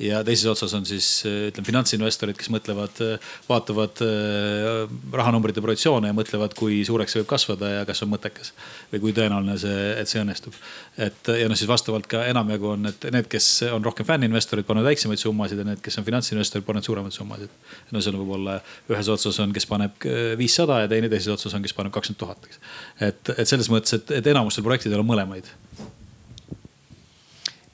ja 0.03 0.25
teises 0.27 0.51
otsas 0.51 0.75
on 0.75 0.83
siis 0.87 1.23
ütleme 1.27 1.67
finantsinvestorid, 1.69 2.35
kes 2.35 2.51
mõtlevad, 2.51 2.99
vaatavad 3.47 4.03
äh, 4.03 4.91
rahanumbrite 5.15 5.63
projektsioone 5.63 6.11
ja 6.11 6.17
mõtlevad, 6.19 6.59
kui 6.59 6.83
suureks 6.83 7.15
see 7.15 7.23
võib 7.23 7.31
kasvada 7.31 7.71
ja 7.71 7.87
kas 7.87 8.03
on 8.03 8.11
mõttekas. 8.11 8.51
või 8.91 9.01
kui 9.05 9.15
tõenäoline 9.15 9.55
see, 9.63 9.79
et 10.01 10.11
see 10.11 10.25
õnnestub. 10.25 10.59
et 10.99 11.31
ja 11.39 11.47
noh, 11.47 11.55
siis 11.55 11.71
vastavalt 11.71 12.11
ka 12.11 12.27
enamjagu 12.27 12.73
on, 12.75 12.91
et 12.91 13.07
need, 13.15 13.31
kes 13.31 13.71
on 13.71 13.85
rohkem 13.87 14.11
fänninvestorid, 14.11 14.67
panevad 14.67 14.91
väiksemaid 14.91 15.23
summasid 15.23 15.63
ja 15.63 15.71
need, 15.71 15.81
kes 15.87 16.03
on 16.03 16.11
finantsinvestorid, 16.11 16.67
panevad 16.67 16.91
suuremaid 16.91 17.15
summasid. 17.15 17.55
no 17.95 18.03
see 18.03 18.11
on 18.11 18.24
võib-olla 18.25 18.59
ühes 18.91 19.11
otsas 19.13 19.39
on, 19.45 19.53
kes 19.55 19.67
paneb 19.69 20.07
äh, 20.09 20.33
viissada 20.41 20.81
ja 20.85 20.91
teine 20.91 21.11
teises 21.13 21.31
otsas 21.37 21.55
on, 21.55 21.63
kes 21.65 21.77
paneb 21.77 21.93
kakskümmend 21.95 22.21
tuhat, 22.21 22.49
eks. 22.49 22.61
et, 23.05 23.33
et 23.37 23.51
selles 23.51 23.71
mõttes, 23.73 23.99
et, 23.99 24.15
et 24.19 24.33
enamustel 24.33 24.65
projektidel 24.67 25.05
on 25.05 25.09
mõlemaid. 25.11 25.49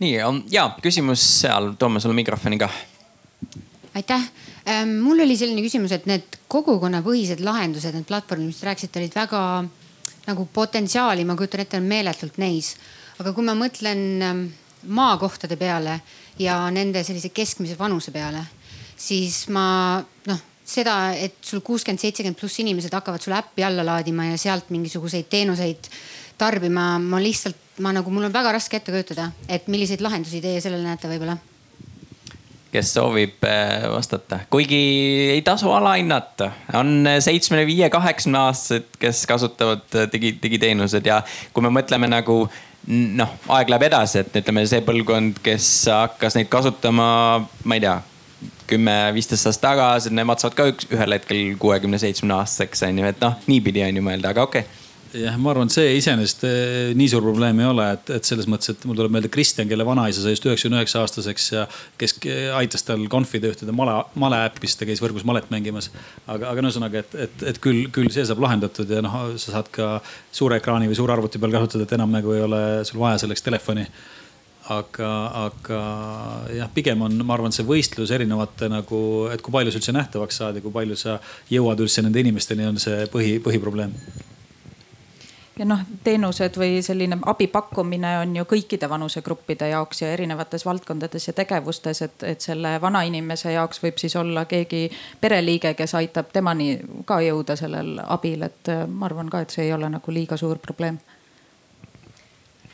nii 0.02 0.14
ja 0.52 0.68
küsimus 0.82 1.24
seal, 1.40 1.74
toome 1.78 2.02
sulle 2.02 2.18
mikrofoni 2.18 2.58
ka. 2.60 2.70
aitäh 3.94 4.30
ähm,, 4.66 4.98
mul 5.04 5.22
oli 5.22 5.38
selline 5.38 5.62
küsimus, 5.64 5.94
et 5.94 6.08
need 6.10 6.40
kogukonnapõhised 6.50 7.44
lahendused, 7.46 7.94
need 7.94 8.08
platvormid, 8.10 8.50
mis 8.50 8.60
te 8.60 8.70
rääkisite, 8.70 9.02
olid 9.02 9.20
väga 9.22 9.44
nagu 10.26 10.48
potentsiaali, 10.52 11.24
ma 11.24 11.36
kujutan 11.38 11.64
ette, 11.64 11.78
on 11.80 11.88
meeletult 11.88 12.40
neis. 12.42 12.74
aga 13.20 13.32
kui 13.36 13.44
ma 13.44 13.54
mõtlen 13.54 14.02
ähm, 14.24 14.48
maakohtade 14.86 15.56
peale 15.60 16.00
ja 16.40 16.62
nende 16.72 17.04
sellise 17.04 17.28
keskmise 17.36 17.76
vanuse 17.78 18.10
peale 18.14 18.46
siis 19.00 19.44
ma 19.52 19.66
noh, 20.28 20.40
seda, 20.70 20.96
et 21.16 21.40
sul 21.44 21.62
kuuskümmend, 21.66 22.02
seitsekümmend 22.02 22.38
pluss 22.38 22.60
inimesed 22.62 22.94
hakkavad 22.94 23.22
sulle 23.22 23.40
äppi 23.40 23.64
alla 23.66 23.84
laadima 23.86 24.30
ja 24.30 24.40
sealt 24.40 24.70
mingisuguseid 24.74 25.30
teenuseid 25.32 25.90
tarbima, 26.40 26.94
ma 27.02 27.20
lihtsalt, 27.20 27.78
ma 27.84 27.92
nagu, 27.96 28.12
mul 28.12 28.28
on 28.28 28.34
väga 28.34 28.54
raske 28.56 28.78
ette 28.78 28.92
kujutada, 28.94 29.30
et 29.48 29.68
milliseid 29.72 30.02
lahendusi 30.04 30.40
teie 30.44 30.60
sellele 30.62 30.86
näete 30.86 31.10
võib-olla. 31.10 31.36
Kes 32.70 32.92
soovib 32.94 33.42
äh, 33.48 33.82
vastata, 33.90 34.44
kuigi 34.52 34.78
ei 35.34 35.40
tasu 35.42 35.72
alahinnata, 35.74 36.52
on 36.78 37.02
seitsmekümne 37.18 37.66
viie, 37.66 37.88
kaheksakümne 37.90 38.44
aastased, 38.44 38.92
kes 39.02 39.24
kasutavad 39.26 39.98
äh, 39.98 40.06
digi, 40.12 40.36
digiteenused 40.42 41.08
ja 41.08 41.18
kui 41.52 41.66
me 41.66 41.72
mõtleme 41.74 42.08
nagu 42.08 42.44
noh, 42.86 43.32
aeg 43.56 43.72
läheb 43.72 43.88
edasi, 43.90 44.22
et 44.22 44.38
ütleme, 44.40 44.62
see 44.70 44.84
põlvkond, 44.86 45.42
kes 45.44 45.66
hakkas 45.90 46.38
neid 46.38 46.48
kasutama, 46.52 47.08
ma 47.42 47.76
ei 47.76 47.82
tea, 47.82 47.98
kümme-viisteist 48.70 49.50
aastat 49.50 49.66
tagasi, 49.70 50.14
nemad 50.14 50.42
saavad 50.42 50.58
ka 50.58 50.68
üks, 50.72 50.90
ühel 50.94 51.16
hetkel 51.16 51.56
kuuekümne, 51.60 52.00
seitsmekümne 52.00 52.40
aastaseks 52.40 52.86
on 52.88 53.02
ju, 53.02 53.10
et 53.10 53.24
noh, 53.24 53.40
niipidi 53.50 53.84
on 53.86 54.00
ju 54.00 54.06
mõelda, 54.06 54.34
aga 54.34 54.46
okei 54.48 54.66
okay 54.66 54.80
jah, 55.16 55.36
ma 55.40 55.50
arvan, 55.52 55.68
et 55.68 55.74
see 55.74 55.94
iseenesest 55.98 56.44
eh, 56.46 56.90
nii 56.98 57.08
suur 57.10 57.24
probleem 57.24 57.58
ei 57.62 57.68
ole, 57.68 57.86
et, 57.96 58.12
et 58.16 58.26
selles 58.26 58.46
mõttes, 58.50 58.72
et 58.72 58.84
mul 58.88 58.98
tuleb 58.98 59.14
meelde 59.14 59.30
Kristjan, 59.32 59.68
kelle 59.70 59.86
vanaisa 59.86 60.22
sai 60.22 60.34
just 60.34 60.46
üheksakümne 60.46 60.80
üheksa 60.80 61.02
aastaseks 61.02 61.48
ja 61.54 61.64
kes 62.00 62.16
aitas 62.58 62.86
tal 62.86 63.02
konfide 63.12 63.50
ühtede 63.50 63.74
male, 63.76 63.96
maleäppis, 64.20 64.76
ta 64.78 64.88
käis 64.88 65.02
võrgus 65.02 65.26
malet 65.28 65.50
mängimas. 65.52 65.90
aga, 66.26 66.52
aga 66.52 66.64
ühesõnaga, 66.64 67.02
et, 67.04 67.18
et, 67.26 67.44
et 67.52 67.60
küll, 67.62 67.88
küll 67.94 68.12
see 68.14 68.26
saab 68.28 68.42
lahendatud 68.44 68.90
ja 68.90 69.02
noh, 69.04 69.18
sa 69.40 69.56
saad 69.56 69.70
ka 69.74 69.92
suure 70.30 70.60
ekraani 70.60 70.90
või 70.90 70.98
suure 70.98 71.16
arvuti 71.16 71.42
peal 71.42 71.58
kasutada, 71.58 71.88
et 71.88 71.98
enam 71.98 72.14
nagu 72.14 72.36
ei 72.36 72.46
ole 72.46 72.62
sul 72.88 73.02
vaja 73.02 73.24
selleks 73.24 73.46
telefoni 73.46 73.88
aga, 74.70 75.10
aga 75.46 75.82
jah, 76.54 76.70
pigem 76.74 77.02
on, 77.06 77.20
ma 77.26 77.36
arvan, 77.36 77.54
see 77.54 77.66
võistlus 77.66 78.12
erinevate 78.14 78.70
nagu, 78.70 79.02
et 79.32 79.42
kui 79.42 79.54
palju 79.54 79.74
sa 79.74 79.80
üldse 79.80 79.94
nähtavaks 79.96 80.42
saad 80.42 80.58
ja 80.58 80.64
kui 80.64 80.74
palju 80.74 80.98
sa 80.98 81.18
jõuad 81.50 81.82
üldse 81.82 82.04
nende 82.06 82.22
inimesteni, 82.22 82.68
on 82.70 82.78
see 82.82 83.06
põhi, 83.12 83.38
põhiprobleem. 83.42 83.94
Ja 85.60 85.66
noh, 85.68 85.82
teenused 86.06 86.54
või 86.56 86.78
selline 86.80 87.18
abi 87.28 87.44
pakkumine 87.52 88.14
on 88.22 88.30
ju 88.38 88.46
kõikide 88.48 88.88
vanusegruppide 88.88 89.68
jaoks 89.74 90.00
ja 90.00 90.12
erinevates 90.14 90.64
valdkondades 90.64 91.28
ja 91.28 91.34
tegevustes, 91.36 92.00
et, 92.06 92.24
et 92.24 92.40
selle 92.40 92.78
vanainimese 92.80 93.52
jaoks 93.52 93.82
võib 93.82 94.00
siis 94.00 94.16
olla 94.16 94.46
keegi 94.48 94.86
pereliige, 95.20 95.74
kes 95.76 95.98
aitab 96.00 96.32
temani 96.32 96.78
ka 97.04 97.20
jõuda 97.26 97.58
sellel 97.60 97.98
abil, 98.06 98.46
et 98.48 98.72
ma 98.88 99.10
arvan 99.10 99.28
ka, 99.28 99.42
et 99.44 99.52
see 99.52 99.66
ei 99.66 99.74
ole 99.76 99.90
nagu 99.92 100.14
liiga 100.14 100.40
suur 100.40 100.62
probleem 100.62 100.96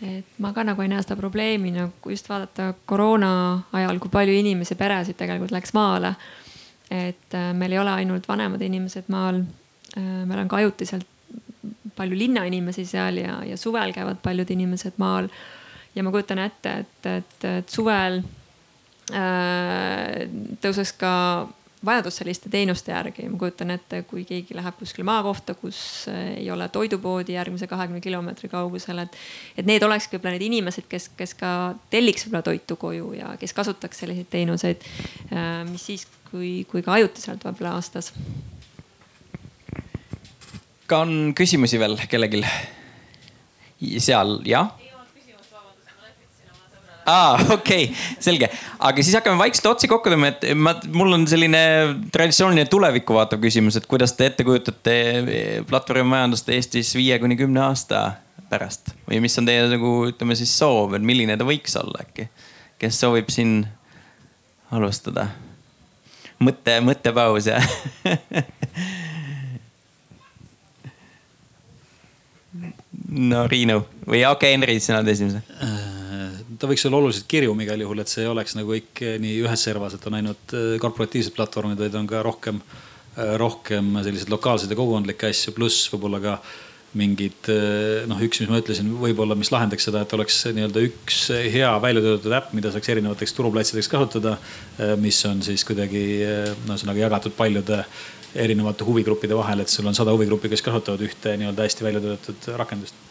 et 0.04 0.40
ma 0.42 0.52
ka 0.52 0.64
nagu 0.66 0.82
ei 0.82 0.90
näe 0.92 1.02
seda 1.04 1.16
probleemi 1.16 1.72
nagu 1.72 2.10
just 2.12 2.28
vaadata 2.28 2.72
koroona 2.88 3.30
ajal, 3.72 4.00
kui 4.02 4.12
palju 4.12 4.34
inimesi, 4.36 4.76
peresid 4.76 5.16
tegelikult 5.16 5.54
läks 5.54 5.72
maale. 5.76 6.14
et 6.90 7.34
äh, 7.34 7.52
meil 7.54 7.72
ei 7.72 7.78
ole 7.78 7.90
ainult 7.90 8.28
vanemad 8.28 8.62
inimesed 8.62 9.08
maal. 9.10 9.40
Äh, 9.96 10.24
meil 10.26 10.44
on 10.44 10.48
ka 10.48 10.56
ajutiselt 10.56 11.06
palju 11.96 12.18
linnainimesi 12.18 12.84
seal 12.86 13.18
ja, 13.18 13.40
ja 13.44 13.56
suvel 13.56 13.92
käivad 13.92 14.20
paljud 14.22 14.50
inimesed 14.50 15.00
maal. 15.02 15.28
ja 15.94 16.02
ma 16.02 16.12
kujutan 16.12 16.38
ette, 16.38 16.72
et, 16.84 17.06
et, 17.06 17.44
et 17.44 17.68
suvel 17.72 18.20
äh, 19.16 20.26
tõuseks 20.60 20.92
ka 21.00 21.14
vajadus 21.86 22.20
selliste 22.20 22.50
teenuste 22.52 22.92
järgi. 22.92 23.28
ma 23.30 23.38
kujutan 23.38 23.70
ette, 23.74 24.02
kui 24.08 24.24
keegi 24.28 24.56
läheb 24.56 24.78
kuskile 24.78 25.06
maakohta, 25.08 25.54
kus 25.58 25.78
eh, 26.12 26.36
ei 26.42 26.50
ole 26.50 26.68
toidupoodi 26.72 27.36
järgmise 27.36 27.66
kahekümne 27.70 28.00
kilomeetri 28.04 28.48
kaugusel, 28.52 29.04
et. 29.04 29.16
et 29.56 29.66
need 29.66 29.82
olekski 29.82 30.16
võib-olla 30.16 30.36
need 30.36 30.46
inimesed, 30.48 30.88
kes, 30.90 31.10
kes 31.16 31.34
ka 31.38 31.50
telliks 31.90 32.26
võib-olla 32.26 32.46
toitu 32.50 32.76
koju 32.80 33.12
ja 33.18 33.34
kes 33.40 33.54
kasutaks 33.56 34.04
selliseid 34.04 34.30
teenuseid. 34.30 34.88
Eh, 35.30 35.52
mis 35.70 35.86
siis, 35.92 36.06
kui, 36.30 36.64
kui 36.70 36.84
ka 36.86 36.96
ajutiselt 36.98 37.44
võib-olla 37.46 37.76
aastas. 37.80 38.12
ka 40.86 41.02
on 41.02 41.32
küsimusi 41.34 41.78
veel 41.82 41.98
kellelgi? 42.08 42.44
seal, 44.00 44.40
jah 44.48 44.85
aa, 47.06 47.38
okei 47.56 47.86
okay,, 47.86 48.18
selge, 48.22 48.50
aga 48.78 49.04
siis 49.04 49.16
hakkame 49.18 49.40
vaikselt 49.40 49.70
otsi 49.72 49.90
kokku 49.90 50.12
tõmbama, 50.12 50.34
et 50.34 50.58
ma, 50.58 50.74
mul 50.96 51.16
on 51.18 51.26
selline 51.30 51.62
traditsiooniline 52.14 52.68
tulevikku 52.72 53.16
vaatav 53.16 53.42
küsimus, 53.42 53.78
et 53.78 53.88
kuidas 53.90 54.16
te 54.18 54.30
ette 54.30 54.46
kujutate 54.46 54.98
platvormimajandust 55.70 56.52
Eestis 56.56 56.92
viie 56.98 57.18
kuni 57.22 57.38
kümne 57.38 57.64
aasta 57.68 58.04
pärast? 58.50 58.92
Või 59.08 59.22
mis 59.24 59.38
on 59.40 59.48
teie 59.48 59.64
nagu 59.70 59.96
ütleme 60.10 60.36
siis 60.38 60.52
soov, 60.58 60.94
et 60.98 61.06
milline 61.06 61.38
ta 61.38 61.48
võiks 61.48 61.78
olla 61.80 62.04
äkki? 62.06 62.30
kes 62.76 62.98
soovib 63.00 63.30
siin 63.32 63.62
alustada? 64.74 65.30
mõtte, 66.42 66.80
mõttepaus 66.84 67.50
jah. 67.52 67.74
No 73.16 73.46
Riinu. 73.48 73.78
Või 74.04 74.24
okei 74.26 74.32
okay,, 74.34 74.54
Henri, 74.56 74.74
sina 74.82 74.98
oled 74.98 75.08
esimese. 75.12 75.38
Äh, 75.62 75.95
ta 76.60 76.68
võiks 76.70 76.84
olla 76.88 77.00
oluliselt 77.00 77.26
kirjum 77.30 77.60
igal 77.64 77.82
juhul, 77.82 78.02
et 78.02 78.12
see 78.12 78.24
ei 78.24 78.30
oleks 78.30 78.56
nagu 78.58 78.74
kõik 78.74 79.02
nii 79.22 79.40
ühes 79.46 79.66
servas, 79.68 79.96
et 79.96 80.06
on 80.08 80.18
ainult 80.18 80.54
äh, 80.56 80.76
korporatiivsed 80.82 81.34
platvormid, 81.36 81.80
vaid 81.80 81.98
on 81.98 82.08
ka 82.10 82.22
rohkem, 82.26 82.62
äh, 83.16 83.34
rohkem 83.40 83.96
selliseid 84.04 84.32
lokaalseid 84.32 84.72
ja 84.72 84.78
kogukondlikke 84.78 85.30
asju, 85.32 85.54
pluss 85.56 85.90
võib-olla 85.92 86.22
ka 86.24 86.38
mingid 86.96 87.50
noh, 88.08 88.20
üks, 88.24 88.38
mis 88.40 88.48
ma 88.48 88.56
ütlesin, 88.62 88.86
võib-olla, 88.96 89.34
mis 89.36 89.50
lahendaks 89.52 89.84
seda, 89.84 90.00
et 90.06 90.12
oleks 90.16 90.38
nii-öelda 90.56 90.80
üks 90.86 91.18
hea 91.52 91.68
välja 91.82 92.00
töötatud 92.00 92.36
äpp, 92.38 92.54
mida 92.56 92.70
saaks 92.72 92.88
erinevateks 92.94 93.36
turuplatsideks 93.36 93.90
kasutada. 93.92 94.38
mis 95.02 95.18
on 95.28 95.42
siis 95.44 95.66
kuidagi 95.68 96.06
noh, 96.22 96.72
ühesõnaga 96.72 97.02
jagatud 97.02 97.36
paljude 97.36 97.82
erinevate 98.32 98.86
huvigruppide 98.88 99.36
vahel, 99.36 99.60
et 99.60 99.72
sul 99.72 99.90
on 99.90 99.98
sada 99.98 100.14
huvigruppi, 100.16 100.48
kes 100.54 100.64
kasutavad 100.64 101.04
ühte 101.04 101.36
nii-öelda 101.36 101.68
hästi 101.68 101.84
välja 101.84 102.06
töötatud 102.06 102.48
rakendust 102.62 103.05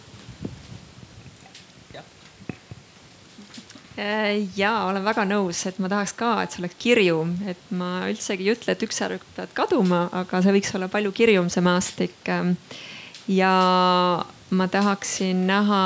ja 4.58 4.72
olen 4.90 5.04
väga 5.06 5.24
nõus, 5.28 5.62
et 5.70 5.78
ma 5.80 5.90
tahaks 5.92 6.14
ka, 6.20 6.32
et 6.44 6.52
see 6.52 6.64
oleks 6.64 6.80
kirjum, 6.82 7.36
et 7.48 7.70
ma 7.76 8.10
üldsegi 8.10 8.44
ei 8.44 8.52
ütle, 8.56 8.76
et 8.76 8.84
ükssarvik 8.84 9.24
peavad 9.36 9.54
kaduma, 9.56 10.02
aga 10.12 10.42
see 10.44 10.56
võiks 10.58 10.74
olla 10.76 10.90
palju 10.92 11.14
kirjum, 11.16 11.48
see 11.50 11.64
maastik. 11.64 12.18
ja 13.32 13.54
ma 14.52 14.68
tahaksin 14.68 15.48
näha, 15.48 15.86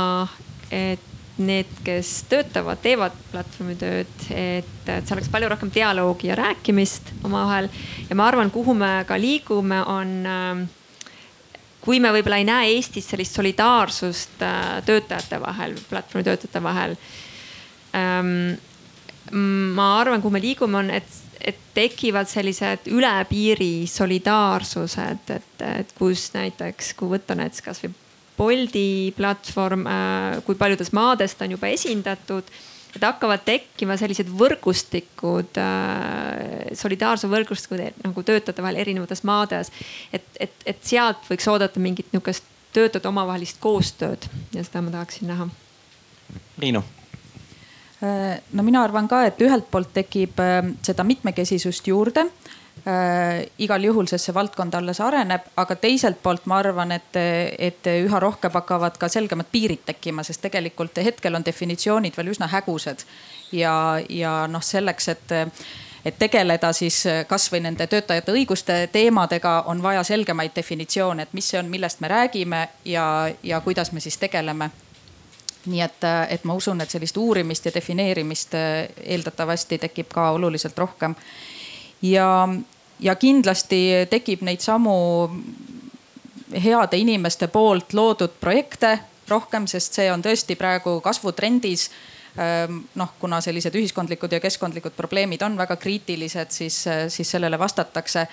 et 0.71 1.05
need, 1.39 1.69
kes 1.85 2.25
töötavad, 2.27 2.81
teevad 2.83 3.13
platvormitööd, 3.31 4.09
et, 4.33 4.73
et 4.89 5.05
see 5.05 5.15
oleks 5.15 5.29
palju 5.31 5.53
rohkem 5.53 5.71
dialoogi 5.71 6.27
ja 6.27 6.35
rääkimist 6.35 7.13
omavahel. 7.23 7.69
ja 8.09 8.17
ma 8.17 8.27
arvan, 8.27 8.51
kuhu 8.51 8.73
me 8.73 9.05
ka 9.07 9.21
liigume, 9.21 9.79
on 9.85 10.67
kui 11.79 12.01
me 12.03 12.11
võib-olla 12.11 12.41
ei 12.41 12.49
näe 12.49 12.73
Eestis 12.73 13.07
sellist 13.07 13.37
solidaarsust 13.37 14.41
äh, 14.43 14.81
töötajate 14.85 15.39
vahel, 15.41 15.77
platvormitöötajate 15.89 16.63
vahel 16.63 16.97
ähm,. 16.97 17.28
Ma 17.93 19.87
arvan, 19.99 20.21
kuhu 20.21 20.33
me 20.33 20.41
liigume, 20.43 20.77
on, 20.79 20.91
et, 20.93 21.17
et 21.41 21.59
tekivad 21.75 22.29
sellised 22.29 22.89
üle 22.93 23.13
piiri 23.29 23.87
solidaarsused, 23.89 25.33
et, 25.35 25.65
et 25.65 25.93
kus 25.97 26.29
näiteks, 26.35 26.93
kui 26.99 27.11
võtta 27.15 27.37
näiteks 27.39 27.65
kasvõi 27.65 27.93
Boldi 28.39 29.11
platvorm, 29.17 29.83
äh, 29.91 30.37
kui 30.47 30.55
paljudes 30.55 30.93
maades 30.95 31.33
ta 31.35 31.43
on 31.43 31.57
juba 31.57 31.67
esindatud 31.75 32.47
et 32.95 33.03
hakkavad 33.05 33.43
tekkima 33.45 33.97
sellised 33.99 34.29
võrgustikud, 34.33 35.59
äh, 35.61 36.69
solidaarsuse 36.77 37.29
võrgustikud 37.31 37.83
nagu 38.05 38.23
töötajate 38.25 38.65
vahel 38.65 38.79
erinevates 38.81 39.25
maades. 39.27 39.71
et, 40.13 40.25
et, 40.39 40.55
et 40.65 40.79
sealt 40.81 41.27
võiks 41.29 41.49
oodata 41.51 41.83
mingit 41.83 42.13
nihukest 42.13 42.47
töötajate 42.73 43.09
omavahelist 43.09 43.59
koostööd 43.61 44.29
ja 44.53 44.63
seda 44.63 44.81
ma 44.85 44.95
tahaksin 44.95 45.29
näha. 45.29 45.49
Riinu 46.59 46.83
Äh, 46.83 46.98
no 48.01 48.63
mina 48.63 48.83
arvan 48.83 49.07
ka, 49.11 49.25
et 49.27 49.41
ühelt 49.43 49.67
poolt 49.71 49.91
tekib 49.93 50.39
äh, 50.39 50.61
seda 50.85 51.03
mitmekesisust 51.03 51.87
juurde 51.87 52.23
äh, 52.87 53.43
igal 53.59 53.83
juhul, 53.83 54.07
sest 54.07 54.29
see 54.29 54.35
valdkond 54.35 54.77
alles 54.79 55.01
areneb, 55.03 55.49
aga 55.59 55.75
teiselt 55.75 56.21
poolt 56.23 56.47
ma 56.47 56.61
arvan, 56.63 56.93
et, 56.95 57.19
et 57.59 57.91
üha 57.91 58.21
rohkem 58.23 58.55
hakkavad 58.55 58.97
ka 59.01 59.11
selgemad 59.11 59.51
piirid 59.51 59.83
tekkima, 59.91 60.23
sest 60.23 60.45
tegelikult 60.47 61.03
hetkel 61.03 61.35
on 61.35 61.45
definitsioonid 61.45 62.17
veel 62.17 62.33
üsna 62.35 62.47
hägusad. 62.47 63.05
ja, 63.51 63.75
ja 64.09 64.47
noh, 64.47 64.63
selleks, 64.63 65.07
et, 65.09 65.31
et 66.05 66.19
tegeleda 66.19 66.71
siis 66.73 67.03
kasvõi 67.27 67.59
nende 67.65 67.87
töötajate 67.87 68.31
õiguste 68.31 68.83
teemadega, 68.93 69.63
on 69.67 69.83
vaja 69.83 70.03
selgemaid 70.03 70.55
definitsioone, 70.55 71.23
et 71.23 71.33
mis 71.33 71.49
see 71.49 71.59
on, 71.59 71.67
millest 71.69 71.99
me 71.99 72.07
räägime 72.07 72.67
ja, 72.85 73.27
ja 73.43 73.61
kuidas 73.61 73.91
me 73.91 73.99
siis 73.99 74.17
tegeleme 74.17 74.69
nii 75.69 75.81
et, 75.85 76.05
et 76.29 76.43
ma 76.47 76.55
usun, 76.57 76.81
et 76.81 76.91
sellist 76.91 77.17
uurimist 77.17 77.69
ja 77.69 77.73
defineerimist 77.75 78.55
eh, 78.57 78.89
eeldatavasti 79.15 79.79
tekib 79.85 80.11
ka 80.13 80.31
oluliselt 80.37 80.77
rohkem. 80.77 81.15
ja, 82.01 82.49
ja 82.99 83.15
kindlasti 83.15 84.07
tekib 84.09 84.41
neid 84.47 84.63
samu 84.65 84.95
heade 86.63 86.97
inimeste 86.97 87.47
poolt 87.47 87.93
loodud 87.93 88.39
projekte 88.41 88.97
rohkem, 89.29 89.67
sest 89.67 89.99
see 89.99 90.11
on 90.11 90.23
tõesti 90.25 90.55
praegu 90.57 90.95
kasvutrendis 91.05 91.89
ehm, 92.37 92.79
noh, 92.97 93.11
kuna 93.21 93.41
sellised 93.45 93.75
ühiskondlikud 93.77 94.33
ja 94.33 94.39
keskkondlikud 94.41 94.95
probleemid 94.97 95.43
on 95.45 95.57
väga 95.57 95.77
kriitilised, 95.77 96.49
siis, 96.49 96.81
siis 97.13 97.31
sellele 97.37 97.59
vastatakse 97.59 98.25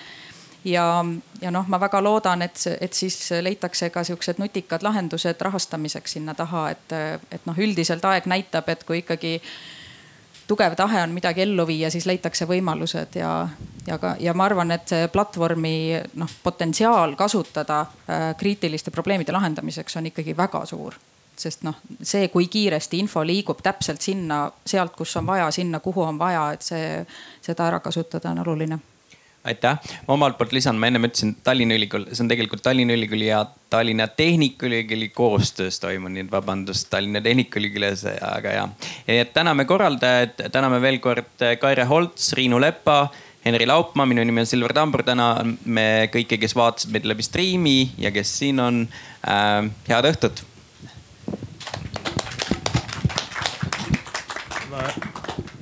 ja, 0.67 1.05
ja 1.41 1.51
noh, 1.51 1.67
ma 1.67 1.79
väga 1.79 2.01
loodan, 2.03 2.41
et, 2.41 2.59
et 2.81 2.93
siis 2.93 3.17
leitakse 3.41 3.89
ka 3.93 4.03
siuksed 4.03 4.41
nutikad 4.41 4.83
lahendused 4.83 5.41
rahastamiseks 5.41 6.17
sinna 6.17 6.35
taha, 6.35 6.69
et, 6.75 6.95
et 7.31 7.49
noh, 7.49 7.57
üldiselt 7.57 8.05
aeg 8.05 8.27
näitab, 8.29 8.69
et 8.69 8.83
kui 8.87 9.01
ikkagi 9.03 9.37
tugev 10.47 10.75
tahe 10.79 11.01
on 11.03 11.15
midagi 11.15 11.43
ellu 11.43 11.67
viia, 11.67 11.91
siis 11.91 12.07
leitakse 12.07 12.47
võimalused 12.47 13.19
ja, 13.19 13.31
ja 13.87 13.97
ka, 14.01 14.15
ja 14.19 14.33
ma 14.33 14.47
arvan, 14.47 14.71
et 14.75 14.87
see 14.87 15.09
platvormi 15.11 15.75
noh, 16.19 16.39
potentsiaal 16.43 17.15
kasutada 17.19 17.81
äh, 17.83 18.31
kriitiliste 18.39 18.91
probleemide 18.91 19.35
lahendamiseks 19.35 19.99
on 19.99 20.11
ikkagi 20.11 20.37
väga 20.37 20.65
suur. 20.65 20.99
Sest 21.37 21.61
noh, 21.67 21.75
see, 22.01 22.31
kui 22.33 22.47
kiiresti 22.49 22.97
info 22.97 23.21
liigub 23.21 23.59
täpselt 23.61 24.01
sinna, 24.01 24.47
sealt, 24.65 24.95
kus 24.97 25.11
on 25.19 25.27
vaja, 25.27 25.51
sinna, 25.53 25.79
kuhu 25.79 26.01
on 26.01 26.17
vaja, 26.17 26.47
et 26.55 26.65
see, 26.65 26.87
seda 27.45 27.67
ära 27.69 27.79
kasutada 27.83 28.31
on 28.33 28.41
oluline 28.41 28.79
aitäh, 29.47 29.77
ma 30.07 30.15
omalt 30.15 30.37
poolt 30.37 30.53
lisan, 30.55 30.79
ma 30.79 30.89
ennem 30.89 31.07
ütlesin 31.07 31.35
Tallinna 31.43 31.77
Ülikool, 31.77 32.07
see 32.11 32.23
on 32.25 32.31
tegelikult 32.31 32.63
Tallinna 32.65 32.95
Ülikooli 32.97 33.29
ja 33.29 33.43
Tallinna 33.69 34.07
Tehnikaülikooli 34.07 35.09
koostöös 35.15 35.79
toimunud, 35.83 36.15
nii 36.17 36.25
et 36.27 36.31
vabandust 36.31 36.89
Tallinna 36.91 37.21
Tehnikaülikoolis, 37.23 38.05
aga 38.31 38.57
ja. 38.57 38.67
nii 39.07 39.21
et 39.23 39.33
täname 39.35 39.67
korraldajaid, 39.69 40.49
täname 40.51 40.81
veel 40.83 40.99
kord 41.03 41.47
Kaire 41.61 41.87
Holts, 41.89 42.29
Triinu 42.33 42.61
Lepa, 42.61 43.07
Henri 43.45 43.67
Laupmaa, 43.67 44.05
minu 44.09 44.23
nimi 44.27 44.43
on 44.43 44.49
Silver 44.49 44.73
Tambur, 44.75 45.05
täname 45.07 45.87
kõiki, 46.13 46.39
kes 46.41 46.55
vaatasid 46.57 46.91
meid 46.95 47.07
läbi 47.07 47.25
striimi 47.25 47.79
ja 47.97 48.11
kes 48.11 48.37
siin 48.41 48.59
on 48.63 48.85
äh,. 49.23 49.71
head 49.87 50.11
õhtut 50.11 50.45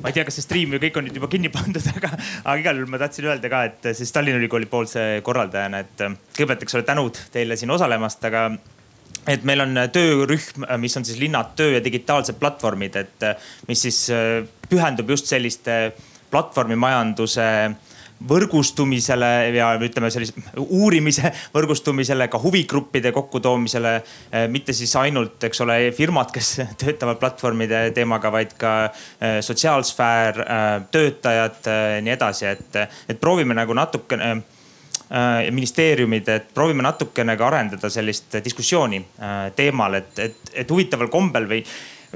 ma 0.06 0.12
ei 0.12 0.14
tea, 0.14 0.26
kas 0.28 0.36
see 0.38 0.46
stream 0.46 0.76
või 0.76 0.84
kõik 0.84 1.00
on 1.00 1.08
nüüd 1.08 1.16
juba 1.18 1.28
kinni 1.32 1.50
pandud, 1.50 1.82
aga, 1.98 2.12
aga 2.44 2.56
igal 2.62 2.78
juhul 2.78 2.92
ma 2.94 3.02
tahtsin 3.02 3.26
öelda 3.26 3.50
ka, 3.50 3.64
et 3.72 3.88
siis 3.98 4.14
Tallinna 4.14 4.38
Ülikooli 4.38 4.70
poolse 4.70 5.06
korraldajana, 5.26 5.82
et 5.82 6.04
kõigepealt, 6.38 6.66
eks 6.68 6.78
ole, 6.78 6.86
tänud 6.86 7.22
teile 7.34 7.58
siin 7.58 7.74
osalemast, 7.74 8.28
aga 8.30 8.46
et 9.34 9.48
meil 9.50 9.66
on 9.66 9.82
töörühm, 9.90 10.68
mis 10.84 10.98
on 11.00 11.08
siis 11.08 11.18
linnad, 11.18 11.56
töö 11.58 11.74
ja 11.74 11.82
digitaalsed 11.82 12.38
platvormid, 12.38 13.00
et 13.02 13.26
mis 13.66 13.82
siis 13.88 14.04
äh, 14.14 14.44
pühendub 14.70 15.10
just 15.16 15.32
selliste 15.32 15.80
platvormimajanduse 16.30 17.50
võrgustumisele 18.24 19.30
ja 19.56 19.70
ütleme 19.82 20.10
sellise 20.14 20.34
uurimise 20.58 21.32
võrgustumisele, 21.54 22.28
ka 22.32 22.40
huvigruppide 22.42 23.12
kokkutoomisele. 23.16 23.94
Eh, 24.32 24.48
mitte 24.52 24.74
siis 24.74 24.96
ainult, 25.00 25.44
eks 25.44 25.62
ole, 25.66 25.80
firmad, 25.96 26.32
kes 26.34 26.56
töötavad 26.82 27.20
platvormide 27.22 27.90
teemaga, 27.96 28.32
vaid 28.34 28.56
ka 28.60 28.76
eh, 28.88 29.40
sotsiaalsfäär, 29.46 30.44
eh, 30.46 30.68
töötajad, 30.92 31.72
nii 32.06 32.14
edasi, 32.16 32.48
et, 32.52 32.84
et 33.10 33.20
proovime 33.20 33.58
nagu 33.58 33.76
natukene 33.76 34.36
ja 35.06 35.52
ministeeriumid, 35.54 36.30
et 36.34 36.48
proovime 36.56 36.82
natukene 36.82 37.36
ka 37.38 37.46
arendada 37.46 37.92
sellist 37.94 38.40
diskussiooni 38.42 38.98
teemal, 39.56 40.00
et, 40.00 40.18
et, 40.18 40.50
et 40.64 40.72
huvitaval 40.74 41.12
kombel 41.14 41.46
või 41.52 41.60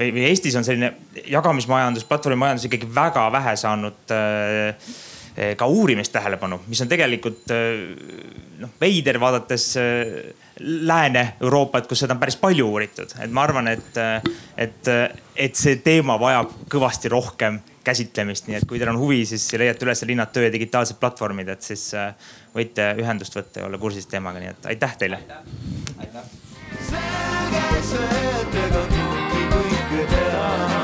või, 0.00 0.10
või 0.16 0.24
Eestis 0.30 0.56
on 0.58 0.66
selline 0.66 0.92
jagamismajandus, 1.28 2.06
platvormimajandus 2.08 2.66
ikkagi 2.66 2.88
väga 2.94 3.26
vähe 3.32 3.54
saanud 3.60 4.14
äh, 4.16 4.90
Eh, 5.36 5.56
ka 5.56 5.66
uurimistähelepanu, 5.66 6.58
mis 6.66 6.80
on 6.82 6.88
tegelikult 6.90 7.52
eh, 7.54 7.84
noh 8.58 8.72
veider 8.80 9.20
vaadates 9.22 9.66
eh, 9.78 10.08
Lääne-Euroopat, 10.60 11.86
kus 11.86 12.02
seda 12.02 12.16
on 12.16 12.20
päris 12.20 12.36
palju 12.40 12.66
uuritud, 12.66 13.14
et 13.22 13.30
ma 13.30 13.44
arvan, 13.46 13.70
et, 13.70 14.00
et, 14.60 14.90
et 15.38 15.54
see 15.56 15.78
teema 15.84 16.18
vajab 16.20 16.50
kõvasti 16.72 17.12
rohkem 17.14 17.60
käsitlemist, 17.86 18.50
nii 18.50 18.58
et 18.58 18.66
kui 18.68 18.82
teil 18.82 18.90
on 18.92 18.98
huvi, 19.00 19.22
siis 19.30 19.46
leiate 19.54 19.86
üles 19.86 20.04
linnad 20.10 20.34
töö 20.34 20.48
ja 20.48 20.52
digitaalsed 20.52 20.98
platvormid, 21.00 21.48
et 21.54 21.64
siis 21.64 21.86
võite 22.52 22.90
ühendust 23.00 23.38
võtta 23.38 23.62
ja 23.62 23.70
olla 23.70 23.80
kursis 23.80 24.10
teemaga, 24.10 24.42
nii 24.42 24.50
et 24.50 24.68
aitäh 24.74 24.98
teile. 25.00 25.22
aitäh, 25.22 25.40
aitäh.. 26.04 26.28
selge 26.90 27.80
see, 27.94 28.20
et 28.42 28.60
ega 28.66 28.84
kõike 28.92 30.04
teha. 30.12 30.79